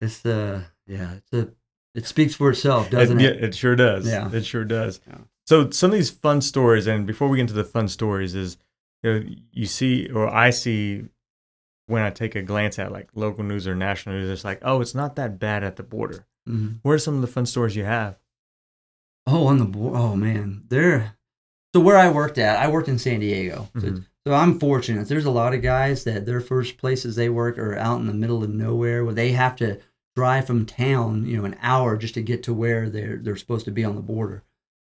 it's 0.00 0.26
uh, 0.26 0.62
yeah, 0.86 1.14
it's 1.14 1.32
a, 1.32 1.48
it 1.94 2.06
speaks 2.06 2.34
for 2.34 2.50
itself, 2.50 2.90
doesn't 2.90 3.20
it, 3.20 3.24
it? 3.24 3.40
Yeah, 3.40 3.46
it 3.48 3.54
sure 3.54 3.76
does. 3.76 4.06
Yeah. 4.06 4.30
It 4.32 4.44
sure 4.44 4.64
does. 4.64 5.00
Yeah. 5.06 5.18
So 5.46 5.70
some 5.70 5.90
of 5.90 5.96
these 5.96 6.10
fun 6.10 6.40
stories, 6.40 6.86
and 6.86 7.06
before 7.06 7.28
we 7.28 7.38
get 7.38 7.42
into 7.42 7.54
the 7.54 7.64
fun 7.64 7.88
stories, 7.88 8.34
is 8.34 8.56
you, 9.02 9.12
know, 9.12 9.26
you 9.52 9.66
see 9.66 10.08
or 10.08 10.28
I 10.28 10.50
see 10.50 11.04
when 11.86 12.02
I 12.02 12.10
take 12.10 12.34
a 12.34 12.42
glance 12.42 12.78
at 12.78 12.92
like 12.92 13.08
local 13.14 13.44
news 13.44 13.66
or 13.66 13.74
national 13.74 14.16
news, 14.16 14.28
it's 14.28 14.44
like, 14.44 14.58
oh, 14.62 14.80
it's 14.80 14.94
not 14.94 15.16
that 15.16 15.38
bad 15.38 15.62
at 15.64 15.76
the 15.76 15.82
border. 15.84 16.26
Mhm. 16.48 16.78
What 16.82 16.92
are 16.92 16.98
some 16.98 17.14
of 17.14 17.20
the 17.20 17.26
fun 17.28 17.46
stories 17.46 17.76
you 17.76 17.84
have? 17.84 18.18
Oh, 19.26 19.46
on 19.46 19.58
the 19.58 19.64
board. 19.64 19.94
Oh 19.96 20.14
man, 20.14 20.64
there. 20.68 21.16
So 21.74 21.80
where 21.80 21.96
I 21.96 22.08
worked 22.10 22.38
at, 22.38 22.58
I 22.58 22.68
worked 22.68 22.88
in 22.88 22.98
San 22.98 23.20
Diego. 23.20 23.68
So, 23.78 23.86
Mhm. 23.88 24.06
So 24.26 24.34
I'm 24.34 24.58
fortunate. 24.58 25.06
There's 25.06 25.24
a 25.24 25.30
lot 25.30 25.54
of 25.54 25.62
guys 25.62 26.02
that 26.02 26.26
their 26.26 26.40
first 26.40 26.78
places 26.78 27.14
they 27.14 27.28
work 27.28 27.58
are 27.58 27.76
out 27.76 28.00
in 28.00 28.08
the 28.08 28.12
middle 28.12 28.42
of 28.42 28.50
nowhere, 28.50 29.04
where 29.04 29.14
they 29.14 29.30
have 29.32 29.54
to 29.56 29.78
drive 30.16 30.48
from 30.48 30.66
town, 30.66 31.24
you 31.24 31.36
know, 31.36 31.44
an 31.44 31.56
hour 31.62 31.96
just 31.96 32.14
to 32.14 32.22
get 32.22 32.42
to 32.42 32.52
where 32.52 32.90
they're 32.90 33.18
they're 33.18 33.36
supposed 33.36 33.66
to 33.66 33.70
be 33.70 33.84
on 33.84 33.94
the 33.94 34.02
border. 34.02 34.42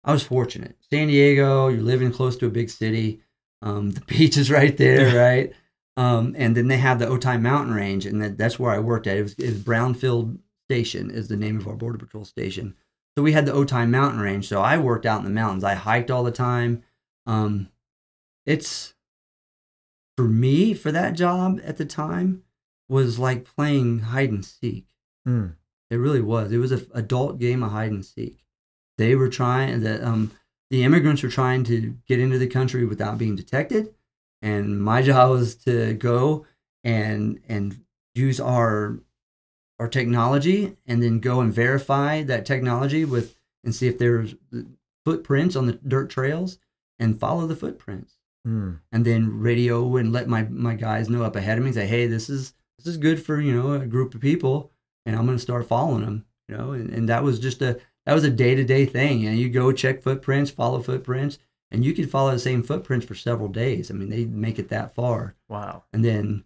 I 0.03 0.13
was 0.13 0.23
fortunate. 0.23 0.77
San 0.89 1.09
Diego, 1.09 1.69
you're 1.69 1.83
living 1.83 2.11
close 2.11 2.39
to 2.39 2.47
a 2.47 2.51
big 2.51 2.71
city. 2.71 3.21
Um, 3.61 3.91
the 3.93 4.01
beach 4.01 4.39
is 4.39 4.51
right 4.51 4.75
there, 4.79 5.15
right? 5.15 5.53
Um, 5.99 6.35
and 6.39 6.57
then 6.57 6.69
they 6.69 6.79
have 6.79 6.99
the 6.99 7.07
Otay 7.07 7.39
Mountain 7.39 7.75
Range, 7.75 8.07
and 8.07 8.23
that, 8.23 8.39
that's 8.39 8.59
where 8.59 8.73
I 8.73 8.79
worked 8.79 9.07
at. 9.07 9.19
It 9.19 9.23
was, 9.23 9.35
it 9.35 9.47
was 9.47 9.59
Brownfield 9.59 10.39
Station 10.71 11.11
is 11.11 11.29
the 11.29 11.37
name 11.37 11.59
of 11.59 11.67
our 11.69 11.75
Border 11.75 11.99
Patrol 11.99 12.25
station. 12.25 12.75
So 13.17 13.23
we 13.23 13.33
had 13.33 13.45
the 13.45 13.53
Otay 13.53 13.89
Mountain 13.89 14.21
Range. 14.21 14.47
So 14.47 14.63
I 14.63 14.79
worked 14.79 15.05
out 15.05 15.19
in 15.19 15.25
the 15.25 15.31
mountains. 15.31 15.65
I 15.65 15.75
hiked 15.75 16.11
all 16.11 16.23
the 16.23 16.31
time. 16.31 16.83
Um, 17.27 17.69
it's 18.47 18.95
for 20.19 20.25
me 20.25 20.75
for 20.75 20.91
that 20.91 21.15
job 21.15 21.61
at 21.63 21.77
the 21.77 21.85
time 21.85 22.43
was 22.89 23.21
like 23.21 23.45
playing 23.45 24.01
hide 24.01 24.31
and 24.31 24.45
seek. 24.45 24.85
Mm. 25.29 25.55
It 25.93 25.95
really 25.95 26.21
was. 26.21 26.51
It 26.51 26.59
was 26.59 26.73
an 26.73 26.85
adult 26.93 27.39
game 27.39 27.63
of 27.63 27.71
hide 27.71 27.93
and 27.93 28.05
seek. 28.05 28.45
They 28.97 29.15
were 29.15 29.29
trying 29.29 29.79
that 29.85 30.03
um, 30.03 30.33
the 30.71 30.83
immigrants 30.83 31.23
were 31.23 31.29
trying 31.29 31.63
to 31.65 31.97
get 32.09 32.19
into 32.19 32.37
the 32.37 32.49
country 32.49 32.85
without 32.85 33.17
being 33.17 33.37
detected, 33.37 33.95
and 34.43 34.83
my 34.83 35.03
job 35.09 35.31
was 35.31 35.55
to 35.67 35.95
go 35.95 36.45
and 36.83 37.39
and 37.49 37.85
use 38.17 38.41
our 38.41 38.99
our 39.79 39.87
technology 39.87 40.77
and 40.85 41.01
then 41.01 41.21
go 41.21 41.41
and 41.41 41.55
verify 41.55 42.25
that 42.25 42.45
technology 42.45 43.05
with 43.05 43.37
and 43.63 43.73
see 43.73 43.87
if 43.87 43.99
there's 43.99 44.35
footprints 45.05 45.55
on 45.55 45.67
the 45.67 45.75
dirt 45.75 46.11
trails 46.11 46.59
and 46.99 47.21
follow 47.21 47.47
the 47.47 47.55
footprints 47.55 48.18
Mm. 48.47 48.81
and 48.93 49.05
then 49.05 49.41
radio 49.41 49.97
and 49.97 50.13
let 50.13 50.29
my 50.29 50.45
my 50.45 50.75
guys 50.75 51.11
know 51.11 51.25
up 51.25 51.37
ahead 51.37 51.59
of 51.59 51.65
me 51.65 51.73
say 51.73 51.87
hey 51.87 52.07
this 52.07 52.31
is 52.31 52.55
this 52.79 52.87
is 52.87 52.97
good 52.97 53.23
for 53.23 53.41
you 53.41 53.53
know 53.53 53.73
a 53.73 53.85
group 53.85 54.15
of 54.15 54.21
people 54.21 54.71
and 55.05 55.17
i'm 55.17 55.27
going 55.27 55.37
to 55.37 55.43
start 55.43 55.67
following 55.67 56.05
them 56.05 56.25
you 56.49 56.57
know? 56.57 56.73
And, 56.73 56.91
and 56.91 57.09
that 57.09 57.23
was 57.23 57.39
just 57.39 57.63
a 57.63 57.79
that 58.07 58.15
was 58.15 58.25
a 58.25 58.31
day-to-day 58.31 58.87
thing. 58.87 59.21
You 59.21 59.31
know 59.31 59.37
you 59.37 59.49
go 59.51 59.73
check 59.73 60.03
footprints 60.03 60.51
follow 60.51 60.81
footprints 60.81 61.39
and 61.71 61.85
you 61.85 61.93
could 61.93 62.11
follow 62.11 62.33
the 62.33 62.39
same 62.39 62.63
footprints 62.63 63.07
for 63.07 63.15
several 63.15 63.49
days. 63.49 63.91
I 63.91 63.95
mean 63.95 64.09
they 64.09 64.25
make 64.25 64.59
it 64.59 64.69
that 64.71 64.95
far. 64.95 65.37
Wow. 65.49 65.85
and 65.93 66.05
then 66.05 66.45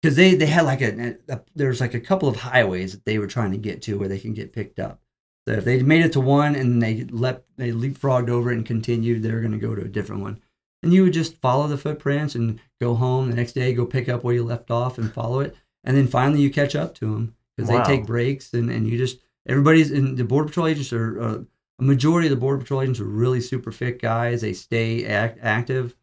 because 0.00 0.16
they 0.16 0.34
they 0.34 0.46
had 0.46 0.64
like 0.64 0.80
a, 0.80 1.16
a 1.28 1.40
there's 1.54 1.80
like 1.80 1.94
a 1.94 2.00
couple 2.00 2.28
of 2.28 2.36
highways 2.36 2.92
that 2.92 3.04
they 3.04 3.18
were 3.18 3.26
trying 3.26 3.50
to 3.52 3.58
get 3.58 3.82
to 3.82 3.98
where 3.98 4.08
they 4.08 4.18
can 4.18 4.34
get 4.34 4.52
picked 4.52 4.78
up. 4.78 5.00
So 5.46 5.54
if 5.54 5.64
they 5.64 5.82
made 5.82 6.04
it 6.04 6.12
to 6.12 6.20
one 6.20 6.54
and 6.54 6.82
they 6.82 7.04
leapt 7.04 7.44
they 7.56 7.72
leapfrogged 7.72 8.30
over 8.30 8.50
it 8.50 8.56
and 8.56 8.66
continued 8.66 9.22
they're 9.22 9.40
going 9.40 9.52
to 9.52 9.58
go 9.58 9.74
to 9.74 9.82
a 9.82 9.88
different 9.88 10.22
one 10.22 10.40
and 10.82 10.92
you 10.92 11.02
would 11.02 11.12
just 11.12 11.36
follow 11.40 11.66
the 11.66 11.76
footprints 11.78 12.34
and 12.34 12.58
go 12.80 12.94
home 12.94 13.28
the 13.30 13.36
next 13.36 13.52
day 13.52 13.72
go 13.74 13.84
pick 13.86 14.08
up 14.08 14.24
where 14.24 14.34
you 14.34 14.42
left 14.44 14.70
off 14.70 14.98
and 14.98 15.12
follow 15.12 15.40
it 15.40 15.54
and 15.84 15.96
then 15.96 16.06
finally 16.06 16.40
you 16.40 16.50
catch 16.50 16.74
up 16.74 16.94
to 16.94 17.06
them 17.12 17.34
because 17.56 17.70
Wow. 17.70 17.84
they 17.84 17.96
take 17.96 18.06
breaks 18.06 18.52
and, 18.54 18.70
and 18.70 18.88
you 18.88 18.96
just 18.98 19.18
everybody's 19.48 19.90
in 19.90 20.14
the 20.16 20.24
border 20.24 20.48
patrol 20.48 20.66
agents 20.66 20.92
are 20.92 21.20
uh, 21.20 21.38
a 21.78 21.82
majority 21.82 22.26
of 22.28 22.30
the 22.30 22.36
border 22.40 22.58
patrol 22.62 22.82
agents 22.82 23.00
are 23.00 23.04
really 23.04 23.40
super 23.40 23.72
fit 23.72 24.00
guys 24.00 24.40
they 24.40 24.52
stay 24.52 25.04
act, 25.06 25.38
active 25.42 25.94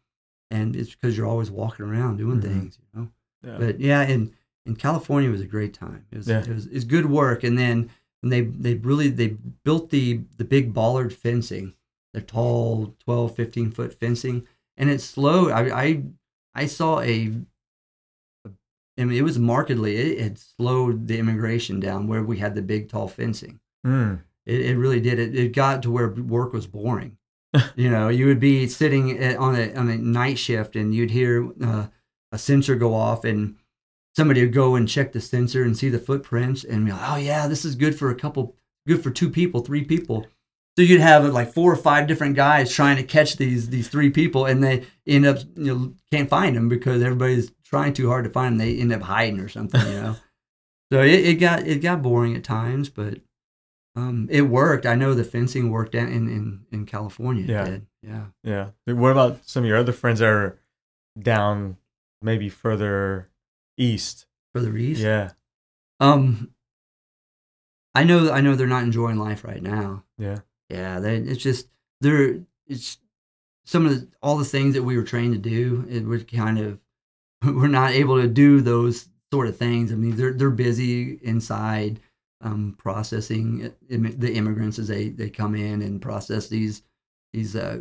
and 0.50 0.74
it's 0.76 0.94
because 0.94 1.16
you're 1.16 1.26
always 1.26 1.50
walking 1.50 1.84
around 1.86 2.16
doing 2.16 2.38
Mhm. 2.38 2.42
things 2.42 2.78
you 2.80 3.00
know 3.00 3.08
Yeah. 3.44 3.56
but 3.58 3.80
yeah, 3.80 4.00
and, 4.02 4.32
in 4.66 4.76
California 4.76 5.30
was 5.30 5.40
a 5.40 5.46
great 5.46 5.72
time. 5.72 6.04
It 6.12 6.18
was 6.18 6.28
Yeah. 6.28 6.40
it 6.42 6.48
was 6.48 6.66
it's 6.66 6.84
good 6.84 7.06
work, 7.06 7.42
and 7.42 7.56
then 7.58 7.88
and 8.22 8.30
they 8.30 8.42
they 8.42 8.74
really 8.74 9.08
they 9.08 9.28
built 9.64 9.88
the 9.88 10.20
the 10.36 10.44
big 10.44 10.74
bollard 10.74 11.10
fencing, 11.10 11.72
the 12.12 12.20
tall 12.20 12.94
12, 12.98 13.34
15 13.34 13.70
foot 13.70 13.94
fencing, 13.94 14.46
and 14.78 14.88
it 14.88 15.02
slowed. 15.02 15.50
I 15.50 15.68
I 15.68 16.02
I 16.54 16.66
saw 16.66 17.00
a. 17.00 17.32
I 18.96 19.04
mean, 19.04 19.16
it 19.16 19.22
was 19.22 19.38
markedly. 19.38 19.96
It 19.96 20.20
had 20.20 20.38
slowed 20.38 21.06
the 21.06 21.18
immigration 21.18 21.78
down 21.78 22.08
where 22.08 22.22
we 22.22 22.38
had 22.38 22.54
the 22.54 22.62
big 22.62 22.88
tall 22.88 23.06
fencing. 23.06 23.60
Mm. 23.86 24.22
It, 24.44 24.60
it 24.62 24.76
really 24.76 25.00
did. 25.00 25.20
It, 25.20 25.36
it 25.36 25.52
got 25.52 25.82
to 25.82 25.90
where 25.90 26.08
work 26.08 26.52
was 26.52 26.66
boring. 26.66 27.16
you 27.76 27.90
know, 27.90 28.08
you 28.08 28.26
would 28.26 28.40
be 28.40 28.66
sitting 28.66 29.18
at, 29.18 29.36
on 29.36 29.54
a 29.54 29.72
on 29.74 29.88
a 29.88 29.98
night 29.98 30.38
shift, 30.38 30.74
and 30.74 30.94
you'd 30.94 31.10
hear 31.10 31.50
uh, 31.62 31.86
a 32.32 32.38
sensor 32.38 32.76
go 32.76 32.94
off, 32.94 33.24
and 33.24 33.56
somebody 34.16 34.40
would 34.40 34.52
go 34.52 34.74
and 34.74 34.88
check 34.88 35.12
the 35.12 35.20
sensor 35.20 35.62
and 35.62 35.76
see 35.76 35.88
the 35.88 35.98
footprints, 35.98 36.64
and 36.64 36.86
be 36.86 36.92
like, 36.92 37.10
"Oh 37.10 37.16
yeah, 37.16 37.46
this 37.46 37.64
is 37.64 37.74
good 37.74 37.98
for 37.98 38.10
a 38.10 38.14
couple, 38.14 38.56
good 38.86 39.02
for 39.02 39.10
two 39.10 39.30
people, 39.30 39.60
three 39.60 39.84
people." 39.84 40.26
So 40.78 40.82
you'd 40.82 41.00
have 41.00 41.24
like 41.24 41.52
four 41.52 41.72
or 41.72 41.76
five 41.76 42.06
different 42.06 42.36
guys 42.36 42.72
trying 42.72 42.98
to 42.98 43.02
catch 43.02 43.34
these 43.36 43.68
these 43.68 43.88
three 43.88 44.10
people, 44.10 44.46
and 44.46 44.62
they 44.62 44.86
end 45.08 45.26
up 45.26 45.38
you 45.56 45.74
know 45.74 45.94
can't 46.12 46.30
find 46.30 46.54
them 46.54 46.68
because 46.68 47.02
everybody's 47.02 47.50
trying 47.64 47.94
too 47.94 48.06
hard 48.08 48.22
to 48.26 48.30
find 48.30 48.52
them. 48.52 48.64
They 48.64 48.78
end 48.78 48.92
up 48.92 49.02
hiding 49.02 49.40
or 49.40 49.48
something, 49.48 49.80
you 49.80 50.00
know. 50.00 50.16
so 50.92 51.02
it, 51.02 51.26
it 51.26 51.34
got 51.40 51.66
it 51.66 51.82
got 51.82 52.00
boring 52.00 52.36
at 52.36 52.44
times, 52.44 52.90
but 52.90 53.18
um, 53.96 54.28
it 54.30 54.42
worked. 54.42 54.86
I 54.86 54.94
know 54.94 55.14
the 55.14 55.24
fencing 55.24 55.72
worked 55.72 55.96
out 55.96 56.10
in 56.10 56.28
in, 56.28 56.60
in 56.70 56.86
California. 56.86 57.46
Yeah. 57.48 57.78
yeah. 58.00 58.26
Yeah. 58.44 58.94
What 58.94 59.10
about 59.10 59.48
some 59.48 59.64
of 59.64 59.68
your 59.68 59.78
other 59.78 59.92
friends 59.92 60.20
that 60.20 60.28
are 60.28 60.60
down 61.20 61.76
maybe 62.22 62.48
further 62.48 63.30
east? 63.76 64.26
Further 64.54 64.76
east. 64.76 65.00
Yeah. 65.00 65.32
Um, 65.98 66.52
I 67.96 68.04
know 68.04 68.30
I 68.30 68.40
know 68.42 68.54
they're 68.54 68.68
not 68.68 68.84
enjoying 68.84 69.16
life 69.16 69.42
right 69.42 69.60
now. 69.60 70.04
Yeah. 70.18 70.38
Yeah, 70.70 71.00
they, 71.00 71.16
it's 71.16 71.42
just 71.42 71.68
they're 72.00 72.40
it's 72.66 72.98
some 73.64 73.86
of 73.86 73.92
the 73.92 74.08
all 74.22 74.36
the 74.36 74.44
things 74.44 74.74
that 74.74 74.82
we 74.82 74.96
were 74.96 75.02
trained 75.04 75.34
to 75.34 75.38
do. 75.50 75.86
It 75.90 76.04
was 76.04 76.24
kind 76.24 76.58
of 76.58 76.78
we're 77.44 77.68
not 77.68 77.92
able 77.92 78.20
to 78.20 78.28
do 78.28 78.60
those 78.60 79.08
sort 79.32 79.48
of 79.48 79.56
things. 79.56 79.92
I 79.92 79.94
mean, 79.94 80.16
they're 80.16 80.32
they're 80.32 80.50
busy 80.50 81.18
inside 81.22 82.00
um, 82.40 82.74
processing 82.78 83.72
im- 83.90 84.18
the 84.18 84.32
immigrants 84.34 84.78
as 84.78 84.88
they 84.88 85.08
they 85.08 85.30
come 85.30 85.54
in 85.54 85.82
and 85.82 86.00
process 86.02 86.48
these 86.48 86.82
these 87.32 87.56
uh, 87.56 87.80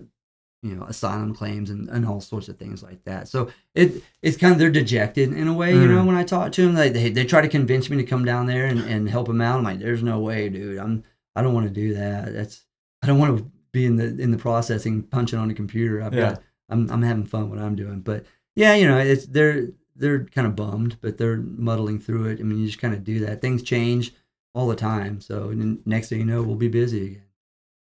you 0.64 0.76
know 0.76 0.84
asylum 0.84 1.34
claims 1.36 1.70
and, 1.70 1.90
and 1.90 2.06
all 2.06 2.22
sorts 2.22 2.48
of 2.48 2.58
things 2.58 2.82
like 2.84 3.04
that. 3.04 3.28
So 3.28 3.50
it 3.76 4.02
it's 4.22 4.38
kind 4.38 4.54
of 4.54 4.60
they're 4.60 4.70
dejected 4.72 5.34
in 5.34 5.48
a 5.48 5.54
way. 5.54 5.74
You 5.74 5.88
know, 5.88 6.04
Mm. 6.04 6.08
when 6.08 6.16
I 6.16 6.24
talk 6.24 6.52
to 6.54 6.66
them, 6.66 6.76
like 6.76 6.94
they 6.94 7.10
they 7.10 7.26
try 7.26 7.42
to 7.42 7.50
convince 7.50 7.90
me 7.90 7.98
to 7.98 8.04
come 8.04 8.24
down 8.26 8.46
there 8.46 8.66
and, 8.66 8.80
and 8.80 9.10
help 9.10 9.28
them 9.28 9.42
out. 9.42 9.58
I'm 9.58 9.64
like, 9.64 9.80
there's 9.80 10.04
no 10.04 10.20
way, 10.20 10.48
dude. 10.50 10.80
I'm 10.80 11.04
I 11.36 11.42
don't 11.44 11.54
want 11.54 11.68
to 11.68 11.74
do 11.74 11.94
that. 11.94 12.34
That's 12.34 12.64
I 13.02 13.08
don't 13.08 13.20
want 13.20 13.38
to 13.38 13.52
be 13.72 13.86
in 13.86 13.96
the 13.98 14.06
in 14.20 14.32
the 14.32 14.38
processing 14.38 15.04
punching 15.04 15.38
on 15.38 15.50
a 15.52 15.54
computer. 15.54 16.02
I've 16.02 16.14
Yeah. 16.14 16.32
got 16.34 16.44
I'm 16.70 16.90
I'm 16.90 17.02
having 17.02 17.26
fun 17.26 17.50
what 17.50 17.60
I'm 17.60 17.76
doing. 17.76 18.02
But 18.02 18.26
yeah, 18.56 18.74
you 18.76 18.88
know, 18.88 18.98
it's 18.98 19.26
they're 19.28 19.68
they're 19.96 20.26
kind 20.26 20.48
of 20.48 20.56
bummed, 20.56 20.98
but 21.02 21.18
they're 21.18 21.38
muddling 21.38 22.00
through 22.00 22.26
it. 22.28 22.40
I 22.40 22.44
mean, 22.44 22.60
you 22.60 22.68
just 22.68 22.80
kind 22.80 22.94
of 22.94 23.04
do 23.04 23.20
that. 23.26 23.42
Things 23.42 23.64
change 23.64 24.14
all 24.54 24.68
the 24.68 24.76
time. 24.76 25.22
So 25.22 25.52
next 25.86 26.10
thing 26.10 26.20
you 26.20 26.26
know, 26.26 26.42
we'll 26.44 26.56
be 26.56 26.68
busy 26.68 27.06
again. 27.08 27.24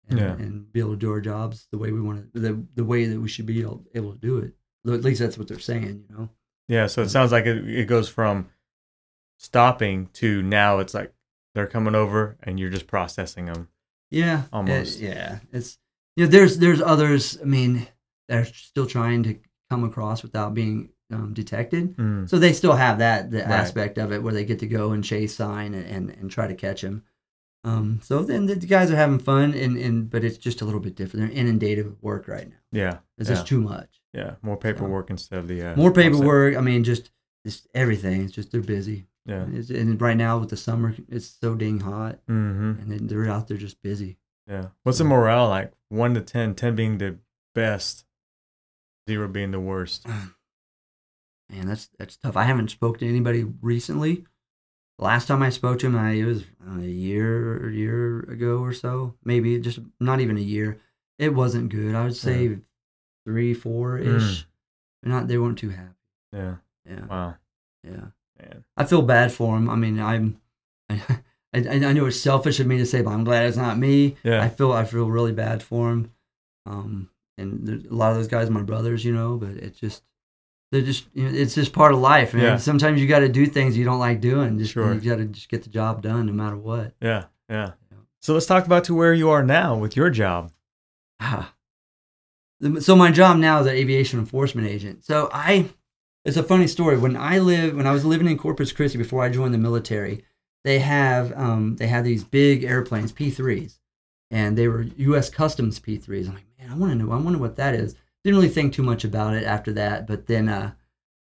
and, 0.08 0.18
Yeah. 0.18 0.32
and 0.32 0.70
be 0.72 0.80
able 0.80 0.90
to 0.92 0.96
do 0.98 1.10
our 1.10 1.20
jobs 1.20 1.66
the 1.70 1.78
way 1.78 1.92
we 1.92 2.00
want 2.00 2.32
to, 2.34 2.40
the, 2.40 2.62
the 2.74 2.84
way 2.84 3.06
that 3.06 3.18
we 3.20 3.28
should 3.28 3.46
be 3.46 3.60
able, 3.62 3.84
able 3.94 4.12
to 4.12 4.18
do 4.18 4.36
it. 4.38 4.52
At 4.86 5.02
least 5.02 5.20
that's 5.20 5.38
what 5.38 5.48
they're 5.48 5.58
saying, 5.58 6.04
you 6.10 6.16
know? 6.16 6.28
Yeah, 6.68 6.86
so 6.88 7.00
it 7.02 7.08
sounds 7.08 7.32
like 7.32 7.46
it, 7.46 7.66
it 7.68 7.86
goes 7.86 8.08
from 8.10 8.48
stopping 9.38 10.08
to 10.14 10.42
now 10.42 10.78
it's 10.78 10.92
like 10.94 11.12
they're 11.54 11.66
coming 11.66 11.94
over 11.94 12.36
and 12.42 12.58
you're 12.60 12.70
just 12.70 12.86
processing 12.86 13.46
them. 13.46 13.68
Yeah, 14.14 14.42
it- 14.44 14.48
Almost. 14.52 15.00
yeah, 15.00 15.38
it's 15.52 15.78
you 16.16 16.24
know, 16.24 16.30
there's 16.30 16.58
there's 16.58 16.80
others. 16.80 17.38
I 17.40 17.44
mean, 17.44 17.86
they're 18.28 18.44
still 18.46 18.86
trying 18.86 19.22
to 19.24 19.36
come 19.70 19.84
across 19.84 20.22
without 20.22 20.54
being 20.54 20.90
um, 21.12 21.34
detected. 21.34 21.96
Mm. 21.96 22.28
So 22.28 22.38
they 22.38 22.52
still 22.52 22.74
have 22.74 22.98
that 22.98 23.30
the 23.30 23.38
Right. 23.38 23.50
aspect 23.50 23.98
of 23.98 24.12
it 24.12 24.22
where 24.22 24.32
they 24.32 24.44
get 24.44 24.58
to 24.60 24.66
go 24.66 24.92
and 24.92 25.02
chase 25.04 25.34
sign 25.34 25.74
and, 25.74 25.86
and, 25.86 26.10
and 26.10 26.30
try 26.30 26.46
to 26.46 26.54
catch 26.54 26.82
him. 26.82 27.02
Um, 27.64 28.00
so 28.02 28.22
then 28.22 28.46
the 28.46 28.56
guys 28.56 28.90
are 28.90 28.96
having 28.96 29.18
fun 29.18 29.54
and, 29.54 29.76
and 29.78 30.10
but 30.10 30.22
it's 30.22 30.36
just 30.38 30.60
a 30.60 30.64
little 30.66 30.80
bit 30.80 30.96
different. 30.96 31.26
They're 31.30 31.38
inundated 31.40 31.86
with 31.86 32.02
work 32.02 32.28
right 32.28 32.48
now. 32.48 32.56
Yeah, 32.72 32.98
It's 33.18 33.28
yeah, 33.30 33.36
just 33.36 33.46
too 33.46 33.60
much. 33.60 34.00
yeah. 34.12 34.34
More 34.42 34.56
paperwork 34.58 35.08
instead 35.10 35.38
of 35.38 35.48
the 35.48 35.62
uh, 35.72 35.76
More 35.76 35.92
paperwork. 35.92 36.56
I 36.56 36.60
mean, 36.60 36.84
just 36.84 37.10
just 37.46 37.66
everything. 37.74 38.22
It's 38.24 38.32
just 38.34 38.50
they're 38.52 38.60
busy. 38.60 39.06
Yeah. 39.26 39.46
It's, 39.52 39.70
and 39.70 40.00
right 40.00 40.16
now 40.16 40.38
with 40.38 40.50
the 40.50 40.56
summer, 40.56 40.94
it's 41.08 41.26
so 41.40 41.54
dang 41.54 41.80
hot, 41.80 42.18
Mm-hmm. 42.28 42.80
and 42.80 42.92
then 42.92 43.06
they're 43.06 43.28
out 43.28 43.48
there 43.48 43.56
just 43.56 43.80
busy. 43.82 44.18
Yeah. 44.48 44.66
What's 44.82 44.98
the 44.98 45.04
morale 45.04 45.48
like? 45.48 45.72
One 45.88 46.12
to 46.14 46.20
10, 46.20 46.54
10 46.54 46.74
being 46.76 46.98
the 46.98 47.18
best, 47.54 48.04
zero 49.08 49.28
being 49.28 49.50
the 49.52 49.60
worst. 49.60 50.06
Man, 51.50 51.66
that's 51.66 51.88
that's 51.98 52.16
tough. 52.16 52.36
I 52.36 52.44
haven't 52.44 52.70
spoke 52.70 52.98
to 52.98 53.08
anybody 53.08 53.44
recently. 53.62 54.24
Last 54.98 55.26
time 55.26 55.42
I 55.42 55.50
spoke 55.50 55.78
to 55.80 55.86
him, 55.86 55.96
I, 55.96 56.12
it 56.12 56.24
was 56.24 56.44
I 56.66 56.70
know, 56.74 56.82
a 56.82 56.86
year, 56.86 57.68
a 57.68 57.72
year 57.72 58.20
ago 58.20 58.58
or 58.58 58.72
so, 58.72 59.14
maybe 59.24 59.58
just 59.58 59.78
not 60.00 60.20
even 60.20 60.36
a 60.36 60.40
year. 60.40 60.78
It 61.18 61.34
wasn't 61.34 61.68
good. 61.70 61.94
I 61.94 62.04
would 62.04 62.16
say 62.16 62.58
three, 63.26 63.54
four 63.54 63.98
ish. 63.98 64.46
Not 65.02 65.28
they 65.28 65.36
weren't 65.38 65.58
too 65.58 65.70
happy. 65.70 65.90
Yeah. 66.32 66.56
Yeah, 66.88 67.06
Wow. 67.06 67.34
yeah. 67.82 68.06
Man. 68.40 68.64
I 68.76 68.84
feel 68.84 69.02
bad 69.02 69.32
for 69.32 69.56
him. 69.56 69.68
I 69.70 69.76
mean, 69.76 70.00
I'm, 70.00 70.40
I, 70.90 71.00
I, 71.54 71.58
I 71.68 71.92
know 71.92 72.06
it's 72.06 72.20
selfish 72.20 72.58
of 72.60 72.66
me 72.66 72.78
to 72.78 72.86
say, 72.86 73.02
but 73.02 73.10
I'm 73.10 73.24
glad 73.24 73.46
it's 73.46 73.56
not 73.56 73.78
me. 73.78 74.16
Yeah. 74.24 74.42
I 74.42 74.48
feel 74.48 74.72
I 74.72 74.84
feel 74.84 75.08
really 75.08 75.32
bad 75.32 75.62
for 75.62 75.90
him. 75.90 76.10
Um, 76.66 77.10
and 77.38 77.86
a 77.90 77.94
lot 77.94 78.10
of 78.10 78.16
those 78.16 78.28
guys 78.28 78.48
are 78.48 78.52
my 78.52 78.62
brothers, 78.62 79.04
you 79.04 79.12
know, 79.12 79.36
but 79.36 79.50
it's 79.50 79.78
just 79.78 80.02
they're 80.72 80.82
just 80.82 81.06
you 81.14 81.24
know, 81.24 81.30
it's 81.36 81.54
just 81.54 81.72
part 81.72 81.92
of 81.92 81.98
life, 82.00 82.34
man. 82.34 82.42
Yeah. 82.42 82.56
Sometimes 82.56 83.00
you 83.00 83.06
got 83.06 83.20
to 83.20 83.28
do 83.28 83.46
things 83.46 83.76
you 83.76 83.84
don't 83.84 83.98
like 84.00 84.20
doing. 84.20 84.58
Just 84.58 84.72
Sure. 84.72 84.92
you 84.94 85.10
got 85.10 85.16
to 85.18 85.26
just 85.26 85.48
get 85.48 85.62
the 85.62 85.70
job 85.70 86.02
done, 86.02 86.26
no 86.26 86.32
matter 86.32 86.56
what. 86.56 86.94
Yeah. 87.00 87.24
Yeah. 87.48 87.72
Yeah. 87.90 87.98
So 88.20 88.34
let's 88.34 88.46
talk 88.46 88.66
about 88.66 88.84
to 88.84 88.94
where 88.94 89.14
you 89.14 89.30
are 89.30 89.42
now 89.44 89.76
with 89.76 89.96
your 89.96 90.10
job. 90.10 90.50
Ah. 91.20 91.54
So 92.80 92.96
my 92.96 93.10
job 93.10 93.36
now 93.38 93.60
is 93.60 93.66
an 93.66 93.74
aviation 93.74 94.18
enforcement 94.18 94.66
agent. 94.66 95.04
So 95.04 95.28
I, 95.32 95.68
it's 96.24 96.36
a 96.36 96.42
funny 96.42 96.66
story. 96.66 96.96
When 96.96 97.16
I 97.16 97.38
live, 97.38 97.76
when 97.76 97.86
I 97.86 97.92
was 97.92 98.04
living 98.04 98.28
in 98.28 98.38
Corpus 98.38 98.72
Christi 98.72 98.98
before 98.98 99.22
I 99.22 99.28
joined 99.28 99.54
the 99.54 99.58
military, 99.58 100.24
they 100.64 100.78
have 100.78 101.32
um, 101.38 101.76
they 101.76 101.86
have 101.86 102.04
these 102.04 102.24
big 102.24 102.64
airplanes, 102.64 103.12
P3s, 103.12 103.78
and 104.30 104.56
they 104.56 104.68
were 104.68 104.82
U.S. 104.82 105.28
Customs 105.28 105.78
P3s. 105.78 106.28
I'm 106.28 106.34
like, 106.34 106.46
man, 106.58 106.70
I 106.70 106.76
want 106.76 106.92
to 106.92 106.98
know. 106.98 107.12
I 107.12 107.16
wonder 107.16 107.38
what 107.38 107.56
that 107.56 107.74
is. 107.74 107.94
Didn't 108.24 108.38
really 108.38 108.48
think 108.48 108.72
too 108.72 108.82
much 108.82 109.04
about 109.04 109.34
it 109.34 109.44
after 109.44 109.72
that, 109.74 110.06
but 110.06 110.26
then 110.26 110.48
uh, 110.48 110.72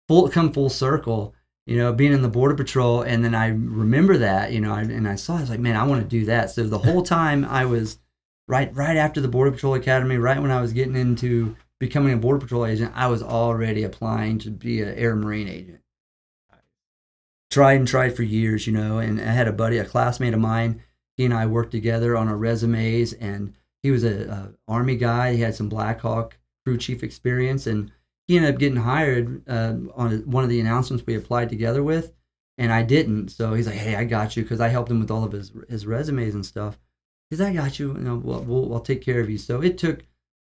full 0.08 0.28
come 0.28 0.52
full 0.52 0.70
circle. 0.70 1.34
You 1.66 1.76
know, 1.76 1.92
being 1.92 2.14
in 2.14 2.22
the 2.22 2.28
border 2.28 2.54
patrol, 2.54 3.02
and 3.02 3.22
then 3.22 3.34
I 3.34 3.48
remember 3.48 4.16
that. 4.18 4.52
You 4.52 4.60
know, 4.60 4.72
I, 4.72 4.80
and 4.80 5.06
I 5.06 5.16
saw. 5.16 5.36
I 5.36 5.40
was 5.40 5.50
like, 5.50 5.60
man, 5.60 5.76
I 5.76 5.86
want 5.86 6.02
to 6.02 6.08
do 6.08 6.24
that. 6.24 6.50
So 6.50 6.64
the 6.64 6.78
whole 6.78 7.02
time 7.02 7.44
I 7.44 7.66
was 7.66 7.98
right 8.48 8.74
right 8.74 8.96
after 8.96 9.20
the 9.20 9.28
border 9.28 9.52
patrol 9.52 9.74
academy 9.74 10.16
right 10.16 10.40
when 10.40 10.50
i 10.50 10.60
was 10.60 10.72
getting 10.72 10.96
into 10.96 11.54
becoming 11.78 12.12
a 12.12 12.16
border 12.16 12.40
patrol 12.40 12.66
agent 12.66 12.92
i 12.94 13.06
was 13.06 13.22
already 13.22 13.82
applying 13.82 14.38
to 14.38 14.50
be 14.50 14.80
an 14.80 14.94
air 14.94 15.14
marine 15.14 15.48
agent 15.48 15.80
tried 17.50 17.74
and 17.74 17.88
tried 17.88 18.14
for 18.14 18.22
years 18.22 18.66
you 18.66 18.72
know 18.72 18.98
and 18.98 19.20
i 19.20 19.24
had 19.24 19.48
a 19.48 19.52
buddy 19.52 19.78
a 19.78 19.84
classmate 19.84 20.34
of 20.34 20.40
mine 20.40 20.82
he 21.16 21.24
and 21.24 21.34
i 21.34 21.46
worked 21.46 21.70
together 21.70 22.16
on 22.16 22.28
our 22.28 22.36
resumes 22.36 23.12
and 23.14 23.54
he 23.82 23.90
was 23.90 24.04
a, 24.04 24.28
a 24.28 24.52
army 24.70 24.96
guy 24.96 25.34
he 25.34 25.40
had 25.40 25.54
some 25.54 25.68
black 25.68 26.00
hawk 26.00 26.36
crew 26.64 26.76
chief 26.76 27.02
experience 27.02 27.66
and 27.66 27.90
he 28.26 28.36
ended 28.36 28.54
up 28.54 28.60
getting 28.60 28.82
hired 28.82 29.42
uh, 29.48 29.74
on 29.94 30.18
one 30.30 30.44
of 30.44 30.50
the 30.50 30.60
announcements 30.60 31.06
we 31.06 31.14
applied 31.14 31.48
together 31.48 31.82
with 31.82 32.12
and 32.58 32.72
i 32.72 32.82
didn't 32.82 33.28
so 33.28 33.54
he's 33.54 33.66
like 33.66 33.76
hey 33.76 33.94
i 33.96 34.04
got 34.04 34.36
you 34.36 34.42
because 34.42 34.60
i 34.60 34.68
helped 34.68 34.90
him 34.90 35.00
with 35.00 35.10
all 35.10 35.24
of 35.24 35.32
his 35.32 35.52
his 35.68 35.86
resumes 35.86 36.34
and 36.34 36.44
stuff 36.44 36.78
because 37.28 37.44
I 37.44 37.52
got 37.52 37.78
you. 37.78 37.94
You 37.94 38.00
know, 38.00 38.16
we'll, 38.16 38.42
we'll, 38.42 38.74
I'll 38.74 38.80
take 38.80 39.02
care 39.02 39.20
of 39.20 39.30
you. 39.30 39.38
So 39.38 39.60
it 39.60 39.78
took 39.78 40.04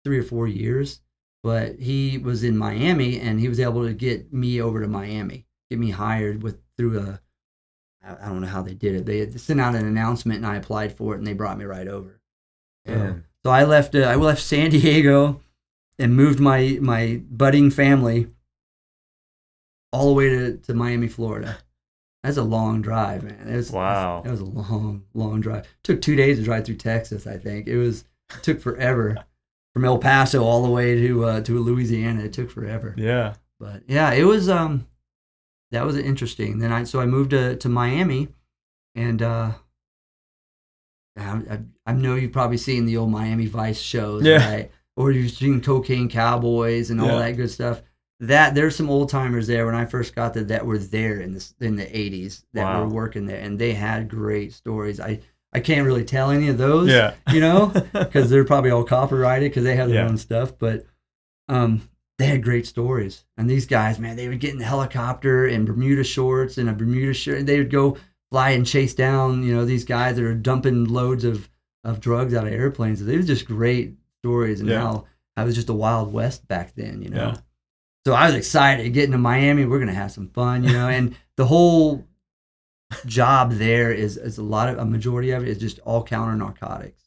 three 0.03 0.19
or 0.19 0.23
four 0.23 0.47
years, 0.47 1.01
but 1.45 1.75
he 1.77 2.17
was 2.17 2.43
in 2.43 2.57
Miami 2.57 3.19
and 3.19 3.39
he 3.39 3.47
was 3.47 3.59
able 3.59 3.85
to 3.85 3.93
get 3.93 4.33
me 4.33 4.59
over 4.59 4.81
to 4.81 4.87
Miami, 4.87 5.45
get 5.69 5.77
me 5.77 5.91
hired 5.91 6.41
with 6.41 6.57
through 6.75 6.99
a 6.99 7.21
I 8.03 8.29
don't 8.29 8.41
know 8.41 8.47
how 8.47 8.63
they 8.63 8.73
did 8.73 8.95
it. 8.95 9.05
They 9.05 9.29
sent 9.37 9.61
out 9.61 9.75
an 9.75 9.85
announcement 9.85 10.37
and 10.37 10.47
I 10.47 10.55
applied 10.55 10.97
for 10.97 11.13
it 11.13 11.19
and 11.19 11.27
they 11.27 11.33
brought 11.33 11.59
me 11.59 11.65
right 11.65 11.87
over. 11.87 12.19
So, 12.87 13.21
so 13.43 13.51
I 13.51 13.63
left. 13.65 13.93
Uh, 13.93 13.99
I 13.99 14.15
left 14.15 14.41
San 14.41 14.71
Diego 14.71 15.39
and 15.99 16.15
moved 16.15 16.39
my 16.39 16.79
my 16.81 17.21
budding 17.29 17.69
family 17.69 18.25
all 19.91 20.07
the 20.07 20.13
way 20.13 20.29
to, 20.29 20.57
to 20.57 20.73
Miami, 20.73 21.07
Florida. 21.07 21.59
That's 22.23 22.37
a 22.37 22.43
long 22.43 22.81
drive, 22.81 23.21
man. 23.21 23.47
It 23.47 23.55
was, 23.55 23.71
Wow. 23.71 24.23
It 24.25 24.31
was 24.31 24.41
a 24.41 24.45
long, 24.45 25.03
long 25.13 25.41
drive. 25.41 25.67
took 25.83 26.01
two 26.01 26.15
days 26.15 26.39
to 26.39 26.43
drive 26.43 26.65
through 26.65 26.77
Texas. 26.77 27.27
I 27.27 27.37
think 27.37 27.67
it 27.67 27.77
was 27.77 28.03
it 28.35 28.41
took 28.41 28.59
forever 28.61 29.17
from 29.75 29.83
El 29.83 29.97
Paso 29.99 30.41
all 30.43 30.63
the 30.63 30.69
way 30.71 30.95
to 30.95 31.25
uh, 31.25 31.41
to 31.41 31.59
Louisiana. 31.59 32.23
It 32.23 32.31
took 32.33 32.49
forever. 32.49 32.95
Yeah. 32.97 33.33
But 33.59 33.83
yeah, 33.87 34.13
it 34.13 34.23
was 34.23 34.47
um 34.49 34.87
that 35.71 35.85
was 35.85 35.97
interesting. 35.97 36.59
Then 36.59 36.71
I 36.71 36.85
so 36.85 37.01
I 37.01 37.05
moved 37.05 37.31
to 37.31 37.57
to 37.57 37.67
Miami, 37.69 38.29
and 38.95 39.21
uh, 39.21 39.51
I, 41.17 41.23
I, 41.49 41.59
I 41.85 41.93
know 41.93 42.15
you've 42.15 42.31
probably 42.31 42.57
seen 42.57 42.85
the 42.85 42.97
old 42.97 43.11
Miami 43.11 43.47
Vice 43.47 43.79
shows, 43.81 44.23
Yeah. 44.23 44.49
right? 44.49 44.71
Or 44.97 45.11
you've 45.11 45.31
seen 45.31 45.61
Cocaine 45.61 46.09
Cowboys 46.09 46.89
and 46.89 47.01
all 47.01 47.07
Yeah. 47.07 47.19
that 47.19 47.35
good 47.37 47.51
stuff. 47.51 47.81
That 48.21 48.55
there's 48.55 48.77
some 48.77 48.89
old 48.89 49.09
timers 49.09 49.45
there 49.47 49.65
when 49.65 49.75
I 49.75 49.83
first 49.83 50.15
got 50.15 50.33
there 50.33 50.45
that 50.45 50.65
were 50.65 50.77
there 50.77 51.19
in 51.19 51.33
the 51.33 51.45
in 51.59 51.75
the 51.75 51.85
80s 51.85 52.45
that 52.53 52.63
Wow. 52.63 52.83
were 52.85 52.89
working 52.93 53.25
there, 53.25 53.41
and 53.41 53.59
they 53.59 53.73
had 53.73 54.07
great 54.09 54.53
stories. 54.53 55.01
I 55.01 55.19
I 55.55 55.59
can't 55.61 55.85
really 55.85 56.03
tell 56.03 56.31
any 56.31 56.49
of 56.49 56.57
those, 56.57 56.89
Yeah. 56.89 57.13
you 57.31 57.39
know, 57.39 57.67
because 57.93 58.29
they're 58.29 58.43
probably 58.43 58.71
all 58.71 58.83
copyrighted 58.83 59.51
because 59.51 59.63
they 59.63 59.75
have 59.75 59.87
their 59.87 60.03
Yeah. 60.03 60.09
own 60.09 60.17
stuff. 60.17 60.57
But 60.59 60.85
um, 61.47 61.89
they 62.17 62.25
had 62.27 62.43
great 62.43 62.65
stories. 62.67 63.23
And 63.37 63.49
these 63.49 63.65
guys, 63.65 63.97
man, 63.99 64.15
they 64.15 64.27
would 64.27 64.39
get 64.39 64.51
in 64.51 64.59
the 64.59 64.65
helicopter 64.65 65.47
in 65.47 65.65
Bermuda 65.65 66.03
shorts 66.03 66.57
and 66.57 66.69
a 66.69 66.73
Bermuda 66.73 67.13
shirt. 67.13 67.45
They 67.45 67.57
would 67.57 67.71
go 67.71 67.97
fly 68.31 68.51
and 68.51 68.65
chase 68.65 68.93
down, 68.93 69.43
you 69.43 69.53
know, 69.55 69.65
these 69.65 69.85
guys 69.85 70.15
that 70.15 70.25
are 70.25 70.33
dumping 70.35 70.85
loads 70.85 71.23
of, 71.23 71.49
of 71.83 71.99
drugs 71.99 72.33
out 72.33 72.47
of 72.47 72.53
airplanes. 72.53 73.03
They 73.03 73.15
were 73.17 73.23
just 73.23 73.45
great 73.45 73.95
stories. 74.23 74.59
And 74.59 74.69
Yeah. 74.69 74.81
how 74.81 75.05
I 75.37 75.43
was 75.43 75.55
just 75.55 75.69
a 75.69 75.73
wild 75.73 76.11
west 76.11 76.47
back 76.47 76.73
then, 76.75 77.01
you 77.01 77.09
know. 77.09 77.27
Yeah. 77.27 77.37
So 78.05 78.13
I 78.13 78.25
was 78.27 78.35
excited 78.35 78.93
getting 78.93 79.11
to 79.13 79.17
Miami. 79.17 79.65
We're 79.65 79.79
gonna 79.79 79.93
have 79.93 80.11
some 80.11 80.29
fun, 80.29 80.63
you 80.63 80.73
know. 80.73 80.87
and 80.95 81.15
the 81.37 81.45
whole 81.45 82.05
job 83.05 83.53
there 83.53 83.91
is 83.91 84.17
is 84.17 84.37
a 84.37 84.43
lot 84.43 84.69
of 84.69 84.77
a 84.77 84.85
majority 84.85 85.31
of 85.31 85.43
it 85.43 85.49
is 85.49 85.57
just 85.57 85.79
all 85.79 86.03
counter 86.03 86.35
narcotics, 86.35 87.03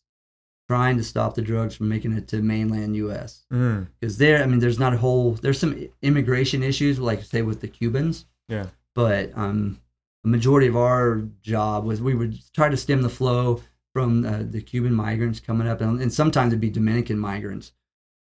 trying 0.69 0.97
to 0.97 1.05
stop 1.05 1.35
the 1.35 1.43
drugs 1.43 1.75
from 1.77 1.89
making 1.89 2.13
it 2.13 2.29
to 2.29 2.43
mainland 2.43 2.97
U.S. 2.97 3.45
Mm. 3.53 3.89
Because 3.99 4.19
there, 4.19 4.43
I 4.43 4.47
mean, 4.47 4.59
there's 4.59 4.79
not 4.79 4.95
a 4.95 4.99
whole 4.99 5.33
there's 5.33 5.59
some 5.59 5.89
immigration 6.03 6.63
issues, 6.63 6.99
like 6.99 7.23
say 7.23 7.43
with 7.43 7.61
the 7.61 7.69
Cubans. 7.69 8.27
Yeah. 8.49 8.67
But 8.95 9.31
um, 9.37 9.81
the 10.25 10.31
majority 10.31 10.67
of 10.67 10.77
our 10.77 11.23
job 11.43 11.85
was 11.85 12.03
we 12.03 12.15
would 12.15 12.39
try 12.53 12.69
to 12.69 12.77
stem 12.77 13.03
the 13.03 13.09
flow 13.09 13.63
from 13.93 14.25
uh, 14.25 14.43
the 14.43 14.61
Cuban 14.61 14.95
migrants 14.95 15.41
coming 15.41 15.69
up, 15.69 15.81
and, 15.81 16.01
and 16.01 16.13
sometimes 16.13 16.53
it'd 16.53 16.61
be 16.61 16.71
Dominican 16.71 17.19
migrants. 17.19 17.73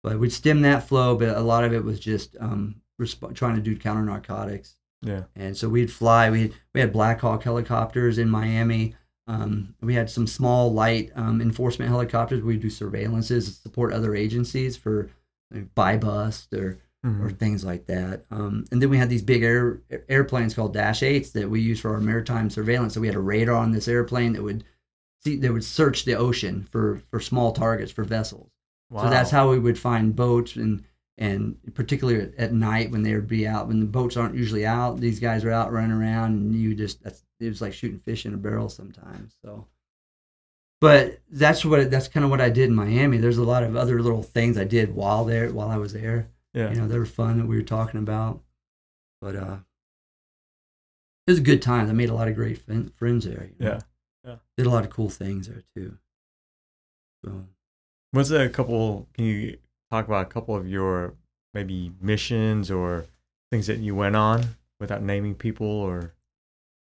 But 0.02 0.18
we'd 0.18 0.32
stem 0.32 0.60
that 0.62 0.86
flow, 0.86 1.16
but 1.16 1.36
a 1.36 1.40
lot 1.40 1.64
of 1.64 1.72
it 1.72 1.82
was 1.82 1.98
just 1.98 2.36
um, 2.38 2.82
resp- 3.00 3.34
trying 3.34 3.56
to 3.56 3.62
do 3.62 3.76
counter 3.76 4.02
narcotics. 4.02 4.76
Yeah. 5.04 5.24
And 5.36 5.56
so 5.56 5.68
we'd 5.68 5.92
fly. 5.92 6.30
We 6.30 6.52
we 6.74 6.80
had 6.80 6.92
Black 6.92 7.20
Hawk 7.20 7.42
helicopters 7.44 8.18
in 8.18 8.28
Miami. 8.28 8.94
Um, 9.26 9.74
we 9.80 9.94
had 9.94 10.10
some 10.10 10.26
small 10.26 10.72
light 10.72 11.10
um, 11.14 11.40
enforcement 11.40 11.90
helicopters. 11.90 12.42
We'd 12.42 12.60
do 12.60 12.68
surveillances, 12.68 13.62
support 13.62 13.92
other 13.92 14.14
agencies 14.14 14.76
for 14.76 15.10
like, 15.52 15.74
buy 15.74 15.96
bust 15.96 16.52
or 16.54 16.78
or 17.04 17.28
Mhm. 17.28 17.38
things 17.38 17.64
like 17.66 17.84
that. 17.84 18.24
Um, 18.30 18.64
and 18.72 18.80
then 18.80 18.88
we 18.88 18.96
had 18.96 19.10
these 19.10 19.20
big 19.22 19.42
air 19.42 19.82
airplanes 20.08 20.54
called 20.54 20.72
Dash 20.72 21.02
Eights 21.02 21.30
that 21.32 21.50
we 21.50 21.60
used 21.60 21.82
for 21.82 21.92
our 21.92 22.00
maritime 22.00 22.48
surveillance. 22.48 22.94
So 22.94 23.00
we 23.02 23.08
had 23.08 23.16
a 23.16 23.20
radar 23.20 23.56
on 23.56 23.72
this 23.72 23.88
airplane 23.88 24.32
that 24.32 24.42
would 24.42 24.64
see 25.22 25.36
that 25.36 25.52
would 25.52 25.64
search 25.64 26.06
the 26.06 26.14
ocean 26.14 26.62
for 26.70 27.02
for 27.10 27.20
small 27.20 27.52
targets 27.52 27.92
for 27.92 28.04
vessels. 28.04 28.48
Wow. 28.90 29.04
So 29.04 29.10
that's 29.10 29.30
how 29.30 29.50
we 29.50 29.58
would 29.58 29.78
find 29.78 30.16
boats 30.16 30.56
and 30.56 30.82
and 31.16 31.56
particularly 31.74 32.32
at 32.38 32.52
night 32.52 32.90
when 32.90 33.02
they 33.02 33.14
would 33.14 33.28
be 33.28 33.46
out 33.46 33.68
when 33.68 33.80
the 33.80 33.86
boats 33.86 34.16
aren't 34.16 34.34
usually 34.34 34.66
out, 34.66 34.98
these 35.00 35.20
guys 35.20 35.44
are 35.44 35.52
out 35.52 35.72
running 35.72 35.92
around 35.92 36.32
and 36.32 36.54
you 36.54 36.74
just 36.74 37.02
that's 37.02 37.22
it 37.40 37.48
was 37.48 37.60
like 37.60 37.72
shooting 37.72 37.98
fish 37.98 38.26
in 38.26 38.34
a 38.34 38.36
barrel 38.36 38.68
sometimes. 38.68 39.36
So 39.44 39.66
but 40.80 41.20
that's 41.30 41.64
what 41.64 41.90
that's 41.90 42.08
kind 42.08 42.24
of 42.24 42.30
what 42.30 42.40
I 42.40 42.50
did 42.50 42.68
in 42.68 42.74
Miami. 42.74 43.18
There's 43.18 43.38
a 43.38 43.44
lot 43.44 43.62
of 43.62 43.76
other 43.76 44.02
little 44.02 44.22
things 44.22 44.58
I 44.58 44.64
did 44.64 44.94
while 44.94 45.24
there 45.24 45.52
while 45.52 45.70
I 45.70 45.76
was 45.76 45.92
there. 45.92 46.28
Yeah. 46.52 46.70
You 46.70 46.76
know, 46.80 46.88
they 46.88 46.98
were 46.98 47.06
fun 47.06 47.38
that 47.38 47.46
we 47.46 47.56
were 47.56 47.62
talking 47.62 48.00
about. 48.00 48.40
But 49.20 49.36
uh 49.36 49.56
it 51.26 51.30
was 51.30 51.38
a 51.38 51.42
good 51.42 51.62
time. 51.62 51.88
I 51.88 51.92
made 51.92 52.10
a 52.10 52.14
lot 52.14 52.28
of 52.28 52.34
great 52.34 52.58
friends 52.58 53.24
there. 53.24 53.50
you 53.58 53.64
know. 53.64 53.72
Yeah. 53.72 53.80
Yeah. 54.26 54.36
Did 54.56 54.66
a 54.66 54.70
lot 54.70 54.84
of 54.84 54.90
cool 54.90 55.08
things 55.10 55.48
there 55.48 55.62
too. 55.74 55.96
So 57.24 57.44
What's 58.10 58.30
a 58.30 58.48
couple? 58.48 59.08
Can 59.14 59.24
you 59.24 59.58
talk 59.94 60.06
about 60.08 60.26
a 60.26 60.30
couple 60.30 60.56
of 60.56 60.68
your 60.68 61.14
maybe 61.52 61.92
missions 62.00 62.70
or 62.70 63.06
things 63.50 63.66
that 63.68 63.78
you 63.78 63.94
went 63.94 64.16
on 64.16 64.44
without 64.80 65.02
naming 65.02 65.34
people 65.34 65.66
or 65.68 66.12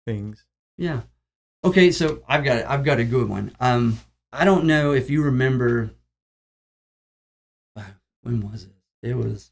things? 0.06 0.44
Yeah. 0.78 1.00
Okay, 1.64 1.90
so 1.90 2.22
I've 2.28 2.44
got 2.44 2.64
I've 2.66 2.84
got 2.84 2.98
a 3.00 3.04
good 3.04 3.28
one. 3.28 3.54
Um, 3.60 3.98
I 4.32 4.44
don't 4.44 4.64
know 4.64 4.92
if 4.92 5.10
you 5.10 5.22
remember. 5.22 5.90
When 8.22 8.40
was 8.40 8.64
it? 8.64 9.08
It 9.10 9.16
was. 9.16 9.50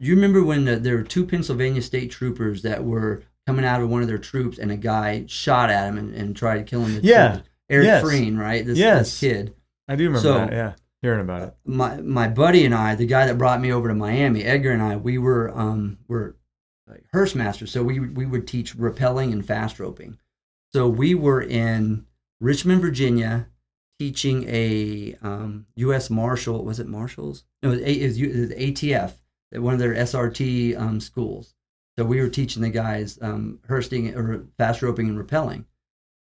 You 0.00 0.14
remember 0.16 0.42
when 0.42 0.64
the, 0.64 0.76
there 0.76 0.96
were 0.96 1.02
two 1.04 1.24
Pennsylvania 1.26 1.80
state 1.82 2.10
troopers 2.10 2.62
that 2.62 2.82
were 2.84 3.22
coming 3.46 3.64
out 3.64 3.80
of 3.82 3.88
one 3.88 4.02
of 4.02 4.08
their 4.08 4.18
troops, 4.18 4.58
and 4.58 4.72
a 4.72 4.76
guy 4.76 5.24
shot 5.28 5.70
at 5.70 5.86
him 5.86 5.96
and, 5.98 6.14
and 6.14 6.34
tried 6.36 6.58
to 6.58 6.64
kill 6.64 6.84
him. 6.84 7.00
Yeah. 7.04 7.24
uh, 7.34 7.40
Eric 7.68 7.84
Yes. 7.86 8.02
Frein, 8.02 8.36
right? 8.36 8.66
This, 8.66 8.78
Yes. 8.78 8.98
this 9.10 9.20
kid. 9.20 9.54
I 9.86 9.94
do 9.94 10.04
remember 10.04 10.22
So- 10.22 10.34
that. 10.38 10.52
Yeah, 10.52 10.72
hearing 11.02 11.20
about 11.20 11.42
it. 11.42 11.54
my 11.64 12.00
my 12.00 12.28
buddy 12.28 12.64
and 12.64 12.74
I, 12.74 12.94
the 12.94 13.06
guy 13.06 13.26
that 13.26 13.38
brought 13.38 13.60
me 13.60 13.72
over 13.72 13.88
to 13.88 13.94
Miami, 13.94 14.42
Edgar 14.42 14.72
and 14.72 14.82
I, 14.82 14.96
we 14.96 15.18
were 15.18 15.50
um 15.56 15.98
were 16.08 16.36
like 16.86 17.04
HRST 17.14 17.34
masters, 17.36 17.70
so 17.70 17.82
we 17.82 18.00
we 18.00 18.26
would 18.26 18.46
teach 18.46 18.76
rappelling 18.76 19.32
and 19.32 19.44
fast 19.44 19.78
roping. 19.80 20.18
So 20.72 20.88
we 20.88 21.14
were 21.14 21.42
in 21.42 22.06
Richmond, 22.40 22.80
Virginia, 22.80 23.48
teaching 23.98 24.44
a 24.48 25.16
um, 25.22 25.66
U.S. 25.76 26.10
Marshal. 26.10 26.64
Was 26.64 26.80
it 26.80 26.86
Marshals? 26.86 27.44
No, 27.62 27.70
it 27.70 27.72
was, 27.72 27.80
A- 27.82 28.00
it 28.00 28.06
was 28.06 28.20
it 28.20 28.40
was 28.40 28.50
ATF, 28.50 29.12
one 29.52 29.74
of 29.74 29.80
their 29.80 29.94
SRT 29.94 30.78
um, 30.78 31.00
schools. 31.00 31.54
So 31.98 32.04
we 32.04 32.20
were 32.20 32.28
teaching 32.28 32.62
the 32.62 32.70
guys 32.70 33.18
um, 33.20 33.58
Hursting 33.68 34.14
or 34.16 34.46
fast 34.56 34.80
roping 34.80 35.08
and 35.08 35.18
rappelling. 35.18 35.64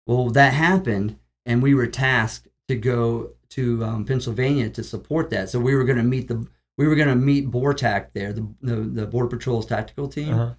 Well, 0.06 0.30
that 0.30 0.52
happened, 0.52 1.18
and 1.46 1.62
we 1.62 1.74
were 1.74 1.86
tasked 1.86 2.48
to 2.68 2.76
go 2.76 3.34
to 3.50 3.84
um, 3.84 4.04
Pennsylvania 4.04 4.70
to 4.70 4.82
support 4.82 5.30
that. 5.30 5.50
So 5.50 5.58
we 5.60 5.74
were 5.74 5.84
going 5.84 5.98
to 5.98 6.04
meet 6.04 6.28
the 6.28 6.46
we 6.78 6.88
were 6.88 6.94
going 6.94 7.08
to 7.08 7.16
meet 7.16 7.50
BORTAC 7.50 8.12
there, 8.14 8.32
the, 8.32 8.48
the 8.62 8.76
the 8.76 9.06
Border 9.06 9.28
Patrol's 9.36 9.66
tactical 9.66 10.08
team. 10.08 10.32
Uh-huh. 10.34 10.54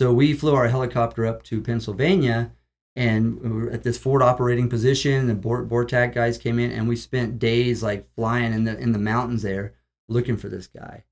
So 0.00 0.12
we 0.12 0.32
flew 0.32 0.54
our 0.54 0.68
helicopter 0.68 1.24
up 1.26 1.42
to 1.44 1.60
Pennsylvania, 1.60 2.52
and 2.96 3.40
we 3.40 3.48
were 3.50 3.70
at 3.70 3.82
this 3.82 3.98
forward 3.98 4.22
operating 4.22 4.68
position. 4.68 5.26
The 5.26 5.34
Bor- 5.34 5.64
BORTAC 5.64 6.14
guys 6.14 6.38
came 6.38 6.58
in, 6.58 6.70
and 6.70 6.88
we 6.88 6.96
spent 6.96 7.38
days 7.38 7.82
like 7.82 8.06
flying 8.14 8.52
in 8.52 8.64
the 8.64 8.78
in 8.78 8.92
the 8.92 8.98
mountains 8.98 9.42
there 9.42 9.74
looking 10.08 10.36
for 10.36 10.48
this 10.48 10.66
guy. 10.66 11.04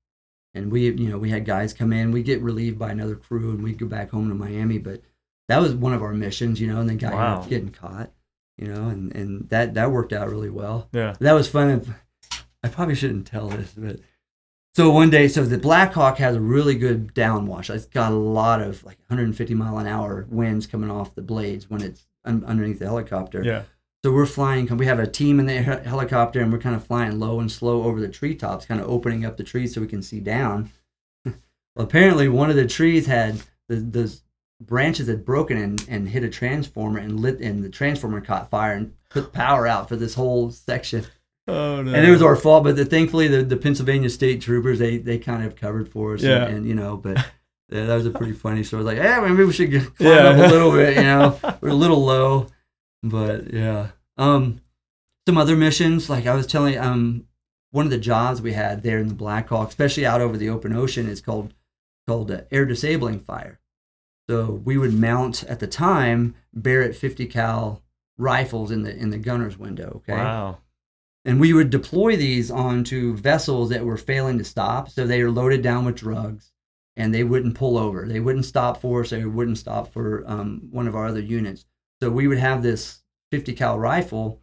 And 0.53 0.71
we, 0.71 0.83
you 0.91 1.09
know, 1.09 1.17
we 1.17 1.31
had 1.31 1.45
guys 1.45 1.73
come 1.73 1.91
in. 1.91 2.11
We 2.11 2.21
get 2.21 2.39
relieved 2.41 2.77
by 2.77 2.91
another 2.91 3.15
crew, 3.15 3.51
and 3.51 3.63
we'd 3.63 3.79
go 3.79 3.87
back 3.87 4.11
home 4.11 4.29
to 4.29 4.35
Miami. 4.35 4.77
But 4.77 5.01
that 5.49 5.59
was 5.61 5.73
one 5.73 5.93
of 5.93 6.03
our 6.03 6.13
missions, 6.13 6.61
you 6.61 6.67
know. 6.67 6.79
And 6.79 6.89
the 6.89 6.93
guy 6.93 7.07
ended 7.07 7.19
up 7.21 7.39
Wow. 7.39 7.47
getting 7.49 7.71
caught, 7.71 8.11
you 8.57 8.67
know, 8.67 8.87
and 8.89 9.15
and 9.15 9.49
that 9.49 9.73
that 9.73 9.91
worked 9.91 10.13
out 10.13 10.29
really 10.29 10.49
well 10.49 10.89
Yeah. 10.93 11.15
that 11.19 11.33
was 11.33 11.47
fun. 11.49 11.95
I 12.63 12.69
probably 12.69 12.95
shouldn't 12.95 13.27
tell 13.27 13.47
this, 13.49 13.73
but 13.77 13.99
so 14.75 14.89
one 14.89 15.09
day, 15.11 15.27
so 15.27 15.43
the 15.43 15.57
Black 15.57 15.93
Hawk 15.93 16.17
has 16.17 16.35
a 16.35 16.41
really 16.41 16.75
good 16.75 17.13
downwash. 17.13 17.69
It's 17.73 17.85
got 17.85 18.11
a 18.11 18.15
lot 18.15 18.59
of 18.61 18.83
like 18.83 18.97
150 19.07 19.53
mile 19.53 19.77
an 19.77 19.85
hour 19.87 20.25
winds 20.29 20.65
coming 20.65 20.89
off 20.89 21.13
the 21.13 21.21
blades 21.21 21.69
when 21.69 21.81
it's 21.83 22.07
un- 22.25 22.43
underneath 22.45 22.79
the 22.79 22.85
helicopter. 22.85 23.43
Yeah. 23.43 23.63
So 24.03 24.11
we're 24.11 24.25
flying. 24.25 24.65
We 24.75 24.85
have 24.87 24.99
a 24.99 25.05
team 25.07 25.39
in 25.39 25.45
the 25.45 25.61
he- 25.61 25.87
helicopter, 25.89 26.41
and 26.41 26.51
we're 26.51 26.57
kind 26.59 26.75
of 26.75 26.83
flying 26.85 27.19
low 27.19 27.39
and 27.39 27.51
slow 27.51 27.83
over 27.83 27.99
the 28.01 28.07
treetops, 28.09 28.65
kind 28.65 28.81
of 28.81 28.89
opening 28.89 29.23
up 29.25 29.37
the 29.37 29.43
trees 29.43 29.73
so 29.75 29.79
we 29.81 29.87
can 29.87 30.01
see 30.01 30.19
down. 30.19 30.71
well, 31.25 31.35
apparently, 31.77 32.27
one 32.27 32.49
of 32.49 32.55
the 32.55 32.67
trees 32.67 33.05
had 33.05 33.41
the 33.69 33.75
the 33.75 34.19
branches 34.61 35.07
had 35.07 35.25
broken 35.25 35.57
and, 35.57 35.85
and 35.89 36.09
hit 36.09 36.23
a 36.23 36.29
transformer 36.29 36.99
and 36.99 37.19
lit, 37.19 37.39
and 37.39 37.63
the 37.63 37.69
transformer 37.69 38.21
caught 38.21 38.49
fire 38.49 38.73
and 38.73 38.93
put 39.09 39.33
power 39.33 39.67
out 39.67 39.89
for 39.89 39.95
this 39.95 40.13
whole 40.15 40.51
section. 40.51 41.05
Oh 41.47 41.81
no. 41.81 41.93
And 41.93 42.07
it 42.07 42.11
was 42.11 42.21
our 42.21 42.35
fault, 42.37 42.63
but 42.63 42.75
the, 42.77 42.85
thankfully 42.85 43.27
the, 43.27 43.43
the 43.43 43.57
Pennsylvania 43.57 44.09
State 44.09 44.39
Troopers 44.41 44.79
they 44.79 44.97
they 44.97 45.17
kind 45.17 45.43
of 45.43 45.55
covered 45.57 45.89
for 45.89 46.13
us. 46.13 46.21
Yeah. 46.21 46.45
And, 46.45 46.57
and, 46.57 46.65
you 46.65 46.73
know, 46.73 46.95
but 46.95 47.17
yeah, 47.69 47.85
that 47.85 47.95
was 47.95 48.05
a 48.05 48.11
pretty 48.11 48.33
funny 48.33 48.63
story. 48.63 48.83
Like, 48.83 48.97
yeah, 48.97 49.19
maybe 49.19 49.43
we 49.43 49.51
should 49.51 49.69
get, 49.71 49.93
climb 49.95 50.09
Yeah. 50.09 50.29
up 50.29 50.37
a 50.37 50.53
little 50.53 50.71
bit. 50.71 50.95
You 50.95 51.03
know, 51.03 51.39
we're 51.61 51.69
a 51.69 51.73
little 51.73 52.03
low, 52.05 52.47
but 53.01 53.53
yeah. 53.53 53.89
Um, 54.17 54.61
some 55.27 55.37
other 55.37 55.55
missions, 55.57 56.09
like 56.09 56.27
I 56.27 56.35
was 56.35 56.47
telling, 56.47 56.77
um, 56.77 57.27
one 57.71 57.85
of 57.85 57.91
the 57.91 57.97
jobs 57.97 58.41
we 58.41 58.53
had 58.53 58.83
there 58.83 58.99
in 58.99 59.07
the 59.07 59.13
Black 59.13 59.49
Hawk, 59.49 59.69
especially 59.69 60.05
out 60.05 60.21
over 60.21 60.37
the 60.37 60.49
open 60.49 60.73
ocean, 60.75 61.07
is 61.09 61.19
called 61.21 61.53
called 62.07 62.29
uh, 62.31 62.41
air 62.51 62.65
disabling 62.65 63.19
fire. 63.19 63.59
So 64.29 64.61
we 64.63 64.77
would 64.77 64.93
mount 64.93 65.43
at 65.43 65.59
the 65.59 65.67
time 65.67 66.35
Barrett 66.53 66.95
50 66.95 67.25
cal 67.27 67.81
rifles 68.17 68.71
in 68.71 68.83
the 68.83 68.95
in 68.95 69.09
the 69.09 69.17
gunner's 69.17 69.57
window. 69.57 70.01
Okay 70.03 70.13
Wow. 70.13 70.59
and 71.25 71.39
we 71.39 71.51
would 71.53 71.69
deploy 71.69 72.15
these 72.15 72.49
onto 72.51 73.15
vessels 73.17 73.69
that 73.69 73.85
were 73.85 73.97
failing 73.97 74.37
to 74.37 74.43
stop. 74.43 74.89
So 74.89 75.05
they 75.05 75.23
were 75.23 75.31
loaded 75.31 75.61
down 75.61 75.83
with 75.85 75.95
drugs, 75.95 76.51
and 76.95 77.13
they 77.13 77.23
wouldn't 77.23 77.55
pull 77.55 77.77
over. 77.77 78.07
They 78.07 78.19
wouldn't 78.19 78.45
stop 78.45 78.79
for 78.81 79.01
us. 79.01 79.09
They 79.09 79.25
wouldn't 79.25 79.57
stop 79.57 79.91
for 79.91 80.23
um, 80.27 80.67
one 80.71 80.87
of 80.87 80.95
our 80.95 81.07
other 81.07 81.21
units. 81.21 81.65
So 82.01 82.09
we 82.09 82.27
would 82.27 82.37
have 82.39 82.61
this 82.61 83.01
50 83.31 83.53
cal 83.53 83.79
rifle 83.79 84.41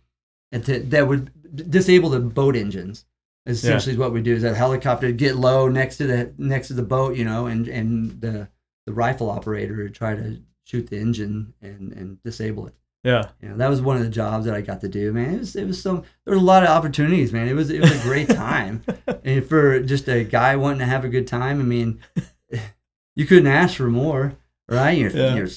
that, 0.50 0.90
that 0.90 1.06
would 1.06 1.30
d- 1.54 1.64
disable 1.68 2.10
the 2.10 2.20
boat 2.20 2.56
engines. 2.56 3.04
Essentially, 3.46 3.92
is 3.94 3.98
what 3.98 4.12
we 4.12 4.20
do. 4.20 4.34
Is 4.34 4.42
that 4.42 4.56
helicopter 4.56 5.10
get 5.12 5.36
low 5.36 5.68
next 5.68 5.96
to 5.98 6.06
the 6.06 6.32
next 6.38 6.68
to 6.68 6.74
the 6.74 6.82
boat, 6.82 7.16
you 7.16 7.24
know, 7.24 7.46
and 7.46 7.66
and 7.68 8.20
the 8.20 8.48
the 8.90 8.96
rifle 8.96 9.30
operator 9.30 9.86
to 9.86 9.90
try 9.92 10.14
to 10.14 10.40
shoot 10.64 10.88
the 10.90 10.98
engine 10.98 11.54
and 11.62 11.92
and 11.92 12.22
disable 12.22 12.66
it 12.66 12.74
Yeah. 13.04 13.28
you 13.40 13.48
know, 13.48 13.56
that 13.56 13.70
was 13.70 13.80
one 13.80 13.96
of 13.96 14.02
the 14.02 14.08
jobs 14.10 14.44
that 14.46 14.54
I 14.54 14.60
got 14.60 14.80
to 14.82 14.88
do, 14.88 15.12
man. 15.12 15.34
It 15.34 15.38
was, 15.38 15.56
it 15.56 15.66
was 15.66 15.80
some, 15.82 16.02
there 16.24 16.34
were 16.34 16.40
a 16.40 16.44
lot 16.52 16.62
of 16.62 16.68
opportunities, 16.68 17.32
man. 17.32 17.48
It 17.48 17.54
was, 17.54 17.70
it 17.70 17.80
was 17.80 17.92
a 17.98 18.02
great 18.08 18.28
time. 18.46 18.82
and 19.24 19.44
for 19.44 19.80
just 19.80 20.08
a 20.08 20.22
guy 20.24 20.56
wanting 20.56 20.80
to 20.80 20.84
have 20.86 21.04
a 21.04 21.08
good 21.08 21.26
time, 21.26 21.60
I 21.60 21.64
mean, 21.64 22.00
you 23.16 23.26
couldn't 23.26 23.46
ask 23.46 23.76
for 23.76 23.88
more, 23.88 24.34
right? 24.68 24.96
You're, 24.98 25.10
Yeah. 25.10 25.34
you're 25.34 25.48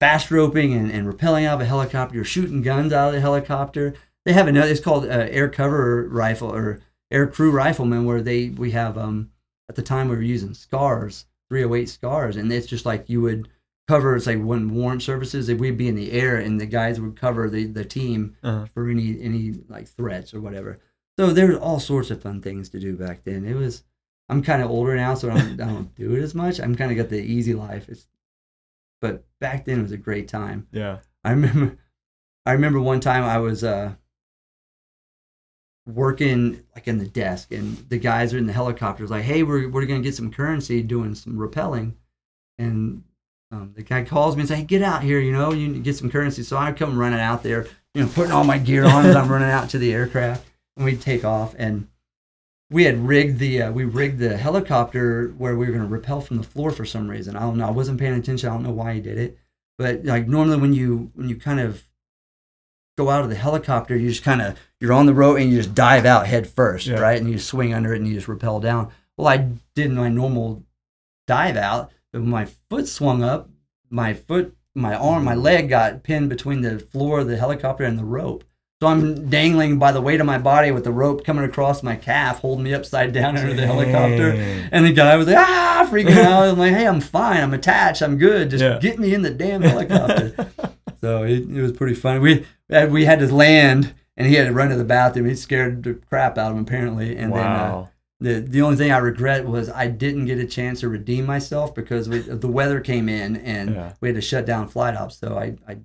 fast 0.00 0.30
roping 0.30 0.72
and, 0.74 0.90
and 0.90 1.06
rappelling 1.12 1.44
out 1.46 1.54
of 1.56 1.60
a 1.60 1.64
helicopter. 1.66 2.14
You're 2.14 2.24
shooting 2.24 2.62
guns 2.62 2.92
out 2.92 3.08
of 3.08 3.14
the 3.14 3.20
helicopter. 3.20 3.94
They 4.24 4.32
have 4.32 4.48
another, 4.48 4.70
it's 4.70 4.80
called 4.80 5.04
uh, 5.04 5.26
air 5.30 5.48
cover 5.48 6.06
rifle 6.08 6.54
or 6.54 6.80
air 7.10 7.26
crew 7.26 7.50
rifleman 7.50 8.04
where 8.04 8.22
they, 8.22 8.48
we 8.50 8.70
have, 8.72 8.96
um, 8.98 9.30
at 9.68 9.76
the 9.76 9.82
time 9.82 10.08
we 10.08 10.16
were 10.16 10.22
using 10.22 10.54
scars, 10.54 11.26
308 11.50 11.88
scars. 11.88 12.36
And 12.36 12.52
it's 12.52 12.66
just 12.66 12.86
like 12.86 13.08
you 13.08 13.20
would, 13.22 13.48
cover 13.88 14.14
it's 14.14 14.26
like 14.26 14.42
when 14.42 14.74
warrant 14.74 15.02
services 15.02 15.46
that 15.46 15.56
we'd 15.58 15.78
be 15.78 15.88
in 15.88 15.94
the 15.94 16.12
air 16.12 16.36
and 16.36 16.60
the 16.60 16.66
guys 16.66 17.00
would 17.00 17.16
cover 17.18 17.48
the, 17.48 17.64
the 17.64 17.84
team 17.86 18.36
Uh-huh. 18.42 18.66
for 18.74 18.86
any 18.90 19.18
any 19.22 19.54
like 19.66 19.88
threats 19.88 20.34
or 20.34 20.42
whatever 20.42 20.76
so 21.18 21.28
there's 21.32 21.56
all 21.56 21.80
sorts 21.80 22.10
of 22.10 22.20
fun 22.20 22.42
things 22.42 22.68
to 22.68 22.78
do 22.78 22.94
back 22.96 23.24
then 23.24 23.46
it 23.46 23.54
was 23.56 23.84
i'm 24.28 24.42
kind 24.42 24.60
of 24.62 24.68
older 24.70 24.94
now 24.94 25.14
so 25.14 25.30
I 25.30 25.38
don't, 25.38 25.58
I 25.62 25.64
don't 25.72 25.94
do 25.94 26.14
it 26.16 26.20
as 26.22 26.34
much 26.34 26.60
i'm 26.60 26.74
kind 26.76 26.90
of 26.90 26.98
got 26.98 27.08
the 27.08 27.18
easy 27.18 27.54
life 27.54 27.88
it's 27.88 28.06
but 29.00 29.24
back 29.40 29.64
then 29.64 29.78
it 29.78 29.82
was 29.84 29.92
a 29.92 29.96
great 29.96 30.28
time 30.28 30.66
Yeah. 30.70 30.98
i 31.24 31.30
remember 31.30 31.78
i 32.44 32.52
remember 32.52 32.80
one 32.82 33.00
time 33.00 33.24
i 33.24 33.38
was 33.38 33.64
uh 33.64 33.94
working 35.88 36.62
like 36.74 36.86
in 36.86 36.98
the 36.98 37.08
desk 37.08 37.50
and 37.50 37.76
the 37.88 37.98
guys 37.98 38.34
are 38.34 38.38
in 38.38 38.46
the 38.46 38.52
helicopters 38.52 39.10
like 39.10 39.24
hey 39.24 39.42
we're, 39.42 39.68
we're 39.68 39.86
gonna 39.86 40.02
get 40.02 40.14
some 40.14 40.30
currency 40.30 40.82
doing 40.82 41.14
some 41.14 41.34
rappelling 41.34 41.94
and 42.58 43.02
um, 43.50 43.72
the 43.74 43.82
guy 43.82 44.04
calls 44.04 44.36
me 44.36 44.40
and 44.42 44.48
says, 44.48 44.58
"Hey, 44.58 44.64
get 44.64 44.82
out 44.82 45.02
here! 45.02 45.20
You 45.20 45.32
know, 45.32 45.52
you 45.52 45.78
get 45.78 45.96
some 45.96 46.10
currency." 46.10 46.42
So 46.42 46.56
I 46.56 46.72
come 46.72 46.98
running 46.98 47.20
out 47.20 47.42
there, 47.42 47.66
you 47.94 48.02
know, 48.02 48.08
putting 48.08 48.32
all 48.32 48.44
my 48.44 48.58
gear 48.58 48.84
on 48.84 49.06
as 49.06 49.16
I'm 49.16 49.30
running 49.30 49.48
out 49.50 49.70
to 49.70 49.78
the 49.78 49.92
aircraft, 49.92 50.46
and 50.76 50.84
we 50.84 50.96
take 50.96 51.24
off. 51.24 51.54
And 51.58 51.88
we 52.70 52.84
had 52.84 52.98
rigged 52.98 53.38
the 53.38 53.62
uh, 53.62 53.72
we 53.72 53.84
rigged 53.84 54.18
the 54.18 54.36
helicopter 54.36 55.28
where 55.38 55.56
we 55.56 55.66
were 55.66 55.72
going 55.72 55.86
to 55.86 55.88
rappel 55.88 56.20
from 56.20 56.36
the 56.36 56.42
floor 56.42 56.70
for 56.70 56.84
some 56.84 57.08
reason. 57.08 57.36
I 57.36 57.40
don't 57.40 57.56
know. 57.56 57.66
I 57.66 57.70
wasn't 57.70 57.98
paying 57.98 58.14
attention. 58.14 58.48
I 58.48 58.52
don't 58.52 58.64
know 58.64 58.70
why 58.70 58.94
he 58.94 59.00
did 59.00 59.16
it, 59.16 59.38
but 59.78 60.04
like 60.04 60.28
normally 60.28 60.58
when 60.58 60.74
you 60.74 61.10
when 61.14 61.30
you 61.30 61.36
kind 61.36 61.60
of 61.60 61.87
go 62.98 63.08
out 63.08 63.22
of 63.24 63.30
the 63.30 63.36
helicopter, 63.36 63.96
you 63.96 64.10
just 64.10 64.22
kind 64.24 64.42
of 64.42 64.58
you're 64.80 64.92
on 64.92 65.06
the 65.06 65.14
rope 65.14 65.38
and 65.38 65.50
you 65.50 65.56
just 65.56 65.74
dive 65.74 66.04
out 66.04 66.26
head 66.26 66.46
first, 66.46 66.86
Yeah. 66.86 66.98
right? 67.00 67.18
And 67.20 67.30
you 67.30 67.38
swing 67.38 67.72
under 67.72 67.94
it 67.94 67.98
and 67.98 68.06
you 68.06 68.14
just 68.14 68.28
rappel 68.28 68.60
down. 68.60 68.90
Well, 69.16 69.28
I 69.28 69.48
did 69.74 69.90
my 69.92 70.08
normal 70.10 70.62
dive 71.26 71.56
out, 71.56 71.90
but 72.12 72.22
my 72.22 72.46
foot 72.68 72.86
swung 72.88 73.22
up, 73.22 73.48
my 73.90 74.12
foot, 74.14 74.54
my 74.74 74.94
arm, 74.94 75.24
my 75.24 75.34
leg 75.34 75.68
got 75.68 76.02
pinned 76.02 76.28
between 76.28 76.60
the 76.60 76.78
floor 76.78 77.20
of 77.20 77.28
the 77.28 77.36
helicopter 77.36 77.84
and 77.84 77.98
the 77.98 78.04
rope. 78.04 78.44
So 78.80 78.86
I'm 78.86 79.28
dangling 79.28 79.80
by 79.80 79.90
the 79.90 80.00
weight 80.00 80.20
of 80.20 80.26
my 80.26 80.38
body 80.38 80.70
with 80.70 80.84
the 80.84 80.92
rope 80.92 81.24
coming 81.24 81.44
across 81.44 81.82
my 81.82 81.96
calf, 81.96 82.38
holding 82.38 82.62
me 82.62 82.72
upside 82.74 83.12
down 83.12 83.36
under 83.36 83.52
the 83.52 83.66
helicopter. 83.66 84.30
And 84.70 84.84
the 84.86 84.92
guy 84.92 85.16
was 85.16 85.26
like, 85.26 85.36
ah, 85.36 85.88
freaking 85.90 86.16
out. 86.24 86.44
I'm 86.46 86.58
like, 86.58 86.72
hey, 86.74 86.86
I'm 86.86 87.00
fine. 87.00 87.42
I'm 87.42 87.54
attached. 87.54 88.02
I'm 88.02 88.18
good. 88.18 88.50
Just 88.50 88.62
Yeah. 88.62 88.78
get 88.78 89.00
me 89.00 89.14
in 89.14 89.22
the 89.22 89.30
damn 89.30 89.62
helicopter. 89.62 90.46
So 91.00 91.22
it, 91.24 91.48
it 91.50 91.62
was 91.62 91.72
pretty 91.72 91.94
funny. 91.94 92.18
We 92.20 92.46
had, 92.70 92.90
we 92.92 93.04
had 93.04 93.18
to 93.20 93.34
land, 93.34 93.94
and 94.16 94.26
he 94.26 94.34
had 94.34 94.46
to 94.46 94.52
run 94.52 94.68
to 94.70 94.76
the 94.76 94.84
bathroom. 94.84 95.26
He 95.28 95.34
scared 95.34 95.82
the 95.82 95.94
crap 95.94 96.38
out 96.38 96.50
of 96.50 96.56
him 96.56 96.62
apparently. 96.64 97.16
And 97.16 97.32
then 97.32 97.46
uh, 97.46 97.86
the 98.20 98.40
the 98.40 98.62
only 98.62 98.76
thing 98.76 98.90
I 98.92 98.98
regret 98.98 99.46
was 99.46 99.68
I 99.70 99.86
didn't 99.88 100.26
get 100.26 100.38
a 100.38 100.46
chance 100.46 100.80
to 100.80 100.88
redeem 100.88 101.24
myself 101.26 101.74
because 101.74 102.08
we, 102.08 102.18
the 102.20 102.48
weather 102.48 102.80
came 102.80 103.08
in 103.08 103.36
and 103.36 103.74
Yeah. 103.74 103.92
we 104.00 104.08
had 104.08 104.16
to 104.16 104.20
shut 104.20 104.44
down 104.46 104.68
flight 104.68 104.96
ops. 104.96 105.16
So 105.18 105.38
I 105.38 105.56
I, 105.68 105.78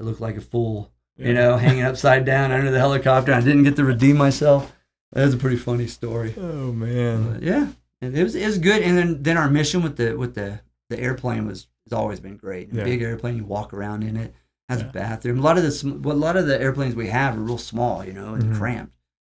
I 0.00 0.02
looked 0.02 0.20
like 0.20 0.36
a 0.36 0.40
fool, 0.40 0.90
Yeah. 1.16 1.26
you 1.28 1.34
know, 1.34 1.56
hanging 1.56 1.82
upside 1.82 2.24
down 2.24 2.52
under 2.52 2.70
the 2.70 2.78
helicopter. 2.78 3.32
I 3.32 3.40
didn't 3.40 3.64
get 3.64 3.76
to 3.76 3.84
redeem 3.84 4.16
myself. 4.16 4.72
That 5.12 5.24
was 5.24 5.34
a 5.34 5.38
pretty 5.38 5.56
funny 5.56 5.86
story. 5.88 6.34
oh 6.38 6.72
man. 6.72 7.34
But 7.34 7.42
yeah, 7.42 7.68
it 8.00 8.22
was 8.22 8.34
it 8.34 8.46
was 8.46 8.58
good. 8.58 8.82
And 8.82 8.96
then 8.96 9.22
then 9.22 9.36
our 9.36 9.50
mission 9.50 9.82
with 9.82 9.96
the 9.96 10.16
with 10.16 10.34
the 10.36 10.60
the 10.90 10.98
airplane 11.00 11.46
was 11.46 11.66
has 11.86 11.92
always 11.92 12.20
been 12.20 12.36
great. 12.36 12.72
Yeah. 12.72 12.84
big 12.84 13.02
airplane, 13.02 13.36
you 13.36 13.44
walk 13.44 13.74
around 13.74 14.04
in 14.04 14.16
it, 14.16 14.32
has 14.68 14.80
Yeah. 14.80 14.88
a 14.88 14.92
bathroom. 14.92 15.38
A 15.38 15.42
lot 15.42 15.58
of 15.58 15.62
the 15.64 15.98
well, 16.02 16.16
a 16.16 16.18
lot 16.18 16.36
of 16.36 16.46
the 16.46 16.60
airplanes 16.60 16.94
we 16.94 17.08
have 17.08 17.36
are 17.36 17.40
real 17.40 17.58
small, 17.58 18.04
you 18.04 18.12
know, 18.12 18.34
and 18.34 18.44
Mhm. 18.44 18.56
cramped. 18.56 18.92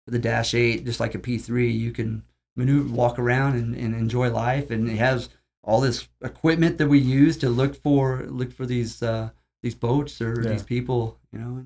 With 0.05 0.13
the 0.13 0.19
Dash 0.19 0.53
Eight, 0.53 0.85
just 0.85 0.99
like 0.99 1.15
a 1.15 1.19
P 1.19 1.37
three, 1.37 1.69
you 1.71 1.91
can 1.91 2.23
maneuver, 2.55 2.93
walk 2.93 3.19
around, 3.19 3.55
and, 3.55 3.75
and 3.75 3.93
enjoy 3.93 4.29
life. 4.31 4.71
And 4.71 4.89
it 4.89 4.95
has 4.97 5.29
all 5.63 5.81
this 5.81 6.07
equipment 6.23 6.77
that 6.77 6.87
we 6.87 6.97
use 6.97 7.35
to 7.37 7.49
look 7.49 7.75
for 7.75 8.25
look 8.27 8.51
for 8.53 8.65
these 8.65 9.03
uh, 9.03 9.31
these 9.63 9.75
boats 9.75 10.21
or 10.21 10.41
Yeah. 10.41 10.51
these 10.51 10.63
people, 10.63 11.19
you 11.33 11.39
know. 11.39 11.65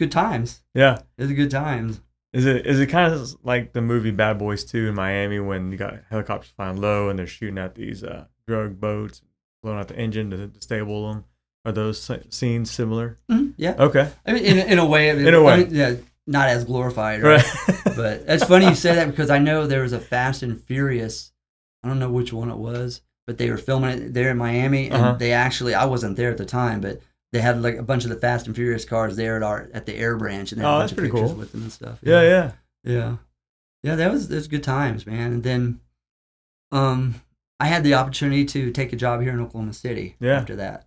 Good 0.00 0.10
times. 0.10 0.62
Yeah. 0.74 1.02
it's 1.18 1.30
good 1.32 1.50
times. 1.50 2.00
Is 2.32 2.46
it 2.46 2.66
is 2.66 2.80
it 2.80 2.86
kind 2.86 3.12
of 3.12 3.36
like 3.44 3.72
the 3.72 3.82
movie 3.82 4.10
Bad 4.10 4.38
Boys 4.38 4.64
2 4.64 4.88
in 4.88 4.94
Miami 4.94 5.38
when 5.40 5.70
you 5.72 5.78
got 5.78 5.98
helicopters 6.10 6.50
flying 6.56 6.76
low 6.80 7.08
and 7.08 7.18
they're 7.18 7.26
shooting 7.26 7.58
at 7.58 7.74
these 7.74 8.02
uh, 8.02 8.26
drug 8.48 8.80
boats, 8.80 9.20
blowing 9.62 9.78
out 9.78 9.88
the 9.88 9.96
engine 9.98 10.30
to 10.30 10.46
disable 10.48 11.08
them? 11.12 11.24
Are 11.64 11.72
those 11.72 12.10
scenes 12.30 12.70
similar? 12.70 13.18
Mhm, 13.30 13.52
Yeah, 13.56 13.74
Okay. 13.78 14.10
I 14.26 14.32
mean, 14.32 14.44
in, 14.44 14.58
in 14.58 14.78
a 14.78 14.86
way, 14.86 15.10
I 15.10 15.14
mean, 15.14 15.26
In 15.26 15.34
a 15.34 15.42
way. 15.42 15.52
I 15.52 15.56
mean, 15.58 15.74
yeah, 15.74 15.94
not 16.26 16.48
as 16.48 16.64
glorified, 16.64 17.22
right? 17.22 17.44
Right. 17.68 17.76
but 17.96 18.24
it's 18.26 18.44
funny 18.44 18.66
you 18.66 18.74
say 18.74 18.94
that 18.94 19.08
because 19.10 19.30
I 19.30 19.38
know 19.38 19.66
there 19.66 19.82
was 19.82 19.92
a 19.92 20.00
Fast 20.00 20.42
and 20.42 20.58
Furious. 20.62 21.32
I 21.82 21.88
don't 21.88 21.98
know 21.98 22.10
which 22.10 22.32
one 22.32 22.50
it 22.50 22.56
was, 22.56 23.02
but 23.26 23.36
they 23.38 23.50
were 23.50 23.58
filming 23.58 23.90
it 23.90 24.14
there 24.14 24.30
in 24.30 24.36
Miami, 24.38 24.86
and 24.86 24.94
Uh-huh. 24.94 25.12
they 25.14 25.32
actually 25.32 25.74
I 25.74 25.84
wasn't 25.84 26.16
there 26.16 26.30
at 26.30 26.38
the 26.38 26.46
time, 26.46 26.80
but 26.80 27.00
they 27.32 27.40
had 27.40 27.60
like 27.62 27.76
a 27.76 27.82
bunch 27.82 28.04
of 28.04 28.10
the 28.10 28.16
Fast 28.16 28.46
and 28.46 28.56
Furious 28.56 28.84
cars 28.86 29.16
there 29.16 29.36
at 29.36 29.42
our 29.42 29.68
at 29.74 29.84
the 29.86 29.94
Air 29.96 30.16
Branch, 30.16 30.50
and 30.52 30.60
they 30.60 30.64
had 30.64 30.72
Oh, 30.72 30.76
a 30.76 30.78
that's 30.80 30.92
bunch 30.92 30.92
of 30.92 30.96
pretty 30.98 31.10
pictures 31.12 31.30
cool. 31.32 31.38
with 31.40 31.52
them 31.52 31.62
and 31.62 31.72
stuff. 31.72 31.98
yeah, 32.02 32.22
yeah. 32.22 32.52
yeah, 32.84 33.16
yeah. 33.82 33.94
That 33.96 34.10
was 34.12 34.28
those 34.28 34.48
good 34.48 34.62
times, 34.64 35.06
man. 35.06 35.32
And 35.34 35.42
then, 35.42 35.80
um, 36.72 37.16
I 37.58 37.66
had 37.66 37.84
the 37.84 37.94
opportunity 37.94 38.44
to 38.46 38.70
take 38.70 38.92
a 38.92 38.96
job 38.96 39.20
here 39.20 39.32
in 39.32 39.40
Oklahoma 39.40 39.74
City. 39.74 40.16
Yeah. 40.20 40.38
After 40.38 40.56
that, 40.56 40.86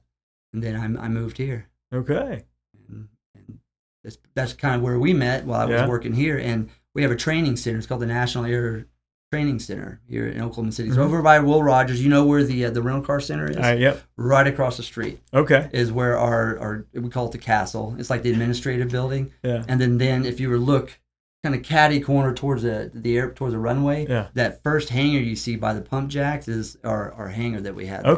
and 0.53 0.61
then 0.63 0.75
I 0.75 1.05
I 1.05 1.07
moved 1.09 1.37
here 1.37 1.67
Okay. 1.93 2.43
and, 2.89 3.07
and 3.35 3.59
that's 4.03 4.17
that's 4.35 4.53
kind 4.53 4.75
of 4.75 4.81
where 4.81 4.99
we 4.99 5.13
met 5.13 5.45
while 5.45 5.61
I 5.61 5.65
was 5.65 5.73
Yeah. 5.81 5.87
working 5.87 6.13
here. 6.13 6.37
And 6.37 6.69
we 6.95 7.01
have 7.03 7.11
a 7.11 7.15
training 7.15 7.55
center. 7.57 7.77
It's 7.77 7.87
called 7.87 8.01
the 8.01 8.05
National 8.07 8.45
Air 8.45 8.85
Training 9.31 9.57
Center 9.59 9.99
here 10.07 10.27
in 10.27 10.41
Oklahoma 10.41 10.71
City. 10.71 10.89
It's 10.89 10.97
Mhm. 10.97 11.01
over 11.01 11.21
by 11.23 11.39
Will 11.39 11.63
Rogers. 11.63 12.03
You 12.03 12.09
know 12.09 12.23
where 12.25 12.43
the 12.43 12.65
uh, 12.65 12.69
the 12.69 12.81
rental 12.83 13.03
car 13.03 13.19
center 13.19 13.49
is? 13.49 13.57
Right. 13.57 13.79
Yep. 13.79 14.01
Right 14.15 14.45
across 14.47 14.77
the 14.77 14.83
street 14.83 15.19
Okay. 15.33 15.69
is 15.73 15.91
where 15.91 16.17
our 16.19 16.59
our 16.59 16.85
we 16.93 17.09
call 17.09 17.25
it 17.27 17.31
the 17.31 17.37
castle. 17.39 17.95
It's 17.97 18.09
like 18.11 18.21
the 18.21 18.31
administrative 18.31 18.89
building. 18.89 19.31
Yeah. 19.43 19.63
And 19.67 19.81
then 19.81 19.97
then 19.97 20.23
if 20.25 20.39
you 20.39 20.49
were 20.49 20.59
look 20.59 20.99
kind 21.43 21.55
of 21.55 21.63
catty 21.63 21.99
corner 21.99 22.31
towards 22.33 22.61
the 22.63 22.91
the 22.93 23.17
air 23.17 23.31
towards 23.31 23.53
the 23.53 23.59
runway, 23.59 24.05
Yeah. 24.07 24.27
that 24.35 24.61
first 24.63 24.89
hangar 24.89 25.19
you 25.19 25.35
see 25.35 25.55
by 25.55 25.73
the 25.73 25.81
pump 25.81 26.09
jacks 26.09 26.47
is 26.47 26.77
our 26.83 27.11
our 27.13 27.29
hangar 27.29 27.61
that 27.61 27.73
we 27.75 27.87
had. 27.87 28.05
there. 28.05 28.13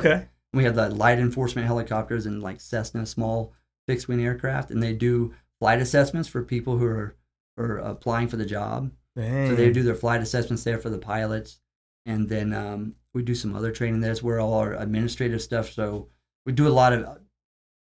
We 0.56 0.64
have 0.64 0.76
the 0.76 0.90
light 0.90 1.20
enforcement 1.20 1.68
helicopters 1.68 2.26
and 2.26 2.42
like 2.42 2.62
Cessna 2.62 3.06
small 3.06 3.54
fixed 3.88 4.08
wing 4.08 4.24
aircraft, 4.24 4.72
and 4.72 4.82
they 4.82 4.94
do 4.94 5.34
flight 5.60 5.82
assessments 5.82 6.28
for 6.28 6.44
people 6.44 6.78
who 6.78 6.86
are, 6.86 7.16
are 7.58 7.78
applying 7.78 8.28
for 8.28 8.38
the 8.38 8.46
job. 8.46 8.92
Dang. 9.16 9.50
So 9.50 9.56
they 9.56 9.72
do 9.72 9.84
their 9.84 9.96
flight 9.96 10.22
assessments 10.22 10.64
there 10.64 10.80
for 10.80 10.90
the 10.90 10.98
pilots, 10.98 11.60
and 12.06 12.28
then 12.28 12.54
um, 12.54 12.96
we 13.14 13.22
do 13.22 13.36
some 13.36 13.56
other 13.56 13.72
training. 13.72 14.02
That's 14.02 14.24
where 14.24 14.40
all 14.40 14.56
our 14.56 14.74
administrative 14.74 15.42
stuff. 15.42 15.72
So 15.72 16.10
we 16.46 16.54
do 16.54 16.68
a 16.68 16.70
lot 16.70 16.94
of 16.94 17.20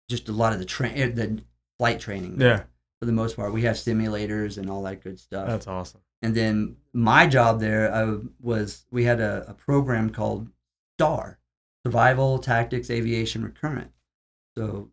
just 0.09 0.29
a 0.29 0.33
lot 0.33 0.53
of 0.53 0.59
the 0.59 0.65
train 0.65 1.15
the 1.15 1.43
flight 1.79 2.01
training. 2.01 2.37
there, 2.37 2.49
Yeah. 2.49 2.63
For 3.01 3.07
the 3.07 3.13
most 3.13 3.37
part, 3.37 3.53
we 3.53 3.63
have 3.63 3.77
simulators 3.77 4.59
and 4.59 4.69
all 4.69 4.83
that 4.83 5.03
good 5.05 5.21
stuff. 5.21 5.47
That's 5.47 5.69
awesome. 5.69 6.01
And 6.21 6.35
then 6.35 6.77
my 6.93 7.27
job 7.29 7.61
there 7.61 7.93
uh, 7.93 8.19
was 8.41 8.85
we 8.91 9.05
had 9.05 9.21
a, 9.21 9.45
a 9.49 9.55
program 9.55 10.11
called 10.11 10.49
STAR, 10.97 11.39
Survival 11.87 12.39
Tactics 12.39 12.91
Aviation 12.91 13.43
Recurrent. 13.45 13.91
So 14.57 14.91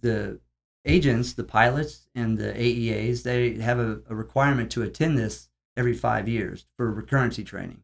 the 0.00 0.40
agents, 0.86 1.34
the 1.34 1.44
pilots, 1.44 2.06
and 2.14 2.36
the 2.36 2.52
AEAs, 2.52 3.22
they 3.22 3.54
have 3.54 3.78
a, 3.78 4.00
a 4.08 4.14
requirement 4.14 4.70
to 4.72 4.82
attend 4.82 5.16
this 5.18 5.48
every 5.76 5.94
five 5.94 6.28
years 6.28 6.66
for 6.76 6.92
recurrency 6.94 7.44
training. 7.44 7.82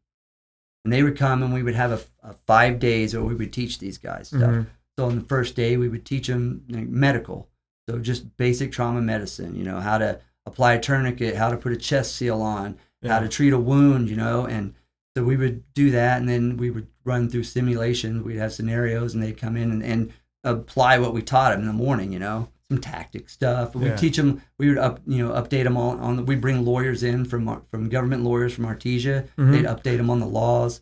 And 0.84 0.92
they 0.92 1.02
would 1.02 1.18
come 1.18 1.42
and 1.42 1.52
we 1.52 1.62
would 1.62 1.74
have 1.74 1.92
a, 1.92 2.00
a 2.22 2.34
five 2.46 2.78
days 2.78 3.14
where 3.14 3.24
we 3.24 3.34
would 3.34 3.52
teach 3.52 3.78
these 3.78 3.98
guys 3.98 4.28
stuff. 4.28 4.40
Mhm. 4.40 4.66
So 4.98 5.06
on 5.06 5.14
the 5.16 5.24
first 5.24 5.56
day, 5.56 5.76
we 5.76 5.88
would 5.88 6.04
teach 6.04 6.26
them 6.26 6.62
medical, 6.68 7.48
so 7.88 7.98
just 7.98 8.36
basic 8.36 8.70
trauma 8.70 9.00
medicine. 9.00 9.54
You 9.54 9.64
know 9.64 9.80
how 9.80 9.96
to 9.98 10.20
apply 10.46 10.74
a 10.74 10.80
tourniquet, 10.80 11.36
how 11.36 11.50
to 11.50 11.56
put 11.56 11.72
a 11.72 11.76
chest 11.76 12.16
seal 12.16 12.42
on, 12.42 12.76
how 13.04 13.20
to 13.20 13.28
treat 13.28 13.52
a 13.54 13.58
wound. 13.58 14.10
You 14.10 14.16
know, 14.16 14.44
and 14.46 14.74
so 15.20 15.24
we 15.24 15.36
would 15.36 15.62
do 15.74 15.90
that, 15.92 16.18
and 16.18 16.28
then 16.28 16.56
we 16.56 16.70
would 16.70 16.88
run 17.04 17.28
through 17.28 17.44
simulations. 17.44 18.22
We'd 18.24 18.38
have 18.38 18.52
scenarios, 18.52 19.14
and 19.14 19.22
they'd 19.22 19.36
come 19.36 19.56
in 19.56 19.70
and, 19.70 19.82
and 19.82 20.12
apply 20.44 20.98
what 20.98 21.12
we 21.14 21.22
taught 21.22 21.50
them 21.52 21.60
in 21.60 21.66
the 21.66 21.72
morning. 21.72 22.12
You 22.12 22.18
know, 22.18 22.48
some 22.70 22.80
tactic 22.80 23.28
stuff. 23.28 23.74
We 23.74 23.86
Yeah. 23.86 23.96
teach 23.96 24.16
them. 24.16 24.42
We 24.58 24.68
would 24.68 24.78
up, 24.78 25.00
you 25.06 25.26
know, 25.26 25.32
update 25.34 25.64
them 25.64 25.76
on. 25.76 25.98
on 26.00 26.26
we 26.26 26.36
bring 26.36 26.64
lawyers 26.64 27.02
in 27.02 27.24
from 27.24 27.48
our- 27.48 27.62
from 27.70 27.88
government 27.88 28.24
lawyers 28.24 28.52
from 28.54 28.64
Artesia. 28.64 29.26
Mhm. 29.38 29.52
They'd 29.52 29.64
update 29.66 29.96
them 29.98 30.10
on 30.10 30.20
the 30.20 30.26
laws. 30.26 30.80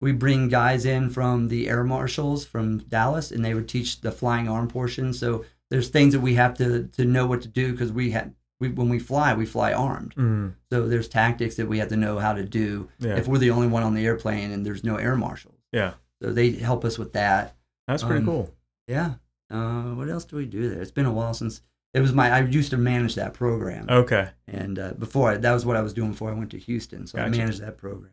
We 0.00 0.12
bring 0.12 0.48
guys 0.48 0.84
in 0.84 1.10
from 1.10 1.48
the 1.48 1.68
air 1.68 1.82
marshals 1.84 2.44
from 2.44 2.78
Dallas, 2.78 3.30
and 3.32 3.44
they 3.44 3.54
would 3.54 3.68
teach 3.68 4.00
the 4.00 4.12
flying 4.12 4.48
arm 4.48 4.68
portion. 4.68 5.12
So 5.12 5.44
there's 5.70 5.88
things 5.88 6.12
that 6.12 6.20
we 6.20 6.34
have 6.34 6.54
to 6.58 6.84
to 6.92 7.04
know 7.04 7.26
what 7.26 7.42
to 7.42 7.48
do 7.48 7.72
because 7.72 7.92
we 7.92 8.10
had 8.10 8.34
we 8.60 8.68
when 8.68 8.88
we 8.88 8.98
fly, 8.98 9.34
we 9.34 9.46
fly 9.46 9.72
armed. 9.72 10.14
Mhm. 10.16 10.54
So 10.70 10.88
there's 10.88 11.08
tactics 11.08 11.56
that 11.56 11.66
we 11.68 11.78
have 11.78 11.88
to 11.88 11.96
know 11.96 12.18
how 12.18 12.32
to 12.32 12.44
do 12.44 12.88
Yeah. 12.98 13.16
if 13.16 13.28
we're 13.28 13.38
the 13.38 13.50
only 13.50 13.68
one 13.68 13.82
on 13.82 13.94
the 13.94 14.04
airplane 14.06 14.50
and 14.50 14.64
there's 14.66 14.82
no 14.84 14.96
air 14.96 15.16
marshals. 15.16 15.60
Yeah. 15.72 15.94
So 16.22 16.32
they 16.32 16.50
help 16.50 16.84
us 16.84 16.98
with 16.98 17.12
that. 17.12 17.54
That's 17.86 18.02
pretty 18.02 18.20
Um, 18.20 18.26
cool. 18.26 18.54
Yeah. 18.88 19.14
Uh, 19.50 19.94
what 19.94 20.08
else 20.08 20.24
do 20.24 20.36
we 20.36 20.46
do 20.46 20.68
there? 20.68 20.82
It's 20.82 20.90
been 20.90 21.06
a 21.06 21.12
while 21.12 21.32
since 21.34 21.62
it 21.94 22.00
was 22.00 22.12
my. 22.12 22.30
I 22.30 22.40
used 22.42 22.70
to 22.70 22.76
manage 22.76 23.14
that 23.14 23.32
program, 23.32 23.86
Okay. 23.88 24.28
and 24.46 24.78
uh, 24.78 24.92
before 24.98 25.30
I, 25.30 25.36
that 25.38 25.52
was 25.52 25.64
what 25.64 25.76
I 25.76 25.80
was 25.80 25.94
doing 25.94 26.10
before 26.10 26.30
I 26.30 26.34
went 26.34 26.50
to 26.50 26.58
Houston. 26.58 27.06
So 27.06 27.18
I 27.18 27.28
managed 27.30 27.62
that 27.62 27.78
program, 27.78 28.12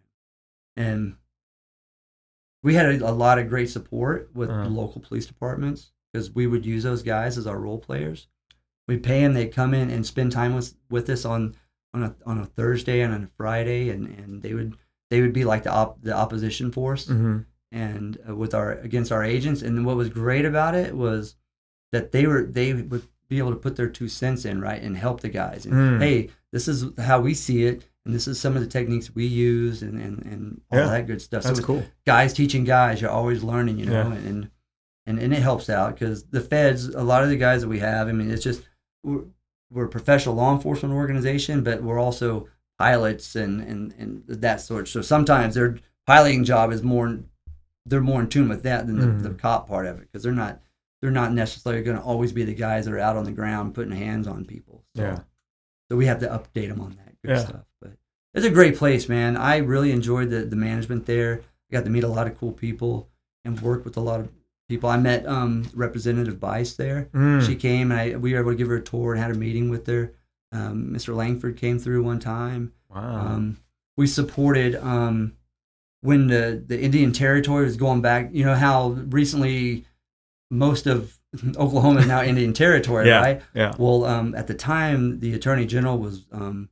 and 0.78 1.16
we 2.64 2.74
had 2.76 2.86
a, 3.02 3.10
a 3.10 3.12
lot 3.12 3.38
of 3.38 3.50
great 3.50 3.70
support 3.70 4.30
with 4.34 4.50
Uh-huh. 4.50 4.64
the 4.64 4.70
local 4.70 5.02
police 5.02 5.26
departments 5.26 5.92
because 6.14 6.32
we 6.34 6.48
would 6.48 6.66
use 6.66 6.84
those 6.84 7.04
guys 7.04 7.38
as 7.38 7.46
our 7.48 7.60
role 7.60 7.78
players. 7.80 8.28
We 8.88 8.98
pay 8.98 9.22
them; 9.22 9.34
they 9.34 9.48
come 9.48 9.74
in 9.74 9.90
and 9.90 10.06
spend 10.06 10.32
time 10.32 10.56
with 10.56 10.76
with 10.90 11.10
us 11.10 11.26
on 11.26 11.56
on 11.94 12.04
a 12.04 12.16
on 12.26 12.38
a 12.40 12.46
Thursday 12.46 13.02
and 13.02 13.14
on 13.14 13.24
a 13.24 13.28
Friday, 13.28 13.90
and, 13.90 14.08
and 14.08 14.42
they 14.42 14.54
would 14.54 14.76
they 15.10 15.22
would 15.22 15.34
be 15.34 15.44
like 15.44 15.64
the 15.64 15.72
op, 15.72 16.02
the 16.02 16.14
opposition 16.14 16.72
force 16.72 17.08
hmm 17.08 17.40
and 17.72 18.18
uh, 18.30 18.34
with 18.36 18.54
our 18.54 18.74
against 18.74 19.12
our 19.12 19.24
agents. 19.24 19.62
And 19.62 19.86
what 19.86 19.98
was 19.98 20.08
great 20.10 20.46
about 20.46 20.76
it 20.76 20.96
was 20.96 21.36
that 21.92 22.12
they 22.12 22.26
were 22.28 22.44
they 22.44 22.74
would 22.74 23.08
be 23.28 23.40
able 23.40 23.50
to 23.52 23.58
put 23.58 23.76
their 23.76 23.90
two 23.90 24.08
cents 24.08 24.46
in 24.46 24.62
right 24.62 24.82
and 24.82 24.96
help 24.96 25.22
the 25.22 25.30
guys. 25.30 25.66
And 25.66 25.74
Mm. 25.74 26.00
hey, 26.02 26.30
this 26.54 26.68
is 26.68 26.86
how 27.00 27.20
we 27.20 27.34
see 27.34 27.66
it, 27.66 27.84
and 28.06 28.14
this 28.14 28.28
is 28.28 28.40
some 28.40 28.56
of 28.56 28.62
the 28.62 28.68
techniques 28.68 29.14
we 29.16 29.26
use, 29.26 29.82
and 29.82 30.00
and, 30.00 30.24
and 30.26 30.62
all 30.72 30.78
Yeah. 30.80 30.88
that 30.90 31.08
good 31.08 31.22
stuff. 31.24 31.44
That's 31.44 31.60
so 31.60 31.66
cool. 31.66 31.86
guys 32.06 32.34
teaching 32.34 32.64
guys, 32.66 33.02
you're 33.02 33.10
always 33.10 33.44
learning, 33.44 33.80
you 33.80 33.88
know, 33.88 33.94
Yeah. 34.10 34.14
and 34.14 34.50
and 35.08 35.20
and 35.20 35.34
it 35.34 35.42
helps 35.42 35.70
out 35.70 35.96
because 35.96 36.24
the 36.26 36.42
feds, 36.42 36.88
a 36.90 37.04
lot 37.04 37.24
of 37.24 37.30
the 37.30 37.36
guys 37.38 37.62
that 37.62 37.68
we 37.68 37.80
have, 37.80 38.08
I 38.08 38.12
mean, 38.12 38.30
it's 38.30 38.44
just 38.44 38.62
we're, 39.06 39.24
we're 39.72 39.86
a 39.86 39.90
professional 39.90 40.36
law 40.36 40.54
enforcement 40.56 40.94
organization, 40.94 41.64
but 41.64 41.82
we're 41.84 42.00
also 42.00 42.48
pilots 42.78 43.36
and 43.36 43.62
and 43.62 43.94
and 43.98 44.24
that 44.28 44.62
sort. 44.62 44.88
So 44.88 45.02
sometimes 45.02 45.56
their 45.56 45.78
piloting 46.06 46.44
job 46.44 46.72
is 46.72 46.84
more 46.84 47.20
they're 47.86 48.02
more 48.02 48.22
in 48.22 48.28
tune 48.30 48.50
with 48.50 48.64
that 48.64 48.88
than 48.88 48.98
the, 49.00 49.06
Mhm. 49.08 49.24
the 49.24 49.30
cop 49.36 49.68
part 49.68 49.86
of 49.86 49.98
it 49.98 50.02
because 50.02 50.24
they're 50.24 50.32
not 50.34 50.62
they're 51.02 51.12
not 51.12 51.34
necessarily 51.34 51.84
going 51.84 51.98
to 51.98 52.04
always 52.04 52.32
be 52.32 52.44
the 52.44 52.54
guys 52.54 52.86
that 52.86 52.94
are 52.94 53.00
out 53.00 53.16
on 53.16 53.26
the 53.26 53.32
ground 53.32 53.76
putting 53.76 53.92
hands 53.96 54.28
on 54.28 54.44
people. 54.46 54.84
So, 54.96 55.04
Yeah. 55.04 55.20
so 55.90 55.96
we 55.96 56.08
have 56.08 56.20
to 56.20 56.28
update 56.28 56.70
them 56.70 56.82
on 56.82 56.92
that 56.96 57.14
good 57.24 57.32
Yeah. 57.38 57.46
stuff. 57.46 57.66
But 57.82 57.92
it's 58.34 58.46
a 58.46 58.50
great 58.50 58.76
place, 58.76 59.08
man. 59.08 59.38
I 59.38 59.58
really 59.58 59.92
enjoyed 59.92 60.30
the 60.32 60.46
the 60.46 60.56
management 60.56 61.06
there. 61.06 61.42
I 61.70 61.72
got 61.76 61.84
to 61.86 61.92
meet 61.92 62.04
a 62.04 62.08
lot 62.08 62.28
of 62.28 62.38
cool 62.40 62.54
people 62.54 63.10
and 63.44 63.60
work 63.62 63.86
with 63.86 63.98
a 63.98 64.02
lot 64.02 64.20
of 64.20 64.30
people. 64.70 64.90
I 64.90 64.98
met 64.98 65.26
um, 65.26 65.70
Representative 65.74 66.40
Bice 66.40 66.74
there. 66.76 67.10
Mm. 67.14 67.46
She 67.46 67.56
came 67.56 67.92
and 67.92 68.00
I 68.00 68.16
we 68.18 68.34
were 68.34 68.40
able 68.40 68.52
to 68.52 68.58
give 68.58 68.68
her 68.68 68.78
a 68.78 68.82
tour 68.82 69.14
and 69.14 69.22
had 69.22 69.32
a 69.32 69.36
meeting 69.36 69.70
with 69.70 69.88
her. 69.88 70.14
Um, 70.52 70.92
Mr. 70.94 71.16
Lankford 71.16 71.58
came 71.58 71.80
through 71.80 72.04
one 72.04 72.20
time. 72.20 72.74
wow. 72.90 73.02
Um, 73.28 73.58
we 73.98 74.08
supported 74.08 74.76
um, 74.76 75.34
when 76.02 76.28
the, 76.28 76.64
the 76.66 76.80
Indian 76.82 77.12
Territory 77.14 77.66
was 77.66 77.78
going 77.78 78.02
back. 78.02 78.30
You 78.34 78.46
know 78.46 78.56
how 78.56 78.90
recently 78.90 79.86
most 80.52 80.86
of 80.88 81.18
Oklahoma 81.58 82.02
is 82.02 82.08
now 82.08 82.24
Indian 82.24 82.54
territory, 82.54 83.08
Yeah. 83.08 83.20
right? 83.22 83.42
Yeah. 83.54 83.74
Well, 83.78 84.06
um, 84.06 84.36
at 84.36 84.48
the 84.48 84.54
time, 84.54 85.20
the 85.20 85.34
attorney 85.34 85.66
general 85.66 85.98
was 85.98 86.26
um, 86.32 86.70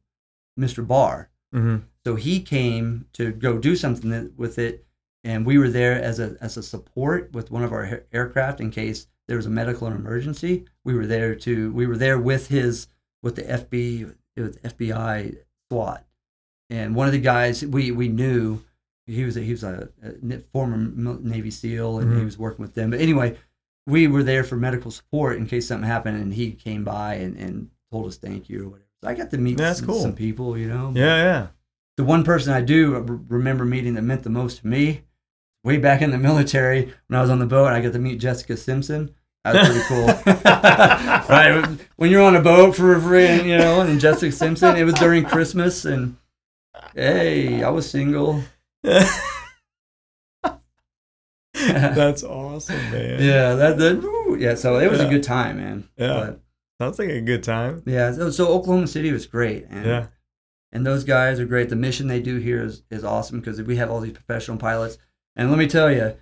Mr. 0.60 0.86
Barr. 0.86 1.30
hmm 1.52 1.78
So 2.06 2.16
he 2.16 2.40
came 2.42 3.06
to 3.14 3.32
go 3.32 3.58
do 3.58 3.76
something 3.76 4.32
with 4.38 4.60
it, 4.60 4.86
and 5.24 5.46
we 5.46 5.58
were 5.58 5.70
there 5.70 6.02
as 6.02 6.20
a 6.20 6.36
as 6.42 6.58
a 6.58 6.64
support 6.64 7.32
with 7.34 7.52
one 7.52 7.64
of 7.64 7.72
our 7.72 8.04
aircraft 8.12 8.60
in 8.62 8.72
case 8.72 9.08
there 9.28 9.38
was 9.38 9.46
a 9.46 9.50
medical 9.50 9.88
emergency. 9.88 10.66
We 10.84 10.94
were 10.96 11.06
there 11.08 11.36
to 11.36 11.72
we 11.72 11.88
were 11.88 11.98
there 11.98 12.20
with 12.20 12.48
his 12.50 12.88
with 13.22 13.36
the 13.36 13.44
FB 13.44 14.16
it 14.36 14.42
was 14.42 14.58
FBI 14.58 15.38
SWAT, 15.72 16.06
and 16.70 16.96
one 16.96 17.08
of 17.08 17.14
the 17.14 17.20
guys 17.20 17.66
we 17.66 17.92
we 17.92 18.08
knew 18.10 18.62
he 19.06 19.24
was 19.26 19.36
a, 19.38 19.42
he 19.42 19.52
was 19.52 19.64
a, 19.64 19.90
a 20.04 20.38
former 20.54 20.78
Navy 20.78 21.52
SEAL 21.52 22.00
and 22.00 22.14
he 22.14 22.22
Mhm. 22.22 22.26
was 22.26 22.38
working 22.38 22.62
with 22.64 22.74
them. 22.74 22.90
But 22.90 23.02
anyway, 23.02 23.38
we 23.86 24.08
were 24.08 24.24
there 24.24 24.44
for 24.46 24.56
medical 24.56 24.92
support 24.92 25.36
in 25.38 25.46
case 25.46 25.68
something 25.68 25.88
happened, 25.88 26.22
and 26.22 26.34
he 26.34 26.52
came 26.54 26.84
by 26.86 27.16
and, 27.16 27.36
and 27.38 27.70
told 27.92 28.08
us 28.08 28.16
thank 28.18 28.50
you 28.50 28.64
or 28.64 28.70
whatever. 28.70 28.88
So 29.04 29.10
I 29.10 29.14
got 29.14 29.30
to 29.32 29.38
meet 29.38 29.58
That's 29.58 29.80
some, 29.80 29.88
cool. 29.90 30.02
some 30.02 30.14
people, 30.16 30.58
you 30.58 30.68
know. 30.70 30.94
Yeah. 30.96 31.18
Yeah. 31.18 31.48
The 31.98 32.06
one 32.06 32.24
person 32.24 32.54
I 32.54 32.62
do 32.62 33.26
remember 33.28 33.66
meeting 33.66 33.96
that 33.96 34.04
meant 34.04 34.24
the 34.24 34.30
most 34.30 34.62
to 34.62 34.68
me, 34.68 35.02
way 35.64 35.78
back 35.78 36.02
in 36.02 36.12
the 36.12 36.18
military 36.18 36.94
when 37.08 37.18
I 37.18 37.22
was 37.22 37.30
on 37.30 37.40
the 37.40 37.46
boat, 37.46 37.68
I 37.68 37.82
got 37.82 37.94
to 37.94 38.00
meet 38.00 38.20
Jessica 38.20 38.58
Simpson. 38.58 39.14
That 39.44 39.56
was 39.56 39.68
pretty 39.70 39.86
cool. 39.88 40.08
right, 41.30 41.80
when 41.98 42.10
you're 42.12 42.22
on 42.24 42.36
a 42.36 42.42
boat 42.42 42.76
for 42.76 43.00
free, 43.02 43.26
and, 43.28 43.48
you 43.48 43.58
know, 43.58 43.82
and 43.82 44.00
Jessica 44.00 44.32
Simpson, 44.32 44.78
it 44.78 44.84
was 44.84 44.94
during 44.96 45.26
Christmas, 45.26 45.84
and 45.86 46.16
hey, 46.96 47.62
I 47.64 47.70
was 47.70 47.90
single. 47.90 48.42
That's 51.54 52.24
awesome, 52.24 52.76
man. 52.92 53.22
Yeah, 53.22 53.54
that, 53.56 53.78
that 53.78 54.38
yeah. 54.40 54.56
So 54.56 54.78
it 54.80 54.90
was 54.90 55.00
Yeah. 55.00 55.08
a 55.08 55.10
good 55.10 55.24
time, 55.24 55.58
man. 55.58 55.90
Yeah. 55.98 56.14
But, 56.14 56.40
Sounds 56.82 57.00
like 57.00 57.10
a 57.10 57.22
good 57.22 57.44
time. 57.44 57.84
yeah. 57.86 58.12
So, 58.14 58.30
so 58.32 58.48
Oklahoma 58.48 58.88
City 58.88 59.12
was 59.12 59.26
great, 59.28 59.66
and 59.70 59.86
Yeah. 59.86 60.08
and 60.72 60.86
those 60.86 61.04
guys 61.04 61.40
are 61.40 61.46
great. 61.46 61.70
The 61.70 61.76
mission 61.76 62.08
they 62.08 62.20
do 62.22 62.38
here 62.38 62.64
is 62.64 62.84
is 62.90 63.04
awesome 63.04 63.40
because 63.40 63.62
we 63.62 63.76
have 63.78 63.92
all 63.92 64.00
these 64.00 64.14
professional 64.14 64.58
pilots. 64.58 64.98
And 65.36 65.50
let 65.50 65.58
me 65.58 65.68
tell 65.68 65.92
you, 65.92 66.16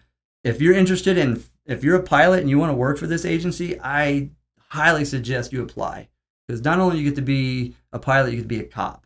if 0.43 0.61
you're 0.61 0.73
interested 0.75 1.17
in 1.17 1.43
if 1.65 1.83
you're 1.83 1.95
a 1.95 2.03
pilot 2.03 2.39
and 2.41 2.49
you 2.49 2.57
want 2.57 2.71
to 2.71 2.75
work 2.75 2.97
for 2.97 3.07
this 3.07 3.25
agency, 3.25 3.79
I 3.81 4.29
highly 4.69 5.05
suggest 5.05 5.53
you 5.53 5.61
apply 5.63 6.09
because 6.47 6.63
not 6.63 6.79
only 6.79 6.97
you 6.99 7.03
get 7.03 7.15
to 7.17 7.21
be 7.21 7.75
a 7.93 7.99
pilot, 7.99 8.31
you 8.31 8.37
get 8.37 8.43
to 8.43 8.47
be 8.47 8.59
a 8.59 8.63
cop. 8.63 9.05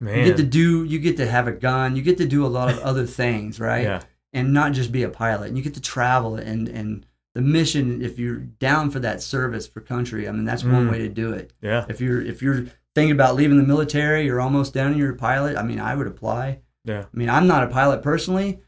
Man. 0.00 0.18
You 0.18 0.24
get 0.24 0.36
to 0.38 0.42
do, 0.42 0.84
you 0.84 0.98
get 0.98 1.16
to 1.18 1.26
have 1.26 1.46
a 1.46 1.52
gun, 1.52 1.94
you 1.96 2.02
get 2.02 2.18
to 2.18 2.26
do 2.26 2.44
a 2.44 2.48
lot 2.48 2.68
of 2.70 2.78
other 2.82 3.06
things, 3.06 3.60
right? 3.60 3.84
Yeah. 3.84 4.02
and 4.32 4.52
not 4.52 4.72
just 4.72 4.90
be 4.90 5.04
a 5.04 5.08
pilot. 5.08 5.48
And 5.48 5.56
you 5.56 5.62
get 5.62 5.74
to 5.74 5.80
travel 5.80 6.34
and 6.36 6.68
and 6.68 7.06
the 7.34 7.40
mission. 7.40 8.02
If 8.02 8.18
you're 8.18 8.38
down 8.38 8.90
for 8.90 8.98
that 9.00 9.22
service 9.22 9.66
for 9.68 9.80
country, 9.80 10.28
I 10.28 10.32
mean 10.32 10.44
that's 10.44 10.64
one 10.64 10.88
Mm. 10.88 10.90
way 10.90 10.98
to 10.98 11.08
do 11.08 11.32
it. 11.32 11.52
Yeah. 11.62 11.84
If 11.88 12.00
you're 12.00 12.20
if 12.20 12.42
you're 12.42 12.66
thinking 12.94 13.12
about 13.12 13.36
leaving 13.36 13.56
the 13.56 13.62
military, 13.64 14.24
you're 14.24 14.40
almost 14.40 14.74
down 14.74 14.88
and 14.92 14.96
you're 14.98 15.12
a 15.12 15.16
pilot. 15.16 15.56
I 15.56 15.62
mean, 15.62 15.78
I 15.80 15.94
would 15.94 16.06
apply. 16.08 16.60
Yeah. 16.84 17.04
I 17.12 17.16
mean, 17.16 17.30
I'm 17.30 17.46
not 17.46 17.62
a 17.64 17.68
pilot 17.68 18.02
personally 18.02 18.60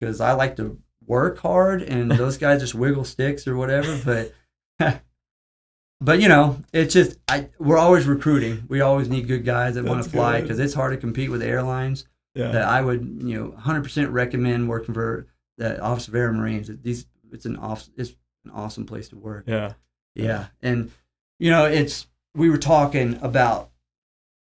because 0.00 0.20
I 0.20 0.32
like 0.32 0.56
to 0.56 0.78
work 1.06 1.38
hard, 1.38 1.82
and 1.82 2.10
those 2.12 2.38
guys 2.38 2.60
just 2.60 2.74
wiggle 2.74 3.04
sticks 3.04 3.46
or 3.46 3.56
whatever. 3.56 3.98
But 4.04 4.34
but 6.00 6.20
you 6.20 6.28
know, 6.28 6.58
it's 6.72 6.92
just 6.94 7.18
I 7.28 7.48
we're 7.58 7.78
always 7.78 8.06
recruiting. 8.06 8.64
We 8.68 8.80
always 8.80 9.08
need 9.08 9.26
good 9.26 9.44
guys 9.44 9.74
that 9.74 9.84
want 9.84 10.02
to 10.02 10.08
fly 10.10 10.40
because 10.40 10.58
it's 10.58 10.74
hard 10.74 10.92
to 10.92 10.98
compete 10.98 11.30
with 11.30 11.42
airlines 11.42 12.06
Yeah. 12.34 12.50
that 12.50 12.62
I 12.62 12.80
would, 12.82 13.20
you 13.22 13.38
know, 13.38 13.50
100% 13.58 14.12
recommend 14.12 14.68
working 14.68 14.94
for 14.94 15.26
the 15.56 15.80
Office 15.80 16.08
of 16.08 16.14
Air 16.14 16.32
Marines. 16.32 16.68
These, 16.82 17.06
it's 17.32 17.46
an 17.46 17.56
off, 17.56 17.88
it's 17.96 18.14
an 18.44 18.50
awesome 18.50 18.86
place 18.86 19.08
to 19.10 19.16
work. 19.16 19.44
yeah. 19.46 19.74
Yeah, 20.16 20.46
and 20.62 20.92
you 21.40 21.50
know, 21.50 21.64
it's 21.64 22.06
we 22.36 22.48
were 22.48 22.58
talking 22.58 23.18
about 23.20 23.70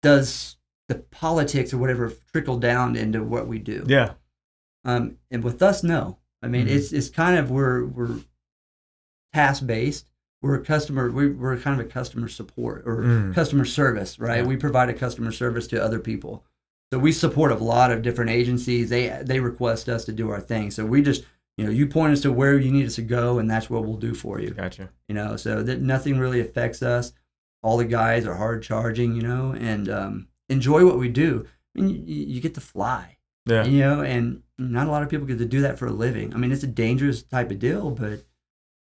does 0.04 0.58
the 0.90 0.96
politics 0.96 1.74
or 1.74 1.80
whatever 1.80 2.14
trickle 2.32 2.60
down 2.60 2.96
into 2.96 3.24
what 3.24 3.48
we 3.48 3.58
do? 3.58 3.84
Yeah. 3.88 4.12
Um, 4.86 5.18
and 5.32 5.44
with 5.44 5.62
us, 5.62 5.84
no. 5.84 6.20
I 6.42 6.48
mean, 6.48 6.68
Mhm. 6.68 6.72
it's 6.72 6.94
it's 6.94 7.10
kind 7.10 7.38
of 7.38 7.50
we're 7.52 7.86
we're 7.86 8.20
task 9.34 9.66
based. 9.66 10.06
We're 10.42 10.56
a 10.56 10.64
customer. 10.64 11.10
We, 11.10 11.30
we're 11.32 11.58
kind 11.58 11.80
of 11.80 11.86
a 11.86 11.90
customer 11.90 12.28
support 12.28 12.84
or 12.86 12.98
Mm. 13.04 13.34
customer 13.34 13.66
service, 13.66 14.20
right? 14.20 14.42
Yeah. 14.42 14.48
We 14.48 14.58
provide 14.58 14.90
a 14.90 14.94
customer 14.94 15.32
service 15.32 15.66
to 15.68 15.84
other 15.84 16.00
people. 16.00 16.44
So 16.94 17.00
we 17.00 17.12
support 17.12 17.52
a 17.52 17.56
lot 17.56 17.92
of 17.92 18.04
different 18.04 18.30
agencies. 18.32 18.90
They 18.90 19.22
they 19.24 19.40
request 19.40 19.90
us 19.90 20.06
to 20.06 20.12
do 20.12 20.30
our 20.30 20.40
thing. 20.40 20.70
So 20.72 20.86
we 20.86 21.02
just 21.02 21.24
you 21.58 21.66
know 21.66 21.72
you 21.72 21.88
point 21.88 22.14
us 22.14 22.22
to 22.22 22.32
where 22.32 22.58
you 22.60 22.72
need 22.72 22.86
us 22.86 22.96
to 22.96 23.02
go, 23.02 23.40
and 23.40 23.50
that's 23.50 23.70
what 23.70 23.86
we'll 23.86 23.98
do 23.98 24.14
for 24.14 24.40
you. 24.40 24.52
Gotcha. 24.52 24.90
You 25.10 25.16
know, 25.16 25.36
so 25.36 25.64
that 25.64 25.82
nothing 25.82 26.20
really 26.20 26.40
affects 26.42 26.84
us. 26.84 27.12
All 27.64 27.78
the 27.78 27.86
guys 27.86 28.28
are 28.28 28.36
hard 28.36 28.62
charging, 28.62 29.16
you 29.16 29.24
know, 29.24 29.52
and 29.54 29.90
um, 29.90 30.28
enjoy 30.50 30.86
what 30.86 31.00
we 31.00 31.10
do. 31.10 31.48
I 31.76 31.82
mean, 31.82 32.06
you, 32.06 32.26
you 32.28 32.42
get 32.42 32.54
to 32.54 32.62
fly 32.62 33.15
Yeah. 33.48 33.64
you 33.66 33.80
know 33.80 34.02
and 34.02 34.42
not 34.58 34.88
a 34.88 34.92
lot 34.92 35.04
of 35.04 35.10
people 35.10 35.28
get 35.28 35.38
to 35.38 35.46
do 35.46 35.62
that 35.62 35.78
for 35.78 35.86
a 35.88 35.92
living 35.92 36.34
i 36.34 36.38
mean 36.38 36.52
it's 36.52 36.64
a 36.64 36.68
dangerous 36.68 37.22
type 37.24 37.52
of 37.52 37.60
deal 37.60 37.92
but 37.92 38.24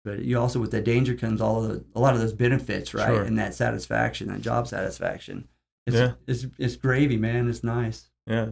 but 0.05 0.19
you 0.23 0.39
also 0.39 0.59
with 0.59 0.71
that 0.71 0.83
danger 0.85 1.15
comes 1.15 1.41
all 1.41 1.63
of 1.63 1.69
the, 1.69 1.85
a 1.95 1.99
lot 1.99 2.13
of 2.13 2.19
those 2.21 2.33
benefits 2.33 2.93
right 2.93 3.07
Sure. 3.07 3.23
and 3.23 3.37
that 3.39 3.53
satisfaction 3.55 4.27
that 4.29 4.41
job 4.41 4.67
satisfaction 4.67 5.47
it's, 5.85 5.95
Yeah. 5.97 6.13
it's 6.27 6.45
it's 6.57 6.75
gravy 6.77 7.17
man 7.17 7.49
it's 7.49 7.63
nice 7.63 8.09
Yeah. 8.27 8.49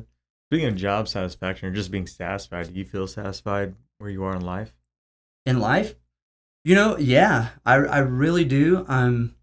Speaking 0.50 0.68
of 0.68 0.76
job 0.76 1.08
satisfaction 1.08 1.70
or 1.70 1.72
just 1.72 1.92
being 1.92 2.06
satisfied, 2.08 2.68
do 2.74 2.78
you 2.78 2.84
feel 2.84 3.08
satisfied 3.08 3.74
where 4.00 4.10
you 4.10 4.24
are 4.26 4.36
in 4.36 4.42
life? 4.42 4.74
in 5.46 5.60
life 5.60 5.96
you 6.66 6.76
know 6.76 6.98
yeah 6.98 7.50
i 7.66 7.76
i 7.76 7.98
really 8.00 8.44
do 8.46 8.86
i'm 8.90 9.34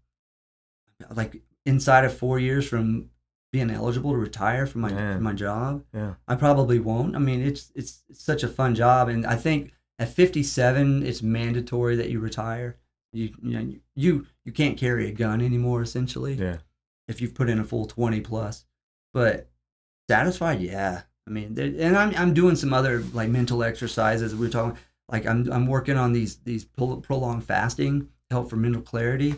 like 1.15 1.41
inside 1.65 2.05
of 2.05 2.15
four 2.15 2.39
years 2.39 2.67
from 2.67 3.09
being 3.51 3.69
eligible 3.71 4.11
to 4.11 4.17
retire 4.17 4.65
from 4.67 4.81
my 4.81 4.91
Man. 4.91 5.15
from 5.15 5.23
my 5.23 5.33
job 5.33 5.83
Yeah. 5.93 6.15
I 6.27 6.35
probably 6.35 6.79
won't. 6.79 7.15
I 7.15 7.19
mean, 7.19 7.41
it's 7.41 7.71
it's 7.75 8.03
it's 8.09 8.23
such 8.23 8.43
a 8.43 8.47
fun 8.47 8.75
job, 8.75 9.09
and 9.09 9.25
I 9.25 9.35
think 9.35 9.71
at 9.97 10.09
57, 10.09 11.03
it's 11.05 11.21
mandatory 11.21 11.95
that 11.97 12.09
you 12.09 12.19
retire. 12.19 12.77
You 13.11 13.33
you 13.41 13.59
know 13.59 13.73
you 13.95 14.27
you 14.45 14.51
can't 14.51 14.77
carry 14.77 15.07
a 15.07 15.11
gun 15.11 15.41
anymore, 15.41 15.81
essentially, 15.81 16.35
Yeah. 16.35 16.57
if 17.07 17.21
you've 17.21 17.33
put 17.33 17.49
in 17.49 17.59
a 17.59 17.63
full 17.63 17.85
20 17.85 18.21
plus. 18.21 18.65
But 19.13 19.49
satisfied, 20.09 20.61
yeah. 20.61 21.01
I 21.27 21.31
mean, 21.31 21.57
and 21.59 21.97
I'm 21.97 22.15
I'm 22.15 22.33
doing 22.33 22.55
some 22.55 22.73
other 22.73 23.01
like 23.13 23.29
mental 23.29 23.63
exercises. 23.63 24.35
We 24.35 24.47
are 24.47 24.49
talking 24.49 24.77
like 25.11 25.25
I'm 25.25 25.51
I'm 25.51 25.67
working 25.67 25.97
on 25.97 26.13
these 26.13 26.37
these 26.37 26.65
prolonged 26.65 27.43
fasting 27.45 28.01
to 28.01 28.07
help 28.31 28.49
for 28.49 28.55
mental 28.57 28.81
clarity. 28.81 29.35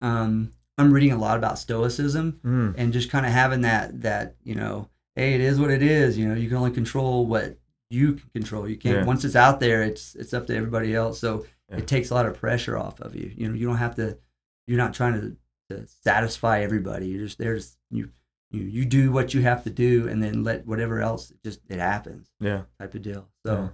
Um, 0.00 0.52
I'm 0.78 0.92
reading 0.92 1.12
a 1.12 1.18
lot 1.18 1.36
about 1.38 1.58
stoicism 1.58 2.40
Mm. 2.44 2.74
and 2.76 2.92
just 2.92 3.10
kind 3.10 3.24
of 3.26 3.32
having 3.32 3.62
that 3.62 4.02
that 4.02 4.36
you 4.42 4.54
know 4.54 4.88
hey 5.16 5.34
it 5.34 5.40
is 5.40 5.60
what 5.60 5.70
it 5.70 5.82
is 5.82 6.18
you 6.18 6.28
know 6.28 6.34
you 6.34 6.48
can 6.48 6.56
only 6.56 6.70
control 6.72 7.26
what 7.26 7.56
you 7.90 8.14
can 8.14 8.28
control 8.34 8.68
you 8.68 8.76
can't 8.76 8.98
Yeah. 8.98 9.04
once 9.04 9.24
it's 9.24 9.36
out 9.36 9.60
there 9.60 9.82
it's 9.82 10.14
it's 10.16 10.34
up 10.34 10.46
to 10.48 10.56
everybody 10.56 10.94
else 10.94 11.18
so 11.20 11.46
Yeah. 11.70 11.76
it 11.78 11.86
takes 11.86 12.10
a 12.10 12.14
lot 12.14 12.26
of 12.26 12.38
pressure 12.38 12.76
off 12.76 13.00
of 13.00 13.14
you 13.14 13.32
you 13.36 13.48
know 13.48 13.54
you 13.54 13.66
don't 13.66 13.76
have 13.76 13.94
to 13.96 14.18
you're 14.66 14.78
not 14.78 14.94
trying 14.94 15.20
to, 15.20 15.36
to 15.70 15.86
satisfy 15.86 16.60
everybody 16.62 17.06
you're 17.08 17.24
just 17.26 17.38
there 17.38 17.56
to, 17.58 17.64
you 17.90 18.10
you 18.50 18.62
you 18.64 18.84
do 18.84 19.12
what 19.12 19.32
you 19.34 19.42
have 19.42 19.62
to 19.64 19.70
do 19.70 20.08
and 20.08 20.22
then 20.22 20.42
let 20.42 20.66
whatever 20.66 21.00
else 21.00 21.30
it 21.30 21.38
just 21.44 21.60
it 21.68 21.78
happens 21.78 22.28
Yeah. 22.40 22.62
type 22.80 22.94
of 22.94 23.02
deal 23.02 23.28
so 23.46 23.70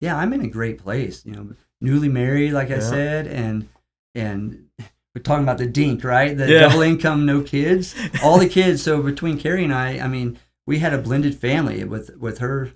yeah 0.00 0.16
i'm 0.18 0.32
in 0.34 0.42
a 0.42 0.48
great 0.48 0.78
place 0.78 1.24
you 1.24 1.32
know 1.32 1.48
newly 1.80 2.08
married 2.10 2.52
like 2.52 2.70
i 2.70 2.78
said 2.80 3.26
and 3.26 3.68
and 4.14 4.66
we're 5.14 5.22
talking 5.22 5.42
about 5.44 5.58
the 5.58 5.66
dink 5.66 6.02
right 6.04 6.36
the 6.36 6.48
Yeah. 6.48 6.60
double 6.60 6.82
income 6.82 7.26
no 7.26 7.40
kids 7.42 7.94
all 8.22 8.38
the 8.38 8.48
kids 8.48 8.82
so 8.82 9.02
between 9.02 9.38
carrie 9.38 9.64
and 9.64 9.74
i 9.74 9.98
i 9.98 10.08
mean 10.08 10.38
we 10.66 10.78
had 10.78 10.92
a 10.94 10.98
blended 10.98 11.34
family 11.38 11.84
with 11.84 12.16
with 12.16 12.38
her 12.38 12.70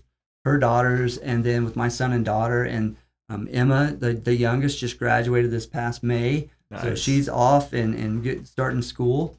her 0.45 0.59
daughters 0.59 1.16
and 1.18 1.45
then 1.45 1.64
with 1.64 1.76
my 1.76 1.89
son 1.89 2.12
and 2.12 2.24
daughter 2.24 2.62
and 2.62 2.97
um, 3.28 3.49
emma 3.51 3.95
the, 3.99 4.12
the 4.12 4.34
youngest 4.37 4.78
just 4.78 4.99
graduated 4.99 5.51
this 5.51 5.66
past 5.66 6.03
may 6.03 6.49
so 6.82 6.95
she's 6.97 7.28
off 7.28 7.72
and 7.72 7.95
and 7.95 8.22
get, 8.24 8.47
starting 8.47 8.82
school 8.82 9.39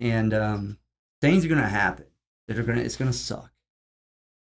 and 0.00 0.32
um, 0.32 0.78
things 1.20 1.44
are 1.44 1.48
going 1.48 1.60
to 1.60 1.66
happen 1.68 2.04
that 2.46 2.56
are 2.58 2.62
going 2.62 2.78
to 2.78 2.84
it's 2.84 2.96
going 2.96 3.10
to 3.10 3.16
suck 3.16 3.50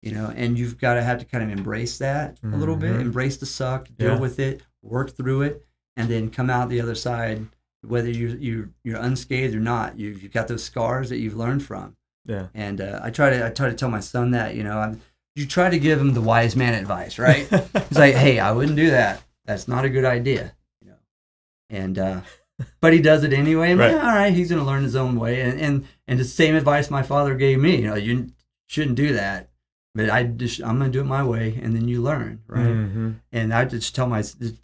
you 0.03 0.13
know 0.13 0.33
and 0.35 0.59
you've 0.59 0.79
got 0.81 0.95
to 0.95 1.03
have 1.03 1.19
to 1.19 1.25
kind 1.25 1.45
of 1.45 1.51
embrace 1.57 1.99
that 1.99 2.39
a 2.43 2.57
little 2.57 2.75
bit 2.77 2.93
Mhm. 2.97 3.01
embrace 3.03 3.37
the 3.37 3.47
suck 3.47 3.89
deal 3.99 4.15
Yeah. 4.15 4.19
with 4.19 4.39
it 4.39 4.63
work 4.83 5.15
through 5.17 5.43
it 5.43 5.65
and 5.97 6.09
then 6.11 6.31
come 6.31 6.51
out 6.51 6.69
the 6.69 6.81
other 6.81 6.95
side 6.95 7.47
whether 7.83 8.11
you 8.11 8.29
you 8.41 8.73
you're 8.85 8.99
unscathed 9.01 9.55
or 9.55 9.61
not 9.61 9.99
you've, 9.99 10.23
you've 10.23 10.33
got 10.33 10.49
those 10.49 10.63
scars 10.65 11.09
that 11.11 11.19
you've 11.19 11.37
learned 11.37 11.63
from 11.65 11.97
Yeah. 12.27 12.47
and 12.55 12.81
uh, 12.81 13.01
i 13.03 13.11
try 13.11 13.31
to 13.31 13.47
i 13.47 13.51
try 13.51 13.69
to 13.69 13.75
tell 13.75 13.91
my 13.91 14.01
son 14.01 14.31
that 14.33 14.55
you 14.55 14.63
know 14.63 14.79
I'm, 14.79 15.01
you 15.35 15.47
try 15.47 15.69
to 15.71 15.79
give 15.79 16.01
him 16.01 16.15
the 16.15 16.21
wise 16.21 16.55
man 16.57 16.75
advice 16.75 17.19
right 17.19 17.47
he's 17.89 17.99
like 17.99 18.15
hey 18.15 18.39
i 18.39 18.53
wouldn't 18.53 18.77
do 18.77 18.91
that 18.91 19.23
that's 19.47 19.67
not 19.67 19.85
a 19.85 19.91
good 19.91 20.05
idea 20.05 20.53
you 20.81 20.89
know 20.91 20.97
and 21.71 21.99
uh 21.99 22.21
but 22.81 22.93
he 22.93 23.01
does 23.01 23.25
it 23.25 23.33
anyway 23.33 23.73
and 23.73 23.81
Right. 23.81 23.91
yeah, 23.93 24.07
all 24.07 24.15
right 24.15 24.33
he's 24.33 24.51
going 24.51 24.61
to 24.61 24.67
learn 24.67 24.85
his 24.85 24.95
own 24.97 25.17
way 25.17 25.41
and, 25.41 25.61
and 25.61 25.87
and 26.07 26.19
the 26.21 26.25
same 26.25 26.55
advice 26.55 26.91
my 26.91 27.03
father 27.03 27.35
gave 27.35 27.59
me 27.59 27.77
you 27.81 27.87
know 27.89 27.97
you 27.97 28.31
shouldn't 28.69 28.95
do 28.97 29.13
that 29.15 29.49
but 29.95 30.09
i 30.09 30.23
just 30.23 30.63
i'm 30.63 30.79
going 30.79 30.93
to 30.93 30.97
do 30.99 31.01
it 31.01 31.09
my 31.09 31.25
way 31.25 31.59
and 31.61 31.75
then 31.75 31.89
you 31.89 32.01
learn 32.01 32.41
right 32.47 32.67
Mhm. 32.67 33.17
and 33.33 33.53
I 33.53 33.65
just 33.65 33.95
tell 33.97 34.07
my 34.07 34.23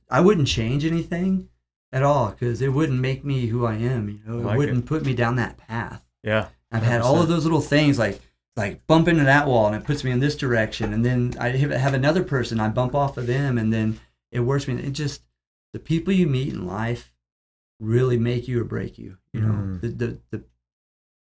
I 0.09 0.21
wouldn't 0.21 0.47
change 0.47 0.85
anything 0.85 1.49
at 1.93 2.03
all 2.03 2.31
because 2.31 2.61
it 2.63 2.69
wouldn't 2.69 3.01
make 3.01 3.25
me 3.25 3.47
who 3.47 3.65
I 3.67 3.75
am. 3.75 4.09
You 4.09 4.21
know, 4.27 4.39
it 4.41 4.45
like 4.45 4.59
wouldn't 4.59 4.87
put 4.87 5.05
me 5.05 5.15
down 5.15 5.37
that 5.37 5.57
path. 5.57 6.05
Yeah. 6.23 6.49
I've 6.71 6.83
had 6.83 7.01
all 7.01 7.21
of 7.23 7.29
those 7.29 7.45
little 7.45 7.61
things 7.63 7.99
like 7.99 8.21
like 8.57 8.87
bump 8.87 9.09
into 9.09 9.25
that 9.25 9.47
wall 9.47 9.67
and 9.69 9.77
it 9.77 9.85
puts 9.85 10.03
me 10.05 10.11
in 10.11 10.21
this 10.21 10.37
direction, 10.37 10.93
and 10.93 11.05
then 11.05 11.35
I 11.41 11.51
have 11.51 11.71
have 11.71 11.95
another 11.95 12.23
person 12.23 12.61
I 12.61 12.69
bump 12.69 12.95
off 12.95 13.17
of 13.17 13.27
them, 13.27 13.57
and 13.57 13.73
then 13.73 14.01
it 14.33 14.41
works 14.41 14.67
me. 14.69 14.75
It 14.83 14.91
just 14.93 15.23
the 15.73 15.79
people 15.79 16.13
you 16.13 16.27
meet 16.27 16.53
in 16.53 16.67
life 16.67 17.15
really 17.81 18.19
make 18.19 18.49
you 18.49 18.61
or 18.61 18.65
break 18.65 18.99
you. 18.99 19.17
You 19.33 19.41
know, 19.41 19.53
Mm. 19.53 19.81
the, 19.81 19.89
the 19.89 20.19
the 20.31 20.45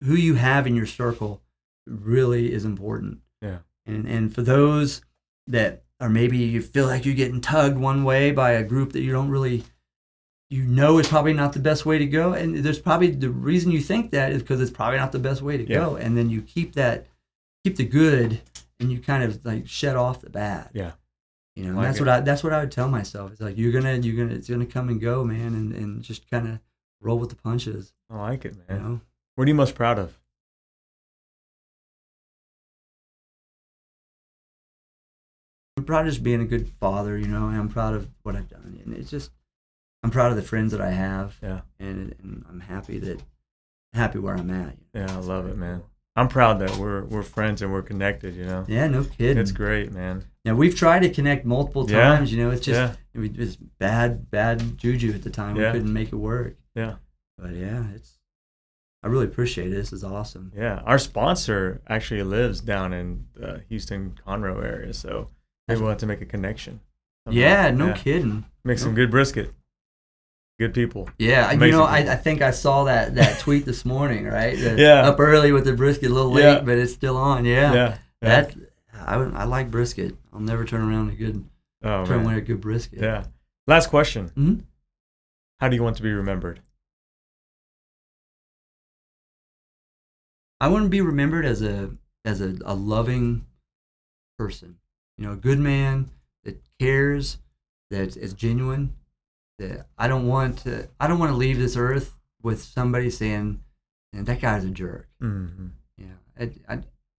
who 0.02 0.14
you 0.14 0.34
have 0.34 0.66
in 0.66 0.74
your 0.76 0.86
circle 0.86 1.42
really 1.86 2.52
is 2.52 2.64
important. 2.64 3.18
Yeah. 3.42 3.58
And 3.84 4.06
and 4.08 4.34
for 4.34 4.40
those 4.42 5.02
that 5.46 5.82
are 6.00 6.08
maybe 6.08 6.38
you 6.38 6.62
feel 6.62 6.86
like 6.86 7.04
you're 7.04 7.14
getting 7.14 7.40
tugged 7.40 7.76
one 7.76 8.04
way 8.04 8.30
by 8.30 8.52
a 8.52 8.62
group 8.64 8.92
that 8.92 9.02
you 9.02 9.12
don't 9.12 9.28
really 9.28 9.64
you 10.51 10.62
know 10.64 10.99
is 10.99 11.09
probably 11.09 11.32
not 11.32 11.53
the 11.53 11.59
best 11.59 11.84
way 11.86 11.99
to 11.99 12.07
go 12.07 12.32
and 12.34 12.57
there's 12.59 12.78
probably 12.78 13.11
the 13.11 13.30
reason 13.30 13.70
you 13.72 13.80
think 13.80 14.11
that 14.11 14.30
is 14.32 14.42
because 14.42 14.61
it's 14.61 14.70
probably 14.70 14.99
not 14.99 15.11
the 15.12 15.18
best 15.18 15.42
way 15.42 15.57
to 15.57 15.64
Yeah. 15.68 15.78
go 15.80 15.97
and 15.97 16.16
then 16.16 16.28
you 16.30 16.42
keep 16.42 16.74
that 16.74 17.07
keep 17.64 17.76
the 17.76 17.84
good 17.84 18.40
and 18.78 18.92
you 18.92 19.01
kind 19.01 19.24
of 19.24 19.45
like 19.45 19.66
shed 19.66 19.97
off 19.97 20.20
the 20.20 20.30
bad 20.30 20.68
Yeah. 20.74 20.92
you 21.57 21.62
know 21.64 21.68
and 21.70 21.76
Like 21.78 21.86
that's 21.86 21.99
it. 21.99 22.03
what 22.03 22.09
i 22.11 22.20
that's 22.20 22.45
what 22.45 22.53
i 22.53 22.61
would 22.61 22.70
tell 22.72 22.88
myself 22.88 23.32
it's 23.32 23.40
like 23.40 23.57
you're 23.57 23.72
gonna 23.72 23.95
you're 23.97 24.16
gonna 24.22 24.36
it's 24.38 24.49
gonna 24.51 24.66
come 24.66 24.88
and 24.90 25.01
go 25.01 25.24
man 25.24 25.55
and 25.55 25.72
and 25.72 26.03
just 26.03 26.30
kind 26.30 26.47
of 26.47 26.61
roll 27.01 27.18
with 27.18 27.30
the 27.30 27.36
punches 27.36 27.92
I 28.11 28.16
like 28.18 28.45
it, 28.45 28.55
you 28.55 28.62
man. 28.74 28.82
know 28.82 29.01
What 29.36 29.45
are 29.45 29.49
you 29.49 29.55
most 29.55 29.74
proud 29.74 29.99
of? 29.99 30.18
I'm 35.76 35.84
proud 35.84 36.07
of 36.07 36.12
just 36.12 36.22
being 36.22 36.40
a 36.40 36.45
good 36.47 36.68
father, 36.80 37.18
you 37.18 37.26
know, 37.26 37.49
and 37.49 37.57
I'm 37.59 37.68
proud 37.68 37.95
of 37.95 38.09
what 38.22 38.36
I've 38.36 38.49
done. 38.49 38.80
And 38.84 38.95
it's 38.95 39.11
just, 39.11 39.30
I'm 40.05 40.11
proud 40.11 40.30
of 40.30 40.36
the 40.36 40.42
friends 40.42 40.70
that 40.72 40.80
I 40.80 40.90
have. 40.90 41.36
Yeah. 41.42 41.62
And, 41.80 42.14
and 42.22 42.44
I'm 42.48 42.61
happy 42.61 42.98
that, 43.00 43.22
happy 43.94 44.18
where 44.18 44.36
I'm 44.36 44.50
at. 44.50 44.76
Yeah, 44.94 45.07
I 45.11 45.16
love 45.20 45.46
it, 45.48 45.57
man. 45.57 45.82
I'm 46.16 46.28
proud 46.28 46.61
that 46.61 46.76
we're 46.76 47.02
we're 47.05 47.22
friends 47.24 47.61
and 47.62 47.72
we're 47.72 47.82
connected. 47.82 48.36
You 48.36 48.44
know, 48.44 48.64
Yeah, 48.68 48.86
no 48.86 49.02
kidding. 49.02 49.38
it's 49.38 49.50
great, 49.50 49.92
man. 49.92 50.24
Now 50.44 50.55
we've 50.55 50.76
tried 50.76 51.00
to 51.00 51.09
connect 51.09 51.44
multiple 51.44 51.90
Yeah. 51.90 52.02
times, 52.16 52.30
you 52.32 52.38
know, 52.44 52.50
it's 52.50 52.64
just, 52.64 52.78
Yeah. 52.78 52.94
it 53.14 53.18
was 53.18 53.30
just 53.30 53.59
bad, 53.78 54.30
bad 54.30 54.78
juju 54.78 55.12
at 55.14 55.22
the 55.22 55.30
time. 55.30 55.57
Yeah. 55.57 55.72
We 55.72 55.78
couldn't 55.78 55.92
make 55.92 56.12
it 56.12 56.16
work. 56.16 56.57
Yeah. 56.76 56.96
But 57.38 57.55
yeah, 57.55 57.84
it's, 57.94 58.18
I 59.02 59.09
really 59.09 59.24
appreciate 59.26 59.68
it. 59.68 59.76
This 59.76 59.92
is 59.92 60.05
awesome. 60.05 60.52
Yeah, 60.57 60.82
our 60.84 60.98
sponsor 60.98 61.82
actually 61.88 62.22
lives 62.22 62.61
down 62.61 62.92
in 62.92 63.26
the 63.34 63.62
Houston 63.68 64.16
Conroe 64.26 64.64
area, 64.64 64.92
so 64.94 65.30
maybe 65.66 65.80
we'll 65.80 65.90
have 65.90 65.98
to 65.98 66.07
make 66.07 66.20
a 66.20 66.26
connection. 66.26 66.80
somehow. 67.26 67.40
Yeah, 67.40 67.70
no 67.70 67.92
kidding. 67.92 68.44
Make 68.64 68.78
some 68.78 68.94
good 68.94 69.11
brisket. 69.11 69.52
Good 70.59 70.72
people. 70.72 71.11
Yeah, 71.18 71.50
you 71.52 71.70
know, 71.72 71.82
I. 71.82 71.98
I 71.98 72.14
think 72.16 72.40
I 72.40 72.52
saw 72.52 72.84
that 72.84 73.16
that 73.16 73.38
tweet 73.40 73.64
this 73.64 73.84
morning, 73.84 74.24
right? 74.26 74.57
The- 74.57 74.76
Yeah. 74.78 75.09
Up 75.09 75.18
early 75.18 75.50
with 75.50 75.64
the 75.64 75.72
brisket, 75.72 76.11
a 76.11 76.14
little 76.14 76.30
late, 76.30 76.42
Yeah. 76.44 76.61
but 76.61 76.78
it's 76.78 76.92
still 76.92 77.16
on. 77.16 77.44
Yeah. 77.44 77.72
Yeah. 77.72 77.98
yeah. 78.22 78.42
That 78.42 78.57
I, 78.94 79.14
I 79.16 79.44
like 79.44 79.70
brisket. 79.72 80.14
I'll 80.32 80.38
never 80.40 80.64
turn 80.64 80.82
around 80.82 81.11
a 81.11 81.14
good 81.16 81.44
oh 81.82 82.05
turn 82.07 82.24
away 82.24 82.36
a 82.36 82.40
good 82.40 82.61
brisket. 82.61 83.00
Yeah. 83.02 83.24
Last 83.66 83.88
question. 83.90 84.30
Mhm. 84.36 84.62
How 85.61 85.68
do 85.68 85.74
you 85.74 85.82
want 85.82 85.96
to 85.96 86.02
be 86.05 86.12
remembered? 86.12 86.61
I 90.61 90.68
want 90.68 90.84
to 90.84 90.88
be 90.88 91.00
remembered 91.00 91.44
as 91.44 91.62
a 91.62 91.90
as 92.24 92.40
a, 92.40 92.57
a 92.64 92.74
loving 92.74 93.44
person. 94.38 94.76
You 95.18 95.26
know, 95.26 95.32
a 95.32 95.36
good 95.36 95.59
man 95.59 96.11
that 96.44 96.61
cares, 96.78 97.38
that 97.90 98.16
is 98.16 98.34
genuine. 98.34 98.94
That 99.59 99.86
I 99.96 100.09
don't 100.09 100.26
want 100.26 100.59
to 100.61 100.88
I 100.98 101.07
don't 101.07 101.18
want 101.18 101.30
to 101.32 101.36
leave 101.36 101.59
this 101.59 101.76
earth 101.76 102.16
with 102.42 102.62
somebody 102.62 103.09
saying, 103.11 103.61
"Man, 104.12 104.24
that 104.24 104.40
guy's 104.40 104.64
a 104.64 104.70
jerk." 104.70 105.09
Mm-hmm. 105.22 105.66
Yeah, 105.96 106.07
I, 106.38 106.50
I, 106.68 106.78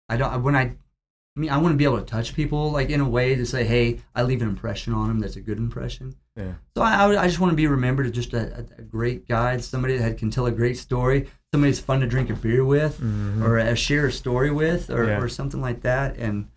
I 0.10 0.18
don't. 0.18 0.44
When 0.44 0.54
I, 0.56 0.62
I 0.64 1.40
mean, 1.40 1.50
I 1.50 1.58
want 1.58 1.74
to 1.74 1.78
be 1.78 1.86
able 1.86 1.98
to 2.00 2.04
touch 2.06 2.36
people 2.36 2.72
like 2.72 2.90
in 2.90 3.00
a 3.00 3.08
way 3.08 3.36
to 3.36 3.46
say, 3.46 3.64
"Hey, 3.64 4.02
I 4.14 4.24
leave 4.24 4.42
an 4.42 4.50
impression 4.50 4.94
on 4.94 5.08
them 5.08 5.20
that's 5.20 5.38
a 5.38 5.42
good 5.42 5.58
impression." 5.58 6.14
Yeah. 6.36 6.56
So 6.76 6.84
I, 6.84 6.96
I, 7.06 7.24
I 7.24 7.28
just 7.28 7.40
want 7.40 7.52
to 7.52 7.56
be 7.56 7.68
remembered 7.68 8.08
as 8.08 8.12
just 8.12 8.34
a, 8.34 8.54
a, 8.58 8.66
a 8.80 8.82
great 8.82 9.26
guy, 9.30 9.56
somebody 9.56 9.96
that 9.98 10.18
can 10.18 10.30
tell 10.30 10.48
a 10.48 10.52
great 10.52 10.78
story, 10.78 11.30
somebody 11.54 11.72
that's 11.72 11.80
fun 11.84 12.02
to 12.02 12.08
drink 12.08 12.30
a 12.30 12.34
beer 12.34 12.66
with, 12.66 13.00
Mhm. 13.00 13.42
or 13.42 13.58
uh, 13.58 13.74
share 13.76 14.08
a 14.08 14.12
story 14.12 14.52
with, 14.52 14.90
or, 14.90 15.06
Yeah. 15.06 15.22
or 15.22 15.30
something 15.30 15.62
like 15.62 15.82
that, 15.84 16.18
and 16.18 16.50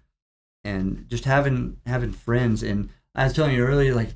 and 0.64 1.06
just 1.08 1.24
having 1.24 1.76
having 1.86 2.10
friends. 2.10 2.64
And 2.64 2.90
I 3.14 3.24
was 3.24 3.32
telling 3.32 3.54
you 3.54 3.64
earlier, 3.64 3.94
like 3.94 4.10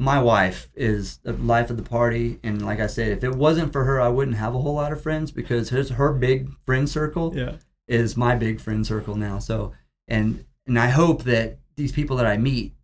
my 0.00 0.20
wife 0.22 0.70
is 0.76 1.18
the 1.24 1.32
life 1.34 1.70
of 1.70 1.76
the 1.76 1.82
party, 1.82 2.38
and 2.44 2.64
like 2.64 2.78
I 2.80 2.86
said, 2.86 3.10
if 3.12 3.24
it 3.24 3.34
wasn't 3.34 3.72
for 3.72 3.84
her, 3.84 4.00
I 4.00 4.08
wouldn't 4.08 4.36
have 4.36 4.54
a 4.54 4.60
whole 4.60 4.74
lot 4.74 4.92
of 4.92 5.02
friends 5.02 5.32
because 5.32 5.68
his 5.70 5.90
her 5.90 6.12
big 6.12 6.50
friend 6.64 6.88
circle 6.88 7.36
Yeah. 7.36 7.56
is 7.88 8.16
my 8.16 8.34
big 8.36 8.60
friend 8.60 8.86
circle 8.86 9.16
now. 9.16 9.38
So 9.40 9.72
and 10.06 10.44
and 10.66 10.78
I 10.78 10.88
hope 10.88 11.24
that 11.24 11.58
these 11.76 11.92
people 11.92 12.16
that 12.18 12.26
I 12.26 12.36
meet 12.36 12.74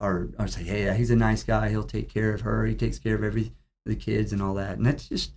are 0.00 0.28
are 0.38 0.48
say, 0.48 0.64
hey, 0.64 0.84
yeah, 0.84 0.94
he's 0.94 1.10
a 1.10 1.16
nice 1.16 1.42
guy. 1.44 1.68
He'll 1.68 1.84
take 1.84 2.08
care 2.08 2.32
of 2.32 2.40
her. 2.42 2.64
He 2.66 2.74
takes 2.74 2.98
care 2.98 3.14
of 3.14 3.22
every 3.22 3.52
the 3.84 3.94
kids 3.94 4.32
and 4.32 4.40
all 4.42 4.54
that. 4.54 4.76
And 4.78 4.86
that's 4.86 5.08
just 5.08 5.32